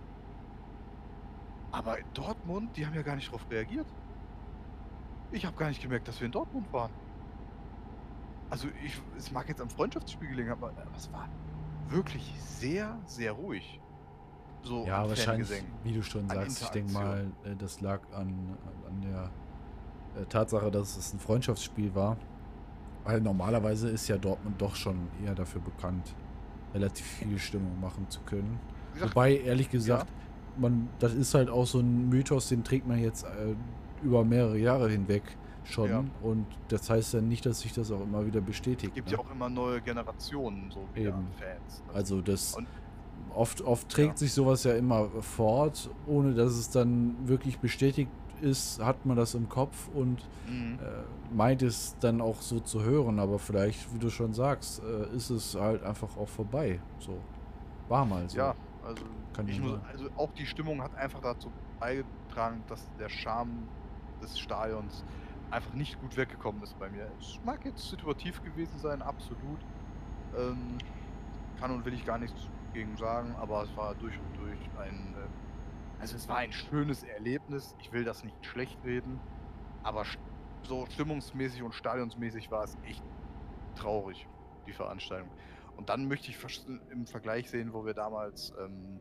Aber 1.73 1.99
in 1.99 2.07
Dortmund, 2.15 2.77
die 2.77 2.87
haben 2.87 2.95
ja 2.95 3.03
gar 3.03 3.17
nicht 3.17 3.27
darauf 3.27 3.51
reagiert. 3.51 3.87
Ich 5.33 5.45
habe 5.45 5.57
gar 5.57 5.67
nicht 5.67 5.83
gemerkt, 5.83 6.07
dass 6.07 6.21
wir 6.21 6.27
in 6.27 6.33
Dortmund 6.33 6.73
waren. 6.73 6.93
Also 8.51 8.69
ich, 8.85 9.01
es 9.17 9.33
mag 9.33 9.49
jetzt 9.49 9.61
am 9.61 9.71
Freundschaftsspiel 9.71 10.29
gelegen 10.29 10.51
haben, 10.51 10.63
aber 10.63 10.73
es 10.97 11.13
war 11.13 11.29
wirklich 11.89 12.33
sehr, 12.39 12.99
sehr 13.07 13.33
ruhig. 13.33 13.81
So 14.63 14.85
Ja, 14.87 15.09
wahrscheinlich, 15.09 15.49
wie 15.85 15.93
du 15.93 16.03
schon 16.03 16.29
sagst, 16.29 16.63
ich 16.63 16.69
denke 16.69 16.93
mal, 16.93 17.31
äh, 17.45 17.55
das 17.57 17.81
lag 17.81 18.01
an, 18.13 18.57
an 18.89 19.01
der 19.03 19.31
äh, 20.21 20.27
Tatsache, 20.27 20.71
dass 20.71 20.97
es 20.97 21.13
ein 21.13 21.19
Freundschaftsspiel 21.19 21.95
war. 21.95 22.17
Weil 23.05 23.21
normalerweise 23.21 23.89
ist 23.89 24.09
ja 24.09 24.19
Dortmund 24.19 24.61
doch 24.61 24.75
schon 24.75 25.09
eher 25.25 25.35
dafür 25.35 25.61
bekannt, 25.61 26.15
relativ 26.75 27.07
viel 27.19 27.39
Stimmung 27.39 27.81
machen 27.81 28.07
zu 28.09 28.21
können. 28.21 28.59
gesagt, 28.93 29.15
Wobei, 29.15 29.37
ehrlich 29.39 29.71
gesagt, 29.71 30.09
man, 30.57 30.89
das 30.99 31.15
ist 31.15 31.35
halt 31.35 31.49
auch 31.49 31.67
so 31.67 31.81
ein 31.81 32.09
Mythos, 32.09 32.49
den 32.49 32.65
trägt 32.65 32.87
man 32.87 32.99
jetzt 32.99 33.25
äh, 33.25 33.55
über 34.03 34.25
mehrere 34.25 34.59
Jahre 34.59 34.89
hinweg 34.89 35.23
schon. 35.71 35.91
Ja. 35.91 36.05
Und 36.23 36.47
das 36.69 36.89
heißt 36.91 37.15
ja 37.15 37.21
nicht, 37.21 37.45
dass 37.47 37.61
sich 37.61 37.73
das 37.73 37.91
auch 37.91 38.01
immer 38.03 38.25
wieder 38.27 38.41
bestätigt. 38.41 38.95
gibt 38.95 39.09
ne? 39.11 39.15
ja 39.15 39.19
auch 39.21 39.31
immer 39.31 39.49
neue 39.49 39.81
Generationen 39.81 40.71
so 40.71 40.81
wieder 40.95 41.09
Eben. 41.11 41.27
Fans. 41.39 41.83
Das- 41.87 41.95
Also 41.97 42.21
das 42.21 42.57
Und- 42.57 42.67
oft, 43.35 43.61
oft 43.63 43.89
trägt 43.89 44.13
Ja. 44.13 44.17
sich 44.19 44.33
sowas 44.33 44.65
ja 44.65 44.75
immer 44.75 45.09
fort, 45.21 45.91
ohne 46.07 46.35
dass 46.35 46.53
es 46.53 46.71
dann 46.71 47.17
wirklich 47.29 47.59
bestätigt 47.59 48.11
ist, 48.43 48.83
hat 48.85 49.07
man 49.07 49.17
das 49.17 49.35
im 49.35 49.49
Kopf 49.49 49.89
und 49.95 50.19
Mhm. 50.49 50.79
äh, 50.79 51.35
meint 51.35 51.63
es 51.63 51.97
dann 52.01 52.21
auch 52.21 52.41
so 52.43 52.61
zu 52.61 52.83
hören, 52.83 53.19
aber 53.19 53.39
vielleicht, 53.39 53.93
wie 53.95 53.99
du 53.99 54.11
schon 54.11 54.35
sagst, 54.35 54.83
äh, 54.85 55.17
ist 55.17 55.31
es 55.31 55.55
halt 55.55 55.83
einfach 55.83 56.17
auch 56.19 56.29
vorbei. 56.29 56.79
So. 56.99 57.17
War 57.89 58.05
mal 58.05 58.29
so. 58.29 58.37
Ja, 58.37 58.55
also 58.85 59.05
Kann 59.33 59.49
ich 59.49 59.61
muss, 59.61 59.79
also 59.91 60.07
auch 60.17 60.33
die 60.35 60.45
Stimmung 60.47 60.83
hat 60.83 60.95
einfach 60.97 61.21
dazu 61.21 61.51
beigetragen, 61.81 62.63
dass 62.69 62.87
der 62.99 63.09
Charme 63.09 63.67
des 64.23 64.39
Stadions 64.39 65.03
einfach 65.51 65.73
nicht 65.75 66.01
gut 66.01 66.17
weggekommen 66.17 66.63
ist 66.63 66.79
bei 66.79 66.89
mir. 66.91 67.11
Es 67.21 67.41
mag 67.45 67.65
jetzt 67.65 67.89
situativ 67.89 68.43
gewesen 68.43 68.79
sein, 68.79 69.03
absolut. 69.03 69.61
Ähm, 70.37 70.79
kann 71.59 71.71
und 71.71 71.85
will 71.85 71.95
ich 71.95 72.05
gar 72.05 72.19
nichts 72.19 72.49
gegen 72.73 72.97
sagen, 72.97 73.35
aber 73.37 73.63
es 73.63 73.77
war 73.77 73.95
durch 73.95 74.19
und 74.19 74.37
durch 74.39 74.59
ein, 74.79 75.15
äh, 75.15 76.01
also 76.01 76.17
es 76.17 76.29
war 76.29 76.39
ein 76.39 76.53
schönes 76.53 77.03
Erlebnis. 77.05 77.75
Ich 77.81 77.93
will 77.93 78.05
das 78.05 78.25
nicht 78.25 78.45
schlecht 78.45 78.79
reden, 78.85 79.19
aber 79.83 80.05
so 80.63 80.87
stimmungsmäßig 80.87 81.63
und 81.63 81.75
stadionsmäßig 81.75 82.51
war 82.51 82.65
es 82.65 82.77
echt 82.85 83.03
traurig, 83.77 84.27
die 84.67 84.73
Veranstaltung. 84.73 85.31
Und 85.77 85.89
dann 85.89 86.09
möchte 86.09 86.31
ich 86.31 86.39
im 86.91 87.07
Vergleich 87.07 87.51
sehen, 87.51 87.73
wo 87.73 87.85
wir 87.85 87.95
damals 87.95 88.53
ähm, 88.59 89.01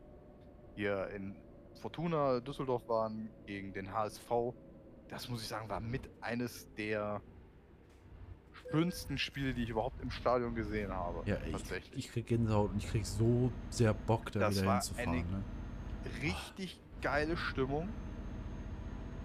hier 0.74 1.08
in 1.08 1.34
Fortuna 1.80 2.40
Düsseldorf 2.40 2.88
waren 2.88 3.30
gegen 3.46 3.72
den 3.72 3.92
HSV. 3.92 4.30
Das 5.08 5.28
muss 5.28 5.42
ich 5.42 5.48
sagen, 5.48 5.68
war 5.68 5.80
mit 5.80 6.08
eines 6.20 6.72
der 6.74 7.20
schönsten 8.70 9.18
Spiele, 9.18 9.54
die 9.54 9.62
ich 9.62 9.70
überhaupt 9.70 10.00
im 10.02 10.10
Stadion 10.10 10.54
gesehen 10.54 10.92
habe. 10.92 11.22
Ja, 11.28 11.36
ich, 11.44 11.52
tatsächlich. 11.52 12.06
ich 12.06 12.12
krieg 12.12 12.26
Gänsehaut 12.26 12.70
und 12.72 12.78
ich 12.78 12.88
krieg 12.88 13.06
so 13.06 13.52
sehr 13.70 13.94
Bock, 13.94 14.32
da 14.32 14.40
Das 14.40 14.56
wieder 14.56 14.66
war 14.66 14.74
hinzufahren. 14.74 15.10
eine- 15.10 15.22
Ne? 15.22 15.42
richtig 16.22 16.80
geile 17.02 17.36
Stimmung. 17.36 17.88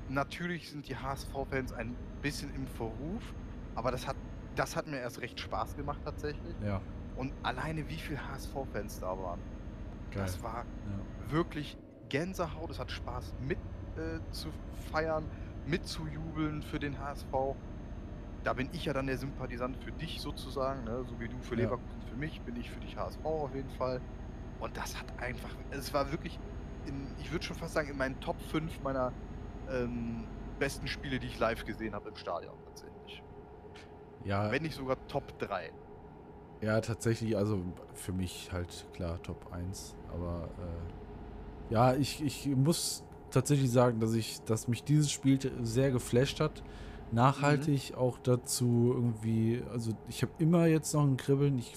Natürlich 0.09 0.69
sind 0.69 0.87
die 0.89 0.95
HSV-Fans 0.97 1.73
ein 1.73 1.95
bisschen 2.21 2.53
im 2.53 2.67
Verruf, 2.67 3.33
aber 3.75 3.91
das 3.91 4.07
hat, 4.07 4.15
das 4.55 4.75
hat 4.75 4.87
mir 4.87 4.97
erst 4.97 5.21
recht 5.21 5.39
Spaß 5.39 5.75
gemacht 5.77 6.01
tatsächlich. 6.03 6.55
Ja, 6.63 6.81
Und 7.15 7.33
alleine 7.43 7.87
wie 7.89 7.95
viele 7.97 8.19
HSV-Fans 8.29 8.99
da 8.99 9.17
waren, 9.17 9.39
geil. 10.11 10.23
das 10.23 10.41
war 10.43 10.65
Ja. 10.65 11.31
wirklich 11.31 11.77
Gänsehaut. 12.09 12.69
Es 12.71 12.79
hat 12.79 12.91
Spaß 12.91 13.33
mit 13.47 13.57
äh, 13.97 14.19
zu 14.31 14.47
feiern, 14.91 15.25
mitzujubeln 15.71 16.61
für 16.61 16.77
den 16.79 16.99
HSV. 16.99 17.55
Da 18.43 18.53
bin 18.53 18.69
ich 18.73 18.85
ja 18.85 18.93
dann 18.93 19.07
der 19.07 19.17
Sympathisant 19.17 19.77
für 19.83 19.91
dich 19.91 20.19
sozusagen, 20.21 20.83
ne? 20.83 21.03
so 21.05 21.19
wie 21.19 21.27
du 21.27 21.37
für 21.39 21.55
Ja. 21.55 21.63
Leverkusen 21.63 22.01
für 22.09 22.15
mich, 22.17 22.41
bin 22.41 22.55
ich 22.57 22.69
für 22.69 22.79
dich 22.79 22.97
HSV 22.97 23.23
auf 23.25 23.55
jeden 23.55 23.69
Fall. 23.71 24.01
Und 24.59 24.75
das 24.77 24.97
hat 24.99 25.05
einfach, 25.19 25.49
es 25.71 25.93
war 25.93 26.11
wirklich, 26.11 26.39
in, 26.85 27.07
ich 27.19 27.31
würde 27.31 27.45
schon 27.45 27.55
fast 27.55 27.73
sagen, 27.73 27.89
in 27.89 27.97
meinen 27.97 28.19
Top 28.19 28.39
5 28.41 28.81
meiner 28.83 29.11
ähm, 29.71 30.25
besten 30.59 30.87
Spiele, 30.87 31.19
die 31.19 31.27
ich 31.27 31.39
live 31.39 31.65
gesehen 31.65 31.95
habe 31.95 32.09
im 32.09 32.15
Stadion 32.15 32.53
tatsächlich. 32.65 33.23
Ja, 34.23 34.51
Wenn 34.51 34.61
nicht 34.63 34.75
sogar 34.75 34.97
Top 35.07 35.37
3. 35.39 35.71
Ja, 36.61 36.79
tatsächlich, 36.81 37.35
also 37.37 37.63
für 37.93 38.11
mich 38.13 38.51
halt 38.51 38.87
klar 38.93 39.21
Top 39.23 39.51
1. 39.51 39.95
Aber 40.13 40.49
äh, 40.59 41.73
ja, 41.73 41.93
ich, 41.95 42.23
ich 42.23 42.47
muss 42.55 43.03
tatsächlich 43.31 43.71
sagen, 43.71 43.99
dass 43.99 44.13
ich, 44.13 44.41
dass 44.43 44.67
mich 44.67 44.83
dieses 44.83 45.11
Spiel 45.11 45.39
sehr 45.63 45.91
geflasht 45.91 46.39
hat. 46.39 46.63
Nachhaltig 47.11 47.93
auch 47.97 48.17
dazu 48.19 48.91
irgendwie, 48.95 49.61
also 49.71 49.91
ich 50.07 50.21
habe 50.21 50.31
immer 50.37 50.65
jetzt 50.67 50.93
noch 50.93 51.03
ein 51.03 51.17
Kribbeln. 51.17 51.57
Ich 51.57 51.73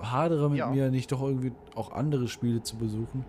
hadere 0.00 0.48
mit 0.48 0.58
Ja. 0.58 0.68
mir, 0.68 0.90
nicht 0.90 1.12
doch 1.12 1.22
irgendwie 1.22 1.52
auch 1.74 1.92
andere 1.92 2.28
Spiele 2.28 2.62
zu 2.62 2.76
besuchen. 2.76 3.24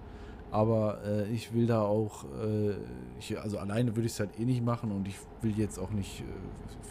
Aber 0.50 1.00
äh, 1.04 1.28
ich 1.32 1.52
will 1.54 1.66
da 1.66 1.82
auch, 1.82 2.26
äh, 2.26 2.76
ich, 3.20 3.40
also 3.40 3.58
alleine 3.58 3.96
würde 3.96 4.06
ich 4.06 4.14
es 4.14 4.20
halt 4.20 4.40
eh 4.40 4.46
nicht 4.46 4.64
machen 4.64 4.92
und 4.92 5.08
ich 5.08 5.16
will 5.42 5.58
jetzt 5.58 5.80
auch 5.80 5.90
nicht 5.90 6.22
äh, 6.22 6.24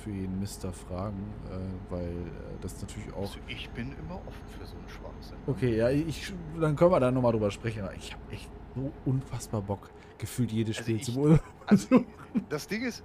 für 0.03 0.11
jeden 0.11 0.41
Mister 0.41 0.72
fragen, 0.72 1.22
äh, 1.49 1.93
weil 1.93 2.03
äh, 2.09 2.61
das 2.61 2.80
natürlich 2.83 3.12
auch. 3.12 3.20
Also 3.20 3.39
ich 3.47 3.70
bin 3.70 3.93
immer 3.93 4.16
offen 4.16 4.47
für 4.49 4.66
so 4.66 4.74
einen 4.76 4.89
Schwachsinn. 4.89 5.37
Okay, 5.47 5.76
ja, 5.76 5.91
ich, 5.91 6.35
dann 6.61 6.74
können 6.74 6.91
wir 6.91 6.99
da 6.99 7.12
nochmal 7.12 7.30
drüber 7.33 7.53
sprechen. 7.53 7.83
aber 7.83 7.95
Ich 7.95 8.12
habe 8.12 8.22
echt 8.33 8.51
so 8.74 8.92
unfassbar 9.04 9.62
Bock, 9.62 9.90
gefühlt 10.18 10.50
jedes 10.52 10.76
Also 10.78 10.82
Spiel 10.84 10.96
ich- 10.96 11.04
zu 11.04 11.14
beurteilen. 11.14 11.40
Also 11.66 12.04
das 12.48 12.66
Ding 12.66 12.82
ist, 12.82 13.04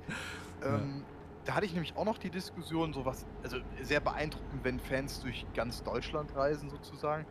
Ja. 0.62 0.78
ähm, 0.78 1.04
da 1.46 1.54
hatte 1.56 1.66
ich 1.66 1.74
nämlich 1.74 1.96
auch 1.96 2.06
noch 2.06 2.18
die 2.18 2.30
Diskussion, 2.30 2.92
sowas, 2.94 3.26
also 3.44 3.58
sehr 3.84 4.00
beeindruckend, 4.00 4.64
wenn 4.64 4.80
Fans 4.80 5.22
durch 5.22 5.46
ganz 5.54 5.84
Deutschland 5.84 6.36
reisen 6.36 6.70
sozusagen. 6.70 7.26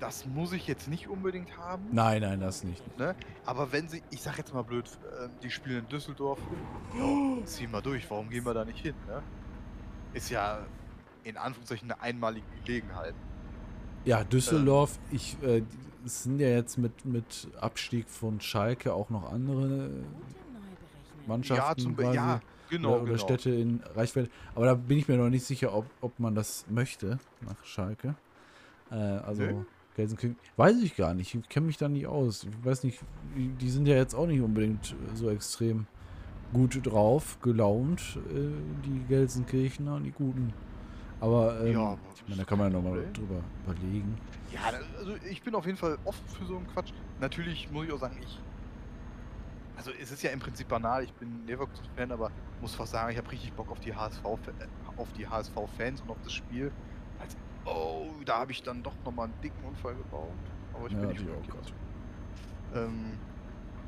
Das 0.00 0.26
muss 0.26 0.52
ich 0.52 0.66
jetzt 0.66 0.88
nicht 0.88 1.06
unbedingt 1.08 1.56
haben, 1.58 1.84
Nein, 1.92 2.22
nein, 2.22 2.40
das 2.40 2.64
nicht. 2.64 2.82
ne? 2.98 3.14
Aber 3.46 3.70
wenn 3.70 3.88
sie, 3.88 4.02
ich 4.10 4.20
sag 4.22 4.36
jetzt 4.38 4.52
mal 4.52 4.62
blöd, 4.62 4.86
äh, 5.20 5.28
die 5.42 5.50
spielen 5.50 5.80
in 5.84 5.88
Düsseldorf, 5.88 6.40
ja, 6.98 7.44
zieh 7.46 7.68
mal 7.68 7.82
durch, 7.82 8.10
warum 8.10 8.28
gehen 8.28 8.44
wir 8.44 8.54
da 8.54 8.64
nicht 8.64 8.80
hin, 8.80 8.94
ne? 9.06 9.22
Ist 10.14 10.30
ja 10.30 10.66
in 11.22 11.36
Anführungszeichen 11.36 11.88
eine 11.92 12.02
einmalige 12.02 12.46
Gelegenheit. 12.64 13.14
Ja, 14.04 14.24
Düsseldorf, 14.24 14.98
ich, 15.12 15.40
äh, 15.44 15.62
es 16.04 16.24
sind 16.24 16.40
ja 16.40 16.48
jetzt 16.48 16.78
mit, 16.78 17.04
mit 17.04 17.48
Abstieg 17.60 18.08
von 18.08 18.40
Schalke 18.40 18.92
auch 18.92 19.10
noch 19.10 19.32
andere 19.32 19.90
Mannschaften 21.26 21.80
ja, 21.80 21.84
zum 21.84 21.96
quasi 21.96 22.16
ja, 22.16 22.40
genau, 22.70 22.96
oder, 22.96 23.04
genau. 23.04 23.18
Städte 23.18 23.50
in 23.50 23.80
Reichweite. 23.94 24.30
Aber 24.54 24.66
da 24.66 24.74
bin 24.74 24.98
ich 24.98 25.08
mir 25.08 25.16
noch 25.16 25.30
nicht 25.30 25.44
sicher, 25.44 25.74
ob, 25.74 25.86
ob 26.00 26.18
man 26.18 26.34
das 26.34 26.64
möchte 26.68 27.18
nach 27.40 27.64
Schalke. 27.64 28.14
Äh, 28.90 28.94
also 28.94 29.42
Nö. 29.42 29.64
Gelsenkirchen. 29.96 30.36
Weiß 30.56 30.76
ich 30.82 30.96
gar 30.96 31.14
nicht. 31.14 31.34
Ich 31.34 31.48
kenne 31.48 31.66
mich 31.66 31.76
da 31.76 31.88
nicht 31.88 32.06
aus. 32.06 32.44
Ich 32.44 32.64
weiß 32.64 32.84
nicht, 32.84 33.00
die 33.36 33.70
sind 33.70 33.86
ja 33.86 33.96
jetzt 33.96 34.14
auch 34.14 34.26
nicht 34.26 34.40
unbedingt 34.40 34.94
so 35.14 35.28
extrem 35.28 35.86
gut 36.52 36.78
drauf, 36.86 37.38
gelaunt, 37.40 38.18
äh, 38.30 38.48
die 38.84 39.00
Gelsenkirchener, 39.08 40.00
die 40.00 40.10
Guten. 40.10 40.52
Aber 41.22 41.60
ähm, 41.60 41.72
Ja, 41.72 41.96
ich 42.16 42.22
meine, 42.28 42.36
da 42.42 42.44
kann 42.44 42.58
man 42.58 42.72
ja 42.72 42.80
nochmal 42.80 43.06
drüber 43.12 43.40
überlegen. 43.64 44.18
Ja, 44.52 44.60
also 44.98 45.14
ich 45.30 45.40
bin 45.40 45.54
auf 45.54 45.64
jeden 45.64 45.78
Fall 45.78 45.96
offen 46.04 46.26
für 46.26 46.44
so 46.44 46.56
einen 46.56 46.66
Quatsch. 46.66 46.92
Natürlich 47.20 47.70
muss 47.70 47.86
ich 47.86 47.92
auch 47.92 48.00
sagen, 48.00 48.16
ich. 48.20 48.40
Also 49.76 49.92
es 49.92 50.10
ist 50.10 50.22
ja 50.22 50.30
im 50.30 50.40
Prinzip 50.40 50.68
banal, 50.68 51.04
ich 51.04 51.12
bin 51.12 51.46
Leverkusen-Fan, 51.46 52.10
aber 52.10 52.30
muss 52.60 52.74
fast 52.74 52.90
sagen, 52.92 53.12
ich 53.12 53.18
habe 53.18 53.30
richtig 53.30 53.52
Bock 53.52 53.70
auf 53.70 53.78
die 53.80 53.94
HSV, 53.94 54.24
auf 54.24 55.12
die 55.16 55.26
HSV-Fans 55.26 56.00
und 56.00 56.10
auf 56.10 56.18
das 56.24 56.32
Spiel. 56.32 56.72
Als, 57.20 57.36
oh, 57.66 58.10
da 58.24 58.40
habe 58.40 58.50
ich 58.50 58.62
dann 58.64 58.82
doch 58.82 58.94
nochmal 59.04 59.26
einen 59.26 59.40
dicken 59.42 59.64
Unfall 59.64 59.94
gebaut. 59.94 60.32
Aber 60.74 60.86
ich 60.88 60.92
Ja, 60.92 60.98
bin 60.98 61.08
nicht 61.10 61.22
auch. 61.22 62.76
Ähm, 62.76 63.16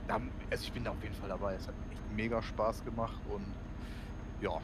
da, 0.07 0.21
also 0.51 0.63
ich 0.63 0.73
bin 0.73 0.85
da 0.85 0.93
auf 0.93 1.03
jeden 1.03 1.15
Fall 1.17 1.31
dabei. 1.31 1.55
Es 1.55 1.67
hat 1.67 1.75
echt 1.91 2.17
mega 2.17 2.41
Spaß 2.41 2.85
gemacht 2.85 3.21
und 3.29 3.45
ja, 4.41 4.61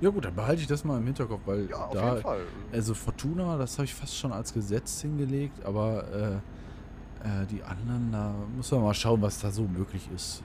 Ja 0.00 0.10
gut, 0.10 0.24
dann 0.26 0.34
behalte 0.34 0.60
ich 0.60 0.66
das 0.66 0.84
mal 0.84 0.98
im 0.98 1.06
Hinterkopf, 1.06 1.40
weil 1.46 1.70
ja, 1.70 1.76
auf 1.86 1.94
da, 1.94 2.10
jeden 2.10 2.22
Fall. 2.22 2.40
also 2.72 2.94
Fortuna, 2.94 3.56
das 3.56 3.78
habe 3.78 3.84
ich 3.86 3.94
fast 3.94 4.16
schon 4.16 4.32
als 4.32 4.52
Gesetz 4.52 5.00
hingelegt, 5.00 5.64
aber 5.64 6.04
äh, 6.12 6.34
äh, 7.42 7.46
die 7.50 7.62
anderen, 7.62 8.12
da 8.12 8.34
muss 8.54 8.70
man 8.72 8.82
mal 8.82 8.94
schauen, 8.94 9.22
was 9.22 9.40
da 9.40 9.50
so 9.50 9.62
möglich 9.62 10.08
ist. 10.14 10.42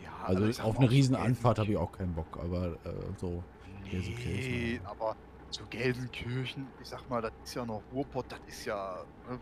Äh, 0.00 0.04
Ja, 0.04 0.10
also 0.26 0.62
auf 0.62 0.78
eine 0.78 0.90
riesen 0.90 1.14
so 1.14 1.20
Anfahrt 1.20 1.58
habe 1.58 1.70
ich 1.70 1.76
auch 1.78 1.92
keinen 1.92 2.12
Bock, 2.14 2.38
aber 2.42 2.66
äh, 2.84 2.92
so. 3.16 3.42
Nee, 3.90 4.80
ja. 4.84 4.90
aber 4.90 5.16
zu 5.50 5.64
Gelsenkirchen, 5.70 6.66
ich 6.80 6.88
sag 6.88 7.08
mal, 7.08 7.22
das 7.22 7.32
ist 7.42 7.54
ja 7.54 7.64
noch 7.64 7.82
Ruhrpott, 7.92 8.26
das 8.28 8.38
ist 8.46 8.66
ja. 8.66 9.02
Ne, 9.28 9.38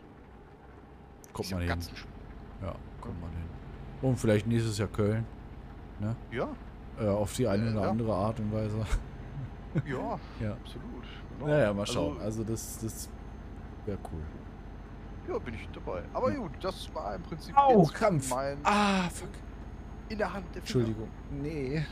kommt 1.32 1.46
ist 1.46 1.50
ja 1.50 1.58
man 1.58 1.66
hin. 1.68 1.78
Ja, 2.62 2.74
kommt 3.00 3.20
man 3.20 3.30
hin. 3.30 3.48
Und 4.02 4.16
vielleicht 4.18 4.46
nächstes 4.46 4.78
Jahr 4.78 4.88
Köln. 4.88 5.26
Ja, 6.00 6.14
Äh, 6.98 7.08
auf 7.08 7.34
die 7.34 7.46
eine 7.48 7.66
Äh, 7.68 7.72
oder 7.72 7.82
ja. 7.82 7.90
andere 7.90 8.14
Art 8.14 8.38
und 8.38 8.52
Weise. 8.52 8.76
Ja, 9.86 10.18
Ja. 10.40 10.52
absolut. 10.52 11.04
genau. 11.38 11.46
Naja, 11.46 11.72
mal 11.74 11.86
schauen. 11.86 12.14
Also, 12.20 12.40
Also 12.40 12.44
das, 12.44 12.78
das 12.78 13.08
wäre 13.86 13.98
cool. 14.12 14.22
ja, 15.32 15.38
bin 15.38 15.54
ich 15.54 15.68
dabei. 15.72 16.02
Aber 16.12 16.30
Ja. 16.32 16.38
gut, 16.38 16.52
das 16.60 16.92
war 16.94 17.14
im 17.14 17.22
Prinzip 17.22 17.56
Au, 17.56 17.80
jetzt 17.82 17.94
Krampf. 17.94 18.30
mein 18.30 18.58
Ah, 18.64 19.08
fuck. 19.10 19.28
in 20.08 20.18
der 20.18 20.32
Hand 20.32 20.46
der 20.54 20.62
Finger. 20.62 20.86
Entschuldigung. 20.86 21.08
Nee. 21.30 21.84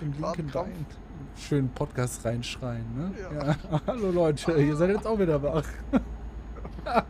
Im 0.00 0.12
linken. 0.12 0.50
Bein. 0.52 0.86
Schön 1.36 1.68
Podcast 1.70 2.24
reinschreien, 2.24 2.84
ne? 2.96 3.12
Ja. 3.18 3.56
Hallo 3.86 4.10
Leute, 4.10 4.52
ihr 4.52 4.76
seid 4.76 4.90
jetzt 4.90 5.06
auch 5.06 5.18
wieder 5.18 5.42
wach. 5.42 5.64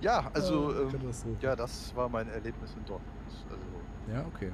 Ja, 0.00 0.30
also, 0.34 0.68
Ah, 0.68 0.80
ähm, 0.82 0.92
Katastrophe. 0.92 1.36
ja, 1.40 1.56
das 1.56 1.96
war 1.96 2.08
mein 2.08 2.28
Erlebnis 2.28 2.74
in 2.76 2.84
Dortmund. 2.84 3.16
Also, 3.48 4.12
Ja, 4.12 4.24
okay. 4.26 4.52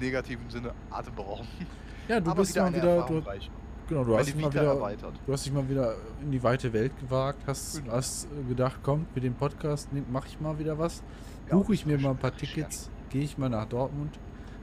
negativen 0.00 0.48
Sinne 0.50 0.72
atemberaubend. 0.90 1.46
Ja, 2.12 2.20
du 2.20 2.34
bist 2.34 2.54
wieder 2.54 2.64
mal 2.70 2.74
wieder, 2.74 3.02
du, 3.06 3.22
genau, 3.88 4.04
du 4.04 4.18
hast 4.18 4.26
dich 4.28 4.36
mal 4.36 4.52
wieder, 4.52 4.64
erweitert. 4.64 5.14
du 5.24 5.32
hast 5.32 5.46
dich 5.46 5.52
mal 5.52 5.66
wieder 5.68 5.94
in 6.20 6.30
die 6.30 6.42
weite 6.42 6.70
Welt 6.74 6.92
gewagt, 7.00 7.38
hast, 7.46 7.80
Genau. 7.82 7.94
hast 7.94 8.26
äh, 8.26 8.48
gedacht, 8.48 8.80
komm, 8.82 9.06
mit 9.14 9.24
dem 9.24 9.32
Podcast 9.34 9.88
mache 10.10 10.28
ich 10.28 10.38
mal 10.38 10.58
wieder 10.58 10.78
was, 10.78 11.02
Ja, 11.48 11.56
buche 11.56 11.72
ich 11.72 11.86
mir 11.86 11.98
mal 11.98 12.10
ein 12.10 12.18
paar 12.18 12.36
Tickets, 12.36 12.90
gehe 13.08 13.22
ich 13.22 13.38
mal 13.38 13.48
nach 13.48 13.64
Dortmund, 13.64 14.18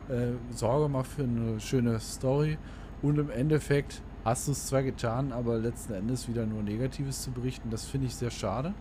äh, 0.09 0.33
sorge 0.51 0.89
mal 0.89 1.03
für 1.03 1.23
eine 1.23 1.59
schöne 1.59 1.99
Story 1.99 2.59
und 3.01 3.17
im 3.17 3.31
Endeffekt 3.31 4.03
hast 4.23 4.47
du 4.47 4.51
es 4.51 4.67
zwar 4.67 4.83
getan, 4.83 5.31
aber 5.31 5.57
letzten 5.57 5.93
Endes 5.93 6.27
wieder 6.27 6.45
nur 6.45 6.61
Negatives 6.61 7.23
zu 7.23 7.31
berichten. 7.31 7.71
Das 7.71 7.85
finde 7.85 8.05
ich 8.07 8.15
sehr 8.15 8.29
schade, 8.29 8.75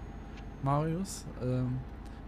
Marius. 0.62 1.24
Ähm, 1.42 1.78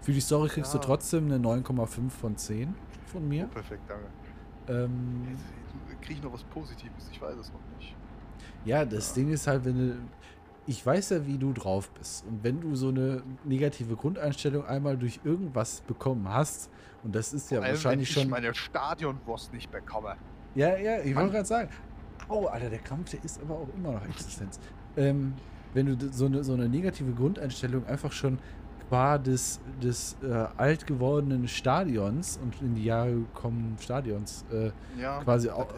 für 0.01 0.13
die 0.13 0.21
Story 0.21 0.49
kriegst 0.49 0.73
du 0.73 0.79
Ja. 0.79 0.85
trotzdem 0.85 1.27
eine 1.27 1.39
9,5 1.39 2.09
von 2.09 2.35
10 2.39 2.75
von 3.13 3.23
Oh, 3.23 3.27
mir. 3.27 3.45
perfekt, 3.47 3.83
danke. 3.89 4.07
Ähm, 4.69 5.37
Kriege 6.01 6.15
ich 6.15 6.23
noch 6.23 6.33
was 6.33 6.45
Positives? 6.45 7.09
Ich 7.13 7.21
weiß 7.21 7.37
es 7.37 7.53
noch 7.53 7.61
nicht. 7.79 7.95
Ja, 8.65 8.85
das 8.85 9.09
Ja. 9.11 9.15
Ding 9.17 9.33
ist 9.33 9.47
halt, 9.47 9.65
wenn 9.65 9.77
du. 9.79 9.97
Ich 10.67 10.85
weiß 10.85 11.11
ja, 11.11 11.27
wie 11.27 11.39
du 11.39 11.53
drauf 11.53 11.91
bist. 11.91 12.25
Und 12.27 12.45
wenn 12.45 12.61
du 12.61 12.75
so 12.77 12.89
eine 12.89 13.23
negative 13.45 13.97
Grundeinstellung 13.97 14.65
einmal 14.67 14.97
durch 14.97 15.19
irgendwas 15.25 15.81
bekommen 15.81 16.29
hast, 16.29 16.71
und 17.03 17.15
das 17.15 17.33
ist 17.33 17.51
ja 17.51 17.61
wahrscheinlich 17.61 17.85
wenn 17.85 18.01
ich 18.01 18.11
schon. 18.11 18.31
meine 18.31 18.55
Stadionwurst 18.55 19.53
nicht 19.53 19.71
bekomme. 19.71 20.17
Ja, 20.55 20.77
ja, 20.77 21.01
ich 21.01 21.15
wollte 21.17 21.31
gerade 21.33 21.47
sagen. 21.47 21.71
Oh, 22.29 22.47
Alter, 22.47 22.69
der 22.71 22.79
Kampf, 22.81 23.11
der 23.11 23.25
ist 23.25 23.41
aber 23.41 23.55
auch 23.55 23.69
immer 23.75 23.93
noch 23.93 24.05
Existenz. 24.07 24.61
ähm, 24.97 25.33
wenn 25.73 25.87
du 25.87 26.13
so 26.13 26.27
eine, 26.27 26.45
so 26.45 26.53
eine 26.53 26.69
negative 26.69 27.13
Grundeinstellung 27.13 27.87
einfach 27.87 28.13
schon 28.13 28.39
qua 28.91 29.19
des, 29.19 29.61
des 29.81 30.17
äh, 30.23 30.47
alt 30.57 30.87
gewordenen 30.87 31.47
Stadions 31.49 32.39
und 32.43 32.61
in 32.61 32.75
die 32.75 32.85
Jahre 32.85 33.13
gekommenen 33.15 33.79
Stadions 33.79 34.45
äh, 34.53 34.73
Ja, 35.01 35.23
quasi 35.23 35.49
auch 35.49 35.69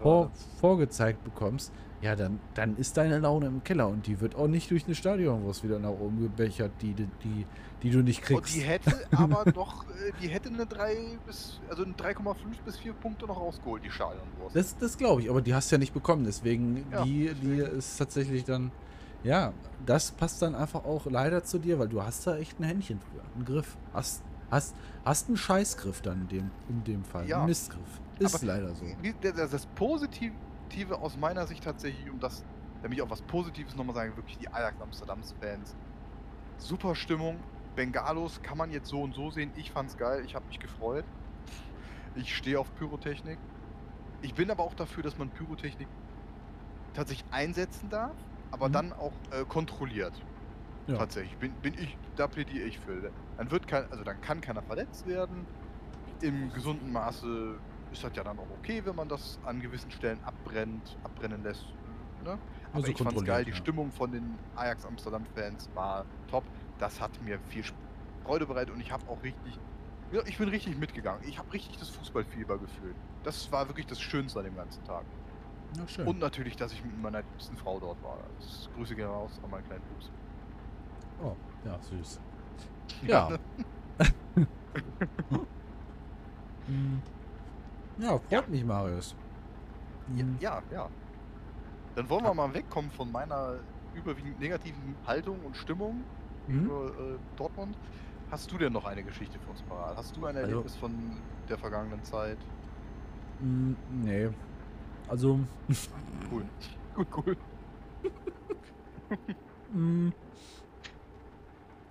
vor, 0.00 0.30
vorgezeigt 0.58 1.22
bekommst, 1.22 1.72
ja, 2.00 2.16
dann, 2.16 2.40
dann 2.54 2.76
ist 2.78 2.96
deine 2.96 3.18
Laune 3.18 3.46
im 3.46 3.62
Keller 3.62 3.88
und 3.88 4.06
die 4.06 4.20
wird 4.22 4.34
auch 4.34 4.48
nicht 4.48 4.70
durch 4.70 4.86
eine 4.86 4.94
Stadionwurst 4.94 5.62
wieder 5.64 5.78
nach 5.78 5.90
oben 5.90 6.20
gebechert, 6.22 6.72
die, 6.80 6.94
die, 6.94 7.08
die, 7.22 7.46
die 7.82 7.90
du 7.90 7.98
nicht 8.02 8.20
Und 8.20 8.26
kriegst. 8.26 8.54
die 8.56 8.60
hätte 8.62 9.06
aber 9.12 9.44
doch, 9.52 9.84
äh, 9.90 10.12
die 10.22 10.28
hätte 10.28 10.48
eine 10.48 10.64
3 10.66 11.18
bis, 11.26 11.60
also 11.68 11.84
eine 11.84 11.92
3,5 11.92 12.36
bis 12.64 12.78
4 12.78 12.94
Punkte 12.94 13.26
noch 13.26 13.38
rausgeholt, 13.38 13.84
die 13.84 13.90
Stadionwurst. 13.90 14.56
Das, 14.56 14.76
das 14.78 14.96
glaube 14.96 15.20
ich, 15.20 15.28
aber 15.30 15.42
die 15.42 15.54
hast 15.54 15.70
du 15.70 15.74
ja 15.74 15.78
nicht 15.78 15.92
bekommen, 15.92 16.24
deswegen 16.24 16.86
Ja, 16.90 17.04
die, 17.04 17.34
die 17.34 17.56
deswegen. 17.56 17.78
ist 17.78 17.96
tatsächlich 17.98 18.44
dann, 18.44 18.72
ja, 19.22 19.52
das 19.86 20.10
passt 20.12 20.42
dann 20.42 20.54
einfach 20.54 20.84
auch 20.84 21.06
leider 21.06 21.44
zu 21.44 21.58
dir, 21.58 21.78
weil 21.78 21.88
du 21.88 22.02
hast 22.02 22.26
da 22.26 22.36
echt 22.36 22.58
ein 22.60 22.64
Händchen 22.64 23.00
für, 23.00 23.22
einen 23.34 23.44
Griff. 23.44 23.76
Hast, 23.92 24.22
hast, 24.50 24.74
hast 25.04 25.28
einen 25.28 25.36
Scheißgriff 25.36 26.00
dann 26.02 26.22
in 26.22 26.28
dem, 26.28 26.50
in 26.68 26.84
dem 26.84 27.04
Fall, 27.04 27.26
Ja. 27.28 27.38
einen 27.38 27.46
Mistgriff. 27.46 28.00
Ist 28.18 28.34
Aber 28.34 28.44
leider 28.46 28.74
so. 28.74 28.84
Das, 29.34 29.66
Positive 29.66 30.32
aus 31.00 31.16
meiner 31.16 31.46
Sicht 31.46 31.64
tatsächlich, 31.64 32.10
um 32.10 32.20
das, 32.20 32.44
damit 32.82 32.98
ich 32.98 33.02
auch 33.02 33.10
was 33.10 33.22
Positives 33.22 33.74
nochmal 33.76 33.94
sagen, 33.94 34.16
wirklich 34.16 34.38
die 34.38 34.48
Ajax 34.48 34.80
Amsterdams 34.80 35.34
Fans. 35.40 35.74
Super 36.58 36.94
Stimmung. 36.94 37.38
Bengalos 37.76 38.42
kann 38.42 38.58
man 38.58 38.70
jetzt 38.70 38.88
so 38.88 39.00
und 39.02 39.14
so 39.14 39.30
sehen. 39.30 39.52
Ich 39.56 39.70
fand's 39.70 39.96
geil, 39.96 40.22
ich 40.26 40.34
habe 40.34 40.44
mich 40.46 40.58
gefreut. 40.58 41.04
Ich 42.16 42.36
stehe 42.36 42.58
auf 42.58 42.74
Pyrotechnik. 42.74 43.38
Ich 44.22 44.34
bin 44.34 44.50
aber 44.50 44.62
auch 44.64 44.74
dafür, 44.74 45.02
dass 45.02 45.16
man 45.16 45.30
Pyrotechnik 45.30 45.88
tatsächlich 46.92 47.24
einsetzen 47.32 47.88
darf, 47.88 48.12
aber 48.50 48.68
Mhm. 48.68 48.72
dann 48.72 48.92
auch 48.92 49.24
äh, 49.30 49.44
kontrolliert. 49.46 50.26
Ja. 50.86 50.98
Tatsächlich. 50.98 51.38
Bin, 51.38 51.60
bin 51.60 51.74
ich, 51.74 51.98
da 52.16 52.28
plädiere 52.28 52.66
ich 52.66 52.80
für. 52.80 53.12
Dann 53.36 53.50
wird 53.50 53.66
kein, 53.66 53.90
also 53.90 54.04
dann 54.04 54.20
kann 54.20 54.40
keiner 54.40 54.62
verletzt 54.62 55.06
werden. 55.06 55.48
Im 56.20 56.52
gesunden 56.52 56.90
Maße 56.92 57.62
ist 57.90 58.04
das 58.04 58.12
ja 58.14 58.24
dann 58.24 58.38
auch 58.38 58.50
okay, 58.50 58.84
wenn 58.84 58.96
man 58.96 59.08
das 59.08 59.40
an 59.42 59.60
gewissen 59.60 59.90
Stellen 59.90 60.22
abbrennt, 60.22 60.98
abbrennen 61.02 61.42
lässt. 61.42 61.76
Ne? 62.20 62.40
Aber 62.72 62.84
Also 62.84 62.88
ich 62.88 63.00
fand's 63.02 63.24
geil, 63.24 63.44
die 63.44 63.52
ja. 63.52 63.56
Stimmung 63.56 63.92
von 63.92 64.12
den 64.12 64.44
Ajax 64.54 64.84
Amsterdam 64.84 65.26
Fans 65.26 65.70
war 65.74 66.10
top. 66.26 66.52
Das 66.78 67.00
hat 67.00 67.20
mir 67.20 67.40
viel 67.40 67.64
Freude 68.24 68.46
bereitet 68.46 68.74
und 68.74 68.80
ich 68.80 68.92
habe 68.92 69.08
auch 69.08 69.22
richtig, 69.22 69.60
ja, 70.10 70.22
ich 70.26 70.38
bin 70.38 70.48
richtig 70.48 70.76
mitgegangen. 70.76 71.22
Ich 71.26 71.38
habe 71.38 71.52
richtig 71.52 71.78
das 71.78 71.90
Fußballfieber 71.90 72.58
gefühlt. 72.58 72.98
Das 73.22 73.50
war 73.52 73.68
wirklich 73.68 73.86
das 73.86 74.00
Schönste 74.00 74.38
an 74.40 74.44
dem 74.46 74.56
ganzen 74.56 74.84
Tag. 74.84 75.06
Schön. 75.86 76.06
Und 76.06 76.18
natürlich, 76.18 76.56
dass 76.56 76.72
ich 76.72 76.84
mit 76.84 77.00
meiner 77.00 77.22
liebsten 77.22 77.56
Frau 77.56 77.78
dort 77.80 78.02
war. 78.02 78.18
Das 78.38 78.68
Grüße 78.76 78.94
gehen 78.94 79.06
raus 79.08 79.38
an 79.42 79.50
meinen 79.50 79.64
kleinen 79.66 79.82
Fuß. 79.96 80.10
oh, 81.22 81.36
ja, 81.64 81.78
süß. 81.80 82.20
Ja. 83.06 83.30
Ja, 87.98 88.08
freut 88.18 88.30
Ja. 88.30 88.42
mich, 88.48 88.64
Marius. 88.64 89.14
Ja, 90.16 90.22
Hm. 90.24 90.36
ja, 90.40 90.62
ja. 90.72 90.88
Dann 91.94 92.08
wollen 92.08 92.24
wir 92.24 92.34
mal 92.34 92.52
wegkommen 92.54 92.90
von 92.90 93.10
meiner 93.12 93.56
überwiegend 93.94 94.38
negativen 94.40 94.94
Haltung 95.06 95.38
und 95.44 95.56
Stimmung 95.56 96.02
Mhm. 96.46 96.64
über 96.64 96.86
äh, 96.86 97.16
Dortmund. 97.36 97.76
Hast 98.30 98.50
du 98.52 98.58
denn 98.58 98.72
noch 98.72 98.86
eine 98.86 99.02
Geschichte 99.02 99.38
für 99.40 99.50
uns 99.50 99.62
parat? 99.62 99.96
Hast 99.96 100.16
du 100.16 100.24
ein 100.26 100.36
Also- 100.36 100.48
Erlebnis 100.50 100.76
von 100.76 100.92
der 101.48 101.58
vergangenen 101.58 102.02
Zeit? 102.04 102.38
Mm, 103.40 103.72
Nee. 104.02 104.30
Also, 105.10 105.40
Cool. 106.30 106.44
Gut, 106.94 107.06
cool. 107.16 107.36
mm, 109.72 110.10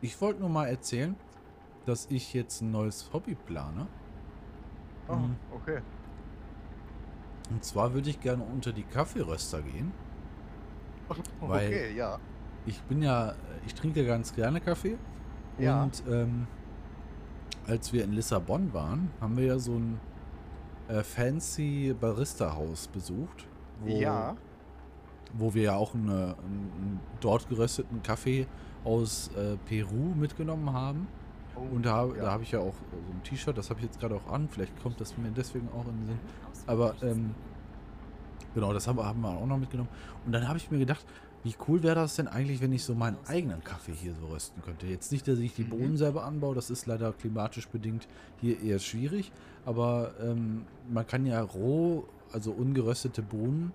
ich 0.02 0.20
wollte 0.22 0.40
nur 0.40 0.50
mal 0.50 0.68
erzählen, 0.68 1.16
dass 1.86 2.08
ich 2.10 2.34
jetzt 2.34 2.62
ein 2.62 2.72
neues 2.72 3.10
Hobby 3.12 3.36
plane. 3.36 3.88
Ah, 5.10 5.16
Mhm. 5.18 5.36
okay. 5.54 5.80
Und 7.52 7.64
zwar 7.64 7.94
würde 7.94 8.10
ich 8.10 8.22
gerne 8.22 8.44
unter 8.44 8.72
die 8.72 8.84
Kaffeeröster 8.84 9.62
gehen. 9.64 9.92
Weil- 11.42 11.68
okay, 11.68 11.94
ja. 11.96 12.18
Ich 12.66 12.80
bin 12.84 13.02
ja, 13.02 13.34
ich 13.66 13.74
trinke 13.74 14.06
ganz 14.06 14.34
gerne 14.34 14.62
Kaffee. 14.62 14.98
Ja. 15.58 15.84
Und 15.84 16.04
ähm, 16.08 16.48
als 17.68 17.92
wir 17.92 18.04
in 18.06 18.14
Lissabon 18.14 18.72
waren, 18.74 19.10
haben 19.20 19.36
wir 19.36 19.46
ja 19.46 19.60
so 19.60 19.74
ein 19.74 20.00
äh, 20.90 21.04
fancy 21.04 21.96
Barista-Haus 22.00 22.88
besucht. 22.88 23.48
Wo, 23.82 23.88
Ja. 23.88 24.36
Wo 25.34 25.54
wir 25.54 25.62
ja 25.64 25.76
auch 25.76 25.94
eine, 25.94 26.02
einen, 26.12 26.72
einen 26.76 27.00
dort 27.22 27.48
gerösteten 27.48 28.02
Kaffee 28.02 28.48
aus 28.84 29.30
äh, 29.38 29.58
Peru 29.66 30.16
mitgenommen 30.16 30.74
haben. 30.74 31.08
Oh, 31.56 31.76
Und 31.76 31.86
da, 31.86 32.06
ja. 32.06 32.14
da 32.14 32.32
habe 32.32 32.44
ich 32.44 32.52
ja 32.52 32.60
auch 32.60 32.74
so 32.74 33.14
ein 33.14 33.24
T-Shirt, 33.24 33.58
das 33.58 33.70
habe 33.70 33.80
ich 33.80 33.86
jetzt 33.86 34.00
gerade 34.00 34.16
auch 34.16 34.32
an. 34.32 34.50
Vielleicht 34.50 34.82
kommt 34.82 35.00
das 35.00 35.18
mir 35.18 35.30
deswegen 35.32 35.70
auch 35.70 35.86
in 35.88 35.98
den 35.98 36.06
Sinn. 36.08 36.20
Aber 36.66 36.96
ähm, 37.04 37.36
genau, 38.56 38.74
das 38.74 38.88
haben, 38.88 39.00
haben 39.04 39.22
wir 39.22 39.30
auch 39.30 39.46
noch 39.46 39.58
mitgenommen. 39.58 39.90
Und 40.26 40.32
dann 40.32 40.48
habe 40.48 40.58
ich 40.58 40.72
mir 40.72 40.80
gedacht, 40.80 41.06
wie 41.44 41.56
cool 41.68 41.84
wäre 41.84 41.96
das 41.96 42.16
denn 42.16 42.28
eigentlich, 42.28 42.62
wenn 42.62 42.74
ich 42.74 42.84
so 42.84 42.94
meinen 42.96 43.18
eigenen 43.28 43.64
Kaffee 43.64 43.94
hier 43.94 44.14
so 44.14 44.28
rösten 44.28 44.62
könnte. 44.62 44.88
Jetzt 44.88 45.12
nicht, 45.12 45.28
dass 45.28 45.40
ich 45.40 45.54
die 45.56 45.64
Mhm. 45.64 45.70
Bohnen 45.70 45.98
selber 45.98 46.26
anbaue, 46.26 46.54
das 46.56 46.70
ist 46.70 46.86
leider 46.86 47.14
klimatisch 47.14 47.68
bedingt 47.70 48.08
hier 48.42 48.62
eher 48.62 48.80
schwierig. 48.80 49.32
Aber 49.66 50.12
ähm, 50.22 50.66
man 50.92 51.06
kann 51.08 51.26
ja 51.26 51.42
roh, 51.42 52.06
also 52.34 52.52
ungeröstete 52.52 53.22
Bohnen 53.22 53.72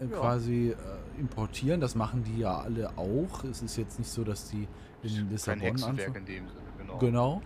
äh, 0.00 0.04
Ja. 0.04 0.18
quasi 0.20 0.70
äh, 0.70 1.20
importieren. 1.20 1.80
Das 1.80 1.94
machen 1.94 2.22
die 2.24 2.38
ja 2.40 2.58
alle 2.58 2.96
auch. 2.96 3.42
Es 3.44 3.62
ist 3.62 3.76
jetzt 3.76 3.98
nicht 3.98 4.10
so, 4.10 4.22
dass 4.24 4.50
die 4.50 4.66
in 5.02 5.14
Kein 5.14 5.30
Lissabon 5.30 5.60
Hexenwerk 5.60 6.08
anfangen. 6.08 6.16
in 6.16 6.26
dem 6.26 6.48
Sinne, 6.48 6.60
genau. 6.78 6.98
Genau. 6.98 7.42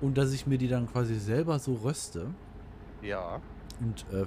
Und 0.00 0.18
dass 0.18 0.32
ich 0.32 0.46
mir 0.48 0.58
die 0.58 0.68
dann 0.68 0.86
quasi 0.90 1.14
selber 1.14 1.58
so 1.60 1.74
röste. 1.74 2.26
Ja. 3.00 3.40
Und 3.80 4.04
äh, 4.12 4.24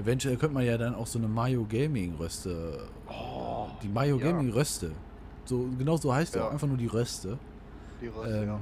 eventuell 0.00 0.36
könnte 0.36 0.54
man 0.54 0.64
ja 0.66 0.76
dann 0.78 0.94
auch 0.94 1.06
so 1.06 1.18
eine 1.18 1.28
Mayo 1.28 1.64
Gaming 1.68 2.14
Röste. 2.16 2.88
Oh, 3.08 3.51
Die 3.82 3.88
Mayo 3.88 4.18
ja. 4.18 4.30
Gaming 4.30 4.50
Röste. 4.52 4.92
So, 5.44 5.68
genau 5.78 5.96
so 5.96 6.14
heißt 6.14 6.34
ja 6.34 6.46
auch 6.46 6.52
einfach 6.52 6.68
nur 6.68 6.76
die 6.76 6.86
Röste. 6.86 7.38
die 8.00 8.06
Röste, 8.06 8.36
Ähm, 8.38 8.48
ja. 8.48 8.60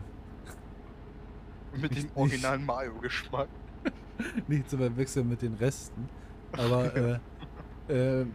Mit 1.81 1.97
dem 1.97 2.09
originalen 2.15 2.65
Mayo-Geschmack. 2.65 3.49
Nicht 4.49 4.69
zu 4.69 4.77
verwechseln 4.77 5.29
mit 5.29 5.41
den 5.43 5.55
Resten. 5.55 6.09
Aber 6.53 6.95
äh, 7.89 8.21
äh, 8.21 8.27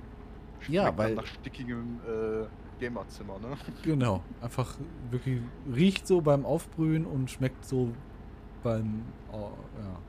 ja, 0.68 0.98
weil 0.98 1.16
Nach 1.16 1.26
stickigem 1.26 2.00
äh, 2.08 2.46
Gamerzimmer, 2.80 3.40
ne? 3.40 3.58
genau, 3.84 4.22
einfach 4.42 4.76
wirklich 5.12 5.42
riecht 5.74 6.08
so 6.08 6.22
beim 6.22 6.46
Aufbrühen 6.46 7.06
und 7.06 7.30
schmeckt 7.30 7.66
so 7.66 7.92
beim 8.64 9.04
oh, 9.32 9.52
ja. 9.80 10.00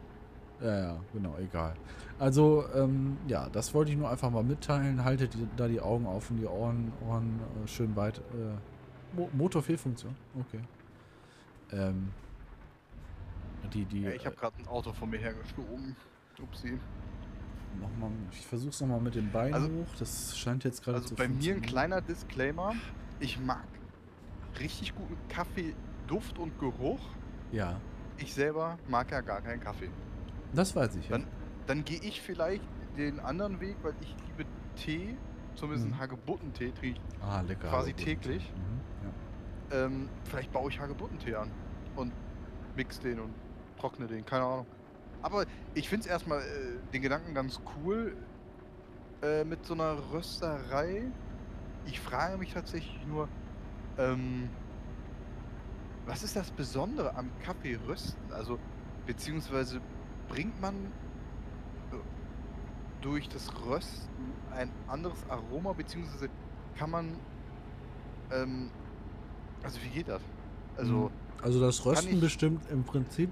Ja, 0.60 0.78
ja, 0.78 1.00
genau, 1.12 1.36
egal. 1.38 1.74
Also, 2.18 2.64
ähm, 2.74 3.18
ja, 3.28 3.48
das 3.50 3.74
wollte 3.74 3.90
ich 3.92 3.96
nur 3.98 4.10
einfach 4.10 4.30
mal 4.30 4.42
mitteilen. 4.42 5.04
Haltet 5.04 5.34
die, 5.34 5.46
da 5.56 5.68
die 5.68 5.80
Augen 5.80 6.06
auf 6.06 6.30
und 6.30 6.38
die 6.38 6.46
Ohren, 6.46 6.92
Ohren 7.06 7.40
äh, 7.62 7.68
schön 7.68 7.94
weit. 7.94 8.18
Äh, 8.18 9.16
Mo 9.16 9.28
Motorfehlfunktion, 9.34 10.14
okay. 10.40 10.60
Ähm, 11.72 12.08
die, 13.72 13.84
die, 13.84 14.02
Ja, 14.02 14.10
ich 14.10 14.24
habe 14.24 14.36
gerade 14.36 14.56
ein 14.58 14.68
Auto 14.68 14.92
von 14.92 15.10
mir 15.10 15.18
hergeschoben. 15.18 15.94
Upsi. 16.42 16.68
äh, 16.68 16.78
noch 17.80 17.90
mal, 17.98 18.10
ich 18.32 18.46
versuch's 18.46 18.80
nochmal 18.80 19.00
mit 19.00 19.14
den 19.14 19.30
Beinen 19.30 19.54
Also- 19.54 19.68
hoch. 19.68 19.86
Das 19.98 20.36
scheint 20.38 20.64
jetzt 20.64 20.82
gerade 20.82 20.96
Also 20.98 21.08
zu 21.10 21.14
bei 21.16 21.28
mir 21.28 21.54
ein 21.54 21.62
kleiner 21.62 22.00
Disclaimer. 22.00 22.74
Ich 23.20 23.38
mag 23.40 23.64
richtig 24.58 24.94
guten 24.94 25.16
Kaffee, 25.28 25.74
Duft 26.06 26.38
und 26.38 26.58
Geruch. 26.58 27.00
Ja, 27.52 27.78
Ich 28.18 28.32
selber 28.32 28.78
mag 28.88 29.10
ja 29.10 29.20
gar 29.20 29.40
keinen 29.42 29.60
Kaffee. 29.60 29.90
Das 30.52 30.74
weiß 30.76 30.96
ich. 30.96 31.08
Ja. 31.08 31.18
Dann, 31.66 31.84
gehe 31.84 32.00
ich 32.00 32.20
vielleicht 32.20 32.62
den 32.96 33.20
anderen 33.20 33.60
Weg, 33.60 33.76
weil 33.82 33.94
ich 34.00 34.14
liebe 34.28 34.48
Tee, 34.76 35.16
zumindest 35.54 35.88
Mhm. 35.88 35.98
Hagebuttentee 35.98 36.70
trinke 36.72 37.00
ich 37.00 37.22
Ah, 37.22 37.40
lecker. 37.40 37.68
quasi 37.68 37.92
täglich. 37.92 38.52
Mhm, 38.54 39.08
ja. 39.70 39.84
Ähm, 39.84 40.08
vielleicht 40.24 40.52
baue 40.52 40.70
ich 40.70 40.78
Hagebuttentee 40.78 41.34
an 41.34 41.50
und 41.96 42.12
mix 42.76 42.98
den 43.00 43.20
und 43.20 43.34
trockne 43.78 44.06
den, 44.06 44.24
keine 44.24 44.44
Ahnung. 44.44 44.66
Aber 45.22 45.44
ich 45.74 45.88
finde 45.88 46.04
es 46.04 46.10
erstmal 46.10 46.40
äh, 46.40 46.78
den 46.92 47.02
Gedanken 47.02 47.34
ganz 47.34 47.60
cool 47.84 48.16
äh, 49.22 49.44
mit 49.44 49.64
so 49.64 49.74
einer 49.74 49.96
Rösterei. 50.12 51.10
Ich 51.86 52.00
frage 52.00 52.36
mich 52.38 52.52
tatsächlich 52.52 53.04
nur, 53.06 53.28
ähm, 53.98 54.48
was 56.06 56.22
ist 56.22 56.36
das 56.36 56.50
Besondere 56.50 57.14
am 57.16 57.30
Kaffee 57.42 57.78
rösten? 57.88 58.32
Also, 58.32 58.58
beziehungsweise 59.06 59.80
bringt 60.28 60.60
man 60.60 60.74
äh, 60.74 61.96
durch 63.02 63.28
das 63.28 63.50
Rösten 63.64 64.32
ein 64.52 64.70
anderes 64.88 65.18
Aroma, 65.28 65.72
beziehungsweise 65.72 66.28
kann 66.76 66.90
man, 66.90 67.16
ähm, 68.30 68.70
also 69.62 69.78
wie 69.82 69.88
geht 69.88 70.08
das? 70.08 70.22
Also, 70.76 71.10
Also 71.42 71.60
das 71.60 71.84
Rösten 71.84 72.20
bestimmt 72.20 72.70
im 72.70 72.84
Prinzip 72.84 73.30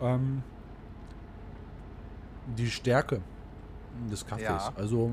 ähm, 0.00 0.42
die 2.56 2.70
Stärke 2.70 3.20
des 4.10 4.26
Kaffees. 4.26 4.44
Ja. 4.44 4.72
Also 4.76 5.12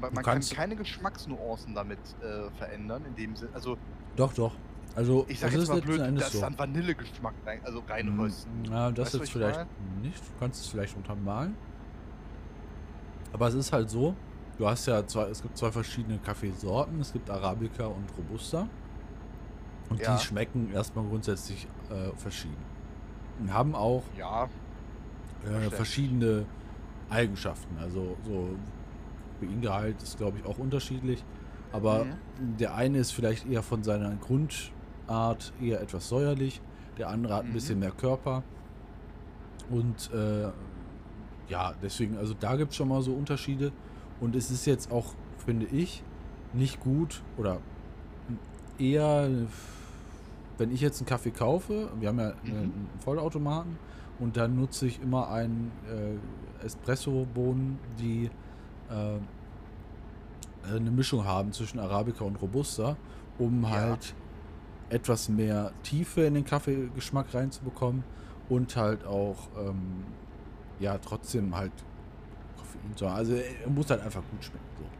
man, 0.00 0.14
kann 0.24 0.40
keine 0.40 0.76
Geschmacksnuancen 0.76 1.74
damit 1.74 1.98
äh, 2.22 2.50
verändern, 2.56 3.04
in 3.04 3.16
dem 3.16 3.36
Sinne. 3.36 3.50
Also, 3.54 3.76
doch, 4.16 4.32
doch. 4.32 4.54
Also 4.94 5.24
ich 5.28 5.38
sag 5.38 5.48
es 5.48 5.54
jetzt 5.54 5.62
ist 5.64 5.68
mal 5.68 5.80
blöd, 5.80 6.00
Endes 6.00 6.24
dass 6.24 6.32
so. 6.32 6.40
dann 6.40 6.58
Vanillegeschmack 6.58 7.34
rein, 7.46 7.60
also 7.64 7.80
reinrösten. 7.88 8.64
Ja, 8.64 8.90
das 8.90 9.06
Weißt 9.06 9.14
jetzt 9.14 9.24
ich 9.24 9.32
vielleicht 9.32 9.58
meine? 9.58 10.02
nicht. 10.02 10.18
Du 10.18 10.38
kannst 10.40 10.60
es 10.60 10.68
vielleicht 10.68 10.96
untermalen. 10.96 11.54
Aber 13.32 13.46
es 13.48 13.54
ist 13.54 13.72
halt 13.72 13.90
so, 13.90 14.14
du 14.58 14.66
hast 14.68 14.86
ja 14.86 15.06
zwei, 15.06 15.24
es 15.24 15.42
gibt 15.42 15.56
zwei 15.56 15.70
verschiedene 15.70 16.18
Kaffeesorten. 16.18 17.00
Es 17.00 17.12
gibt 17.12 17.30
Arabica 17.30 17.86
und 17.86 18.04
Robusta. 18.16 18.66
Und 19.90 20.00
Ja. 20.00 20.16
die 20.16 20.22
schmecken 20.22 20.72
erstmal 20.72 21.04
grundsätzlich 21.06 21.66
äh, 21.90 22.16
verschieden. 22.16 22.56
Und 23.40 23.52
haben 23.54 23.74
auch 23.74 24.02
Ja, 24.16 24.48
äh, 25.46 25.70
verschiedene 25.70 26.44
Eigenschaften. 27.08 27.78
Also 27.78 28.16
so 28.26 28.56
Koffeingehalt 29.40 30.02
ist, 30.02 30.18
glaube 30.18 30.38
ich, 30.38 30.44
auch 30.44 30.58
unterschiedlich. 30.58 31.22
Aber 31.72 32.04
Mhm. 32.04 32.56
der 32.58 32.74
eine 32.74 32.98
ist 32.98 33.12
vielleicht 33.12 33.46
eher 33.46 33.62
von 33.62 33.82
seiner 33.84 34.10
Grundart 35.12 35.52
eher 35.60 35.80
etwas 35.80 36.08
säuerlich, 36.08 36.60
der 36.98 37.08
andere 37.08 37.34
hat 37.34 37.44
ein 37.44 37.48
Mhm. 37.50 37.54
bisschen 37.54 37.78
mehr 37.78 37.90
Körper. 37.92 38.42
Und 39.70 40.10
äh, 40.12 40.48
ja, 41.48 41.72
deswegen, 41.82 42.16
also 42.18 42.34
da 42.38 42.56
gibt 42.56 42.70
es 42.72 42.76
schon 42.76 42.88
mal 42.88 43.00
so 43.02 43.12
Unterschiede. 43.12 43.72
Und 44.20 44.36
es 44.36 44.50
ist 44.50 44.66
jetzt 44.66 44.90
auch, 44.92 45.14
finde 45.44 45.66
ich, 45.66 46.02
nicht 46.52 46.80
gut 46.80 47.22
oder 47.36 47.58
eher, 48.78 49.28
wenn 50.58 50.72
ich 50.72 50.80
jetzt 50.80 51.00
einen 51.00 51.06
Kaffee 51.06 51.30
kaufe, 51.30 51.88
wir 51.98 52.08
haben 52.08 52.18
ja 52.18 52.32
Mhm. 52.44 52.50
einen 52.50 52.88
Vollautomaten 53.00 53.78
und 54.18 54.36
dann 54.36 54.56
nutze 54.56 54.86
ich 54.86 55.00
immer 55.00 55.30
einen 55.30 55.70
äh, 55.88 56.64
Espresso-Bohnen, 56.66 57.78
die 57.98 58.30
äh, 58.90 59.18
eine 60.74 60.90
Mischung 60.90 61.24
haben 61.24 61.52
zwischen 61.52 61.78
Arabica 61.78 62.24
und 62.24 62.40
Robusta, 62.42 62.96
um 63.38 63.62
Ja. 63.62 63.70
halt 63.70 64.14
etwas 64.88 65.28
mehr 65.28 65.72
Tiefe 65.82 66.22
in 66.22 66.34
den 66.34 66.44
Kaffeegeschmack 66.44 67.34
reinzubekommen 67.34 68.04
und 68.48 68.76
halt 68.76 69.04
auch 69.04 69.50
ähm, 69.56 70.16
ja 70.78 70.98
trotzdem 70.98 71.54
halt 71.56 71.72
Koffein 72.56 72.96
zu 72.96 73.08
haben. 73.08 73.16
Also 73.16 73.34
er 73.34 73.68
muss 73.70 73.90
halt 73.90 74.00
einfach 74.02 74.26
gut 74.28 74.44
schmecken. 74.44 74.66
So. 74.76 74.90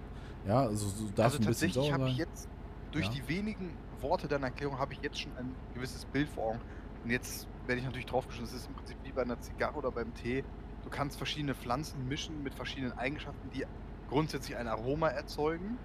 Ja, 0.44 0.60
also 0.62 0.88
so 0.88 1.08
darf 1.10 1.26
also 1.34 1.38
ein 1.38 1.46
bisschen 1.46 1.72
tatsächlich 1.72 1.74
sauer 1.74 1.92
habe 1.92 2.02
sein. 2.04 2.12
ich 2.12 2.18
jetzt, 2.18 2.48
durch 2.90 3.06
Ja. 3.06 3.12
die 3.12 3.28
wenigen 3.28 3.78
Worte 4.00 4.28
deiner 4.28 4.46
Erklärung, 4.46 4.78
habe 4.78 4.92
ich 4.94 5.00
jetzt 5.00 5.20
schon 5.20 5.36
ein 5.36 5.56
gewisses 5.74 6.04
Bild 6.06 6.28
vor 6.28 6.44
Augen. 6.44 6.60
Und 7.02 7.10
jetzt 7.10 7.48
werde 7.66 7.80
ich 7.80 7.84
natürlich 7.84 8.06
draufgeschossen, 8.06 8.46
das 8.46 8.54
ist 8.54 8.66
im 8.68 8.74
Prinzip 8.74 8.98
wie 9.02 9.12
bei 9.12 9.22
einer 9.22 9.40
Zigarre 9.40 9.76
oder 9.76 9.90
beim 9.92 10.14
Tee. 10.14 10.44
Du 10.82 10.90
kannst 10.90 11.16
verschiedene 11.18 11.54
Pflanzen 11.54 12.06
mischen 12.08 12.42
mit 12.42 12.54
verschiedenen 12.54 12.92
Eigenschaften, 12.92 13.50
die 13.50 13.64
grundsätzlich 14.08 14.56
ein 14.56 14.68
Aroma 14.68 15.08
erzeugen, 15.08 15.80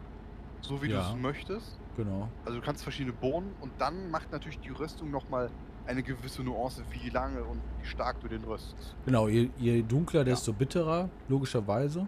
so 0.61 0.81
wie 0.81 0.89
Ja. 0.89 1.01
du 1.11 1.15
es 1.17 1.21
möchtest. 1.21 1.82
Genau. 1.95 2.29
Also 2.45 2.59
du 2.59 2.65
kannst 2.65 2.83
verschiedene 2.83 3.13
Bohnen 3.15 3.53
und 3.61 3.71
dann 3.77 4.09
macht 4.09 4.31
natürlich 4.31 4.59
die 4.59 4.69
Röstung 4.71 5.11
nochmal 5.11 5.49
eine 5.85 6.01
gewisse 6.01 6.43
Nuance, 6.43 6.81
wie 6.91 7.09
lange 7.09 7.43
und 7.43 7.59
wie 7.81 7.85
stark 7.85 8.19
du 8.21 8.27
den 8.27 8.43
röstest. 8.45 8.95
Genau, 9.05 9.27
je, 9.27 9.49
je 9.57 9.81
dunkler, 9.83 10.23
desto 10.23 10.53
bitterer, 10.53 11.09
logischerweise. 11.27 12.07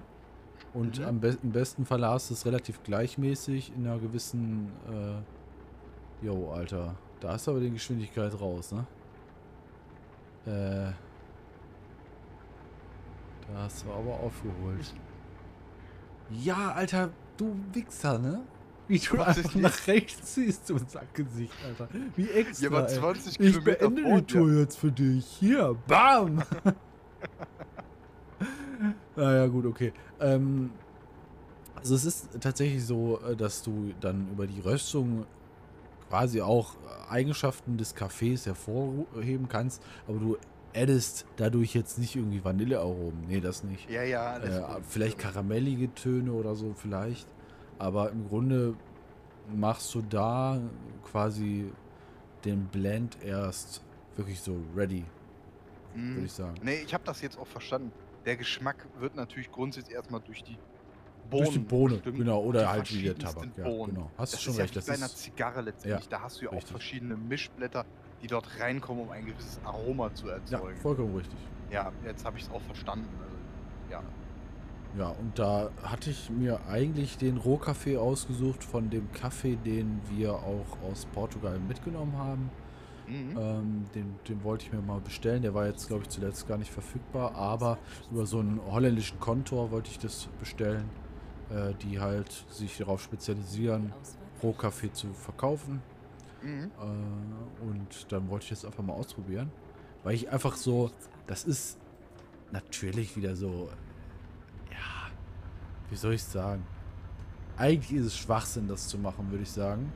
Und 0.74 1.00
Mhm. 1.00 1.06
am 1.06 1.20
be 1.20 1.38
im 1.44 1.52
besten 1.52 1.86
Fall 1.86 2.04
hast 2.06 2.30
du 2.30 2.34
es 2.34 2.46
relativ 2.46 2.82
gleichmäßig 2.84 3.74
in 3.76 3.86
einer 3.86 4.00
gewissen. 4.00 4.72
Äh, 4.90 6.26
jo, 6.26 6.52
Alter. 6.52 6.96
Da 7.20 7.34
hast 7.34 7.48
du 7.48 7.52
aber 7.52 7.60
die 7.60 7.72
Geschwindigkeit 7.72 8.40
raus, 8.40 8.72
ne? 8.74 8.86
Äh. 10.46 10.92
Da 13.48 13.60
hast 13.60 13.86
du 13.86 13.92
aber 13.92 14.20
aufgeholt. 14.20 14.94
Ja, 16.32 16.72
Alter, 16.72 17.10
du 17.38 17.56
Wichser, 17.74 18.18
ne? 18.20 18.42
Wie 18.88 19.00
du 19.00 19.14
einfach 19.14 19.26
Tatsächlich? 19.34 19.64
nach 19.64 19.88
rechts 19.88 20.34
ziehst, 20.34 20.70
du 20.70 20.78
Sackgesicht, 20.78 21.54
Alter. 21.66 21.90
Wie 22.16 22.30
extra. 22.30 22.64
Ja, 22.66 22.70
aber 22.70 22.90
ey. 22.90 23.00
20 23.00 23.40
Ich 23.40 23.54
Kilometer 23.54 23.90
beende 23.90 24.02
vor 24.04 24.22
die 24.22 24.34
Tour 24.34 24.52
jetzt 24.60 24.78
für 24.78 24.92
dich. 24.92 25.26
Hier, 25.26 25.76
bam! 25.88 26.44
naja, 29.16 29.48
gut, 29.48 29.66
okay. 29.66 29.94
Ähm, 30.20 30.72
also 31.76 31.96
es 31.96 32.06
ist 32.06 32.30
tatsächlich 32.40 32.86
so, 32.86 33.20
äh, 33.22 33.36
dass 33.36 33.64
du 33.64 33.94
dann 34.02 34.28
über 34.32 34.48
die 34.48 34.60
Röstung 34.60 35.26
quasi 36.10 36.42
auch 36.42 36.76
äh, 36.76 37.12
Eigenschaften 37.12 37.78
des 37.78 37.96
Kaffees 37.96 38.46
hervorheben 38.46 39.48
kannst, 39.50 39.82
aber 40.08 40.20
du 40.20 40.38
addest 40.76 41.26
dadurch 41.38 41.74
jetzt 41.74 41.98
nicht 41.98 42.16
irgendwie 42.16 42.44
Vanillearomen. 42.44 43.26
Nee, 43.28 43.40
das 43.40 43.64
nicht. 43.64 43.90
Ja, 43.90 44.04
ja, 44.04 44.38
Äh, 44.38 44.82
vielleicht 44.88 45.18
karamellige 45.18 45.94
Töne 45.94 46.34
oder 46.34 46.56
so, 46.56 46.74
vielleicht. 46.76 47.28
Aber 47.80 48.12
im 48.12 48.28
Grunde 48.28 48.76
machst 49.54 49.94
du 49.94 50.02
da 50.02 50.60
quasi 51.04 51.72
den 52.44 52.66
Blend 52.68 53.18
erst 53.24 53.82
wirklich 54.16 54.40
so 54.40 54.58
ready, 54.76 55.04
Mhm. 55.94 56.16
würde 56.16 56.26
ich 56.26 56.34
sagen. 56.34 56.56
Nee, 56.62 56.82
ich 56.86 56.94
habe 56.94 57.04
das 57.06 57.22
jetzt 57.22 57.38
auch 57.38 57.48
verstanden. 57.48 57.92
Der 58.26 58.38
Geschmack 58.38 58.88
wird 59.00 59.16
natürlich 59.16 59.52
grundsätzlich 59.52 59.96
erstmal 59.96 60.22
durch 60.22 60.44
die 60.44 60.58
Bohnen. 61.30 61.44
Durch 61.44 61.50
die 61.54 61.60
Bohne, 61.60 61.94
bestimmt, 61.96 62.18
genau, 62.18 62.42
die 62.44 62.48
oder 62.50 62.70
halt 62.70 62.94
wie 62.94 63.04
der 63.04 63.18
Tabak. 63.18 63.48
Ja, 63.58 63.64
genau. 63.64 64.12
Hast 64.18 64.34
du 64.34 64.38
schon 64.38 64.54
ist 64.54 64.60
recht. 64.60 64.76
ja 64.76 64.82
wie 64.82 64.86
Das 64.86 64.86
bei 64.88 64.94
einer 65.04 65.10
Zigarre 65.14 65.62
letztendlich. 65.62 66.04
Ja, 66.06 66.10
da 66.10 66.22
hast 66.22 66.40
du 66.40 66.46
ja 66.46 66.50
auch 66.52 66.56
richtig. 66.56 66.72
verschiedene 66.72 67.16
Mischblätter, 67.18 67.86
die 68.22 68.28
dort 68.28 68.60
reinkommen, 68.60 69.04
um 69.04 69.10
ein 69.12 69.26
gewisses 69.26 69.60
Aroma 69.64 70.14
zu 70.14 70.28
ja, 70.28 70.34
erzeugen. 70.34 70.78
vollkommen 70.80 71.16
richtig. 71.16 71.40
Ja, 71.72 71.92
jetzt 72.06 72.26
habe 72.26 72.38
ich 72.38 72.44
es 72.44 72.50
auch 72.52 72.62
verstanden. 72.62 73.10
Also, 73.24 73.36
ja. 73.92 74.04
Ja, 74.98 75.10
und 75.10 75.38
da 75.38 75.70
hatte 75.84 76.10
ich 76.10 76.30
mir 76.30 76.60
eigentlich 76.68 77.18
den 77.18 77.38
Rohkaffee 77.38 77.98
ausgesucht 77.98 78.64
von 78.64 78.90
dem 78.90 79.12
Kaffee, 79.12 79.58
den 79.58 80.00
wir 80.10 80.34
auch 80.34 80.78
aus 80.90 81.06
Portugal 81.14 81.60
mitgenommen 81.60 82.18
haben. 82.18 82.50
Mhm. 83.08 83.38
Ähm, 83.38 83.86
den, 83.94 84.16
den 84.28 84.44
wollte 84.44 84.66
ich 84.66 84.74
mir 84.74 84.82
mal 84.82 85.02
bestellen. 85.02 85.42
Der 85.42 85.54
war 85.54 85.68
jetzt, 85.68 85.88
glaube 85.88 86.04
ich, 86.04 86.10
zuletzt 86.10 86.48
gar 86.48 86.58
nicht 86.58 86.72
verfügbar. 86.72 87.36
Aber 87.36 87.78
über 88.12 88.26
so 88.26 88.40
einen 88.40 88.60
holländischen 88.66 89.20
Kontor 89.20 89.72
wollte 89.72 89.92
ich 89.92 90.00
das 90.00 90.28
bestellen, 90.40 90.90
äh, 91.50 91.74
die 91.84 92.00
halt 92.00 92.46
sich 92.50 92.78
darauf 92.78 93.02
spezialisieren, 93.04 93.94
Rohkaffee 94.42 94.92
zu 94.94 95.14
verkaufen. 95.14 95.82
Mhm. 96.42 96.72
Äh, 96.80 97.66
und 97.66 98.12
dann 98.12 98.30
wollte 98.30 98.46
ich 98.46 98.50
das 98.50 98.66
einfach 98.66 98.84
mal 98.84 98.94
ausprobieren. 98.94 99.52
Weil 100.04 100.16
ich 100.16 100.30
einfach 100.30 100.56
so, 100.56 100.90
das 101.28 101.44
ist 101.44 101.78
natürlich 102.52 103.18
wieder 103.18 103.36
so, 103.36 103.70
wie 105.96 106.00
soll 106.00 106.14
ich 106.14 106.22
es 106.22 106.32
sagen? 106.34 106.62
Eigentlich 107.56 107.98
ist 107.98 108.08
es 108.08 108.18
Schwachsinn, 108.18 108.68
das 108.68 108.90
zu 108.90 108.98
machen, 108.98 109.32
würde 109.32 109.44
ich 109.44 109.50
sagen. 109.50 109.94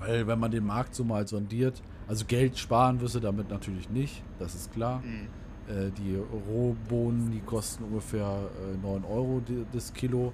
Weil 0.00 0.26
wenn 0.26 0.40
man 0.40 0.50
den 0.50 0.66
Markt 0.66 0.96
so 0.96 1.04
mal 1.04 1.24
sondiert, 1.28 1.80
also 2.08 2.24
Geld 2.24 2.58
sparen 2.58 3.00
wirst 3.00 3.14
du 3.14 3.20
damit 3.20 3.48
natürlich 3.48 3.88
nicht, 3.90 4.24
das 4.40 4.56
ist 4.56 4.72
klar. 4.72 5.00
Mhm. 5.04 5.28
Äh, 5.72 5.90
die 5.92 6.16
Rohbohnen, 6.16 7.30
die 7.30 7.38
kosten 7.42 7.84
ungefähr 7.84 8.50
äh, 8.74 8.76
9 8.84 9.04
Euro 9.04 9.40
das 9.72 9.92
Kilo. 9.94 10.32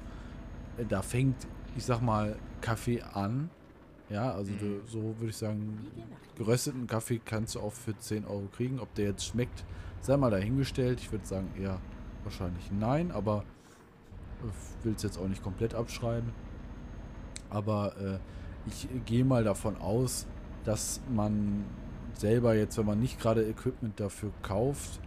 Äh, 0.78 0.86
da 0.86 1.02
fängt, 1.02 1.36
ich 1.76 1.84
sag 1.84 2.00
mal, 2.00 2.34
Kaffee 2.62 3.02
an. 3.02 3.50
Ja, 4.08 4.32
also 4.32 4.54
du, 4.54 4.64
Mhm. 4.64 4.80
so 4.86 5.02
würde 5.18 5.26
ich 5.28 5.36
sagen, 5.36 5.78
gerösteten 6.38 6.86
Kaffee 6.86 7.20
kannst 7.22 7.54
du 7.56 7.60
auch 7.60 7.74
für 7.74 7.98
10 7.98 8.24
Euro 8.24 8.48
kriegen. 8.56 8.80
Ob 8.80 8.94
der 8.94 9.08
jetzt 9.08 9.26
schmeckt, 9.26 9.62
sei 10.00 10.16
mal 10.16 10.30
dahingestellt. 10.30 11.00
Ich 11.00 11.12
würde 11.12 11.26
sagen 11.26 11.50
eher 11.60 11.78
wahrscheinlich 12.24 12.70
nein, 12.72 13.10
aber 13.10 13.44
will 14.82 14.94
es 14.94 15.02
jetzt 15.02 15.18
auch 15.18 15.28
nicht 15.28 15.42
komplett 15.42 15.74
abschreiben. 15.74 16.32
Aber 17.50 17.96
äh, 17.98 18.18
ich 18.66 18.88
gehe 19.06 19.24
mal 19.24 19.44
davon 19.44 19.76
aus, 19.78 20.26
dass 20.64 21.00
man 21.10 21.64
selber 22.14 22.54
jetzt, 22.54 22.76
wenn 22.78 22.86
man 22.86 23.00
nicht 23.00 23.20
gerade 23.20 23.48
Equipment 23.48 23.98
dafür 23.98 24.30
kauft, 24.42 25.00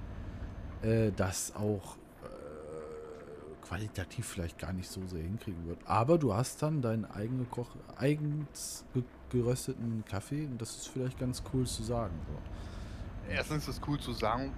äh, 0.82 1.11
das 1.15 1.55
auch 1.55 1.97
äh, 2.23 3.65
qualitativ 3.67 4.25
vielleicht 4.25 4.57
gar 4.57 4.73
nicht 4.73 4.89
so 4.89 5.05
sehr 5.05 5.21
hinkriegen 5.21 5.67
wird. 5.67 5.79
Aber 5.86 6.17
du 6.17 6.34
hast 6.34 6.61
dann 6.63 6.82
deinen 6.82 7.05
eigenen 7.05 7.49
Koch, 7.49 7.69
eigens 7.97 8.86
ge 8.93 9.03
gerösteten 9.29 10.03
Kaffee 10.05 10.45
und 10.45 10.61
das 10.61 10.75
ist 10.75 10.88
vielleicht 10.89 11.17
ganz 11.17 11.41
cool 11.53 11.65
zu 11.65 11.84
sagen. 11.84 12.13
So. 12.27 13.32
Erstens 13.32 13.65
ist 13.65 13.77
es 13.77 13.88
cool 13.88 13.97
zu 13.97 14.11
sagen, 14.11 14.51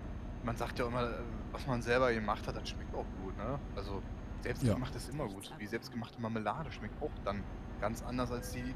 man 0.44 0.58
sagt 0.58 0.80
ja 0.80 0.88
immer, 0.88 1.12
was 1.52 1.68
man 1.68 1.80
selber 1.84 2.12
gemacht 2.12 2.48
hat, 2.48 2.56
das 2.56 2.70
schmeckt 2.70 2.96
auch 2.96 3.06
gut, 3.22 3.38
ne? 3.38 3.60
Also 3.76 4.02
selbstgemacht 4.44 4.92
ja. 4.92 4.98
ist 4.98 5.10
immer 5.10 5.28
gut. 5.28 5.52
Wie 5.58 5.68
selbstgemachte 5.68 6.22
Marmelade 6.22 6.72
schmeckt 6.72 7.02
auch 7.02 7.12
dann 7.24 7.44
ganz 7.82 8.04
anders 8.04 8.32
als 8.32 8.52
die, 8.52 8.76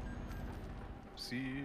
sie 1.16 1.64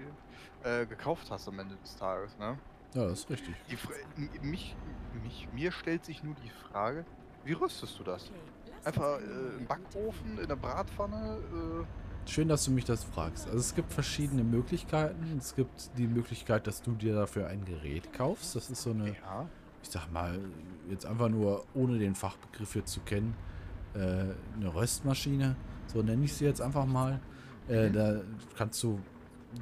äh, 0.64 0.86
gekauft 0.86 1.30
hast 1.32 1.47
am 1.47 1.60
Ende 1.60 1.76
des 1.78 1.95
Tages, 1.95 2.38
ne? 2.38 2.58
Ja, 2.93 3.06
das 3.06 3.20
ist 3.20 3.30
richtig. 3.30 3.56
Die, 3.70 4.45
mich, 4.45 4.76
mich, 5.24 5.47
mir 5.51 5.72
stellt 5.72 6.06
sich 6.06 6.24
nur 6.24 6.36
die 6.36 6.49
Frage, 6.49 7.06
wie 7.43 7.54
rüstest 7.54 7.97
du 7.97 8.04
das? 8.04 8.32
Einfach 8.86 9.20
äh, 9.20 9.58
im 9.58 9.66
Backofen, 9.66 10.38
in 10.38 10.47
der 10.47 10.56
Bratpfanne? 10.56 11.38
Äh 11.38 12.30
Schön, 12.30 12.47
dass 12.47 12.66
du 12.66 12.72
mich 12.72 12.86
das 12.86 13.04
fragst. 13.04 13.47
Also 13.47 13.60
es 13.60 13.76
gibt 13.76 13.91
verschiedene 13.91 14.43
Möglichkeiten. 14.43 15.38
Es 15.38 15.56
gibt 15.56 15.97
die 15.97 16.08
Möglichkeit, 16.08 16.68
dass 16.68 16.82
du 16.82 16.91
dir 16.93 17.14
dafür 17.14 17.47
ein 17.47 17.66
Gerät 17.66 18.14
kaufst. 18.14 18.56
Das 18.56 18.70
ist 18.70 18.82
so 18.82 18.91
eine, 18.91 19.10
ja. 19.10 19.49
ich 19.82 19.89
sag 19.89 20.12
mal, 20.12 20.39
jetzt 20.89 21.06
einfach 21.06 21.30
nur 21.30 21.66
ohne 21.74 21.97
den 21.97 22.16
Fachbegriff 22.16 22.74
hier 22.74 22.86
zu 22.86 23.01
kennen, 23.01 23.36
äh, 23.95 23.99
eine 23.99 24.73
Röstmaschine. 24.73 25.55
So 25.87 26.01
nenne 26.01 26.25
ich 26.25 26.33
sie 26.33 26.45
jetzt 26.45 26.61
einfach 26.61 26.85
mal. 26.85 27.19
Äh, 27.69 27.89
mhm. 27.89 27.93
Da 27.93 28.21
kannst 28.57 28.81
du, 28.83 28.99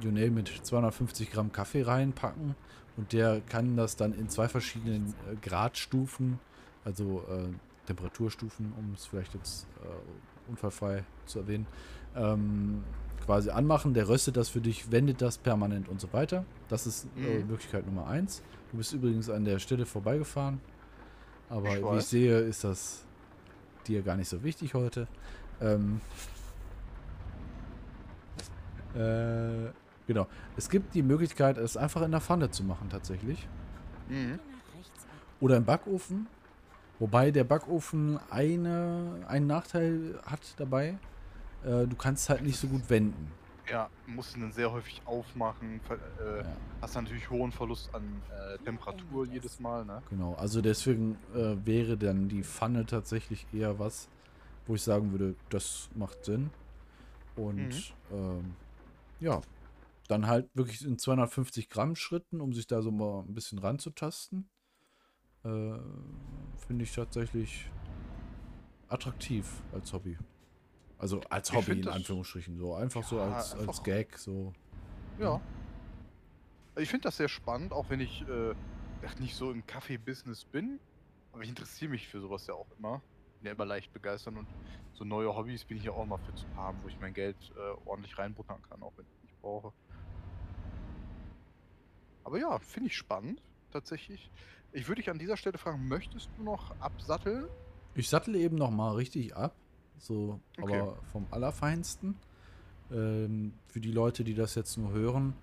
you 0.00 0.10
name 0.10 0.30
mit 0.30 0.48
250 0.48 1.30
Gramm 1.30 1.52
Kaffee 1.52 1.82
reinpacken 1.82 2.54
und 2.96 3.12
der 3.12 3.40
kann 3.40 3.76
das 3.76 3.96
dann 3.96 4.12
in 4.12 4.28
zwei 4.28 4.48
verschiedenen 4.48 5.14
äh, 5.30 5.36
Gradstufen, 5.40 6.38
also 6.84 7.24
äh, 7.28 7.48
Temperaturstufen, 7.86 8.72
um 8.78 8.92
es 8.94 9.06
vielleicht 9.06 9.34
jetzt 9.34 9.66
äh, 9.82 10.50
unfallfrei 10.50 11.04
zu 11.26 11.40
erwähnen, 11.40 11.66
ähm, 12.16 12.82
quasi 13.24 13.50
anmachen. 13.50 13.94
Der 13.94 14.08
röstet 14.08 14.36
das 14.36 14.48
für 14.48 14.60
dich, 14.60 14.90
wendet 14.90 15.22
das 15.22 15.38
permanent 15.38 15.88
und 15.88 16.00
so 16.00 16.12
weiter. 16.12 16.44
Das 16.68 16.86
ist 16.86 17.06
mhm. 17.16 17.46
Möglichkeit 17.48 17.86
Nummer 17.86 18.06
eins. 18.06 18.42
Du 18.70 18.78
bist 18.78 18.92
übrigens 18.92 19.28
an 19.28 19.44
der 19.44 19.58
Stelle 19.58 19.86
vorbeigefahren. 19.86 20.60
Aber 21.48 21.76
ich 21.76 21.84
wie 21.84 21.98
ich 21.98 22.04
sehe, 22.04 22.38
ist 22.40 22.64
das 22.64 23.04
dir 23.88 24.02
gar 24.02 24.16
nicht 24.16 24.28
so 24.28 24.42
wichtig 24.42 24.74
heute. 24.74 25.08
Ähm, 25.60 26.00
äh, 28.94 29.70
Genau. 30.06 30.26
Es 30.56 30.68
gibt 30.68 30.94
die 30.94 31.02
Möglichkeit, 31.02 31.56
es 31.58 31.76
einfach 31.76 32.02
in 32.02 32.10
der 32.10 32.20
Pfanne 32.20 32.50
zu 32.50 32.64
machen, 32.64 32.88
tatsächlich. 32.90 33.46
Mhm. 34.08 34.38
Oder 35.40 35.56
im 35.56 35.64
Backofen. 35.64 36.26
Wobei 36.98 37.30
der 37.30 37.44
Backofen 37.44 38.18
eine, 38.30 39.24
einen 39.26 39.46
Nachteil 39.46 40.20
hat 40.24 40.40
dabei. 40.56 40.98
Äh, 41.64 41.86
du 41.86 41.96
kannst 41.96 42.28
halt 42.28 42.42
nicht 42.42 42.58
so 42.58 42.68
gut 42.68 42.88
wenden. 42.90 43.30
Ja, 43.70 43.88
musst 44.06 44.36
ihn 44.36 44.42
dann 44.42 44.52
sehr 44.52 44.72
häufig 44.72 45.00
aufmachen. 45.04 45.80
Äh, 45.88 46.38
ja. 46.40 46.56
Hast 46.80 46.96
natürlich 46.96 47.30
hohen 47.30 47.52
Verlust 47.52 47.94
an 47.94 48.20
äh, 48.30 48.58
Temperatur 48.64 49.26
jedes 49.26 49.60
Mal. 49.60 49.84
Ne? 49.84 50.02
Genau, 50.10 50.34
also 50.34 50.60
deswegen 50.60 51.16
äh, 51.34 51.54
wäre 51.64 51.96
dann 51.96 52.28
die 52.28 52.42
Pfanne 52.42 52.86
tatsächlich 52.86 53.46
eher 53.52 53.78
was, 53.78 54.08
wo 54.66 54.74
ich 54.74 54.82
sagen 54.82 55.12
würde, 55.12 55.36
das 55.48 55.88
macht 55.94 56.24
Sinn. 56.24 56.50
Und 57.36 57.56
mhm. 57.56 57.82
ähm, 58.12 58.54
ja, 59.20 59.40
dann 60.08 60.26
halt 60.26 60.50
wirklich 60.54 60.84
in 60.84 60.98
250 60.98 61.68
Gramm 61.68 61.94
Schritten, 61.94 62.40
um 62.40 62.52
sich 62.52 62.66
da 62.66 62.82
so 62.82 62.90
mal 62.90 63.20
ein 63.20 63.34
bisschen 63.34 63.58
ranzutasten. 63.58 64.48
Äh, 65.44 65.78
Finde 66.66 66.84
ich 66.84 66.92
tatsächlich 66.92 67.70
attraktiv 68.88 69.62
als 69.72 69.92
Hobby. 69.92 70.18
Also 71.02 71.20
als 71.30 71.52
Hobby 71.52 71.72
in 71.72 71.88
Anführungsstrichen. 71.88 72.56
So 72.56 72.76
einfach 72.76 73.02
ja, 73.02 73.08
so 73.08 73.20
als, 73.20 73.52
einfach 73.54 73.68
als 73.68 73.82
Gag. 73.82 74.16
So. 74.16 74.52
Ja. 75.18 75.40
Ich 76.76 76.88
finde 76.88 77.02
das 77.08 77.16
sehr 77.16 77.28
spannend, 77.28 77.72
auch 77.72 77.90
wenn 77.90 77.98
ich 77.98 78.22
äh, 78.28 78.54
nicht 79.18 79.34
so 79.34 79.50
im 79.50 79.66
Kaffee-Business 79.66 80.44
bin. 80.44 80.78
Aber 81.32 81.42
ich 81.42 81.48
interessiere 81.48 81.90
mich 81.90 82.06
für 82.06 82.20
sowas 82.20 82.46
ja 82.46 82.54
auch 82.54 82.68
immer. 82.78 83.02
Bin 83.40 83.48
ja 83.48 83.52
immer 83.52 83.64
leicht 83.64 83.92
begeistert 83.92 84.36
und 84.36 84.46
so 84.92 85.02
neue 85.02 85.34
Hobbys 85.34 85.64
bin 85.64 85.76
ich 85.76 85.82
ja 85.82 85.90
auch 85.90 86.06
mal 86.06 86.18
für 86.18 86.36
zu 86.36 86.46
haben, 86.54 86.78
wo 86.84 86.88
ich 86.88 86.96
mein 87.00 87.12
Geld 87.12 87.36
äh, 87.56 87.88
ordentlich 87.88 88.16
reinbuttern 88.16 88.62
kann, 88.70 88.80
auch 88.84 88.92
wenn 88.96 89.04
ich 89.04 89.22
nicht 89.24 89.40
brauche. 89.40 89.72
Aber 92.22 92.38
ja, 92.38 92.60
finde 92.60 92.90
ich 92.90 92.96
spannend, 92.96 93.42
tatsächlich. 93.72 94.30
Ich 94.70 94.86
würde 94.86 95.00
dich 95.00 95.10
an 95.10 95.18
dieser 95.18 95.36
Stelle 95.36 95.58
fragen, 95.58 95.88
möchtest 95.88 96.30
du 96.38 96.44
noch 96.44 96.78
absatteln? 96.78 97.48
Ich 97.96 98.08
sattel 98.08 98.36
eben 98.36 98.54
noch 98.54 98.70
mal 98.70 98.94
richtig 98.94 99.34
ab. 99.34 99.56
So, 100.02 100.40
okay. 100.60 100.80
aber 100.80 100.96
vom 101.12 101.26
Allerfeinsten. 101.30 102.16
Ähm, 102.90 103.52
für 103.68 103.80
die 103.80 103.92
Leute, 103.92 104.24
die 104.24 104.34
das 104.34 104.56
jetzt 104.56 104.76
nur 104.76 104.92
hören, 104.92 105.34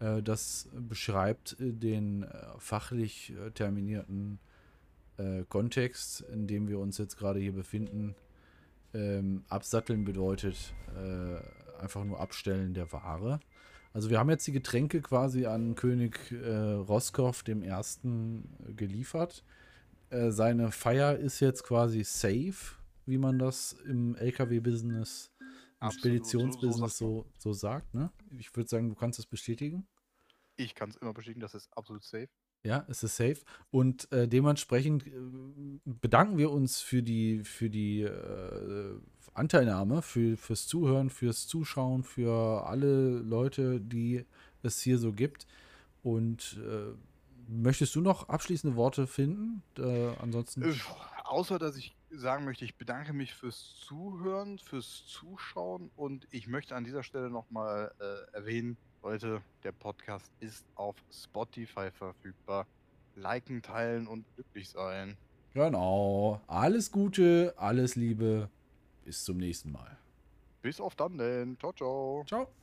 äh, 0.00 0.22
das 0.22 0.68
beschreibt 0.72 1.56
äh, 1.58 1.72
den 1.72 2.24
äh, 2.24 2.28
fachlich 2.58 3.32
äh, 3.32 3.50
terminierten 3.52 4.38
äh, 5.16 5.44
Kontext, 5.48 6.20
in 6.32 6.46
dem 6.46 6.68
wir 6.68 6.78
uns 6.78 6.98
jetzt 6.98 7.16
gerade 7.16 7.40
hier 7.40 7.54
befinden. 7.54 8.14
Ähm, 8.94 9.44
absatteln 9.48 10.04
bedeutet 10.04 10.74
einfach 11.80 12.04
nur 12.04 12.20
Abstellen 12.20 12.74
der 12.74 12.92
Ware. 12.92 13.40
Also 13.94 14.10
wir 14.10 14.18
haben 14.18 14.28
jetzt 14.28 14.46
die 14.46 14.52
Getränke 14.52 15.00
quasi 15.00 15.46
an 15.46 15.74
König 15.74 16.32
äh, 16.32 16.72
Roskov 16.72 17.42
dem 17.42 17.62
Ersten 17.62 18.44
geliefert. 18.76 19.42
Äh, 20.10 20.30
seine 20.30 20.70
Feier 20.70 21.16
ist 21.16 21.40
jetzt 21.40 21.64
quasi 21.64 22.04
safe, 22.04 22.76
wie 23.06 23.18
man 23.18 23.38
das 23.38 23.72
im 23.72 24.14
LKW-Business, 24.16 25.30
im 25.80 25.90
Speditionsbusiness 25.90 26.96
so, 26.96 27.26
so, 27.38 27.52
sagt. 27.52 27.92
Ne? 27.94 28.10
Ich 28.38 28.54
würde 28.54 28.68
sagen, 28.68 28.88
du 28.88 28.94
kannst 28.94 29.18
es 29.18 29.26
bestätigen. 29.26 29.86
Ich 30.56 30.74
kann 30.74 30.90
es 30.90 30.96
immer 30.96 31.12
bestätigen, 31.12 31.40
das 31.40 31.54
ist 31.54 31.68
absolut 31.76 32.04
safe. 32.04 32.28
Ja, 32.64 32.86
es 32.88 33.02
ist 33.02 33.16
safe. 33.16 33.38
Und 33.70 34.10
äh, 34.12 34.28
dementsprechend 34.28 35.06
äh, 35.06 35.10
bedanken 35.84 36.38
wir 36.38 36.52
uns 36.52 36.80
für 36.80 37.02
die, 37.02 37.42
für 37.42 37.68
die 37.68 38.02
äh, 38.02 38.94
Anteilnahme, 39.34 40.02
für, 40.02 40.36
fürs 40.36 40.66
Zuhören, 40.68 41.10
fürs 41.10 41.48
Zuschauen, 41.48 42.04
für 42.04 42.66
alle 42.66 43.18
Leute, 43.18 43.80
die 43.80 44.24
es 44.62 44.80
hier 44.80 44.98
so 44.98 45.12
gibt. 45.12 45.46
Und 46.04 46.60
äh, 46.64 46.94
möchtest 47.48 47.96
du 47.96 48.00
noch 48.00 48.28
abschließende 48.28 48.76
Worte 48.76 49.08
finden? 49.08 49.62
Äh, 49.78 50.14
ansonsten. 50.20 50.62
Äh, 50.62 50.74
außer, 51.32 51.58
dass 51.58 51.76
ich 51.76 51.96
sagen 52.10 52.44
möchte, 52.44 52.64
ich 52.64 52.76
bedanke 52.76 53.12
mich 53.14 53.34
fürs 53.34 53.74
Zuhören, 53.80 54.58
fürs 54.58 55.06
Zuschauen 55.06 55.90
und 55.96 56.28
ich 56.30 56.46
möchte 56.46 56.76
an 56.76 56.84
dieser 56.84 57.02
Stelle 57.02 57.30
nochmal 57.30 57.92
äh, 57.98 58.36
erwähnen, 58.36 58.76
Leute, 59.02 59.40
der 59.64 59.72
Podcast 59.72 60.30
ist 60.40 60.64
auf 60.76 60.94
Spotify 61.10 61.90
verfügbar. 61.90 62.66
Liken, 63.16 63.62
teilen 63.62 64.06
und 64.06 64.24
glücklich 64.34 64.68
sein. 64.68 65.16
Genau. 65.54 66.40
Alles 66.46 66.92
Gute, 66.92 67.54
alles 67.56 67.96
Liebe. 67.96 68.48
Bis 69.04 69.24
zum 69.24 69.38
nächsten 69.38 69.72
Mal. 69.72 69.98
Bis 70.60 70.80
auf 70.80 70.94
dann 70.94 71.18
denn. 71.18 71.58
Ciao, 71.58 71.72
ciao. 71.72 72.24
Ciao. 72.26 72.61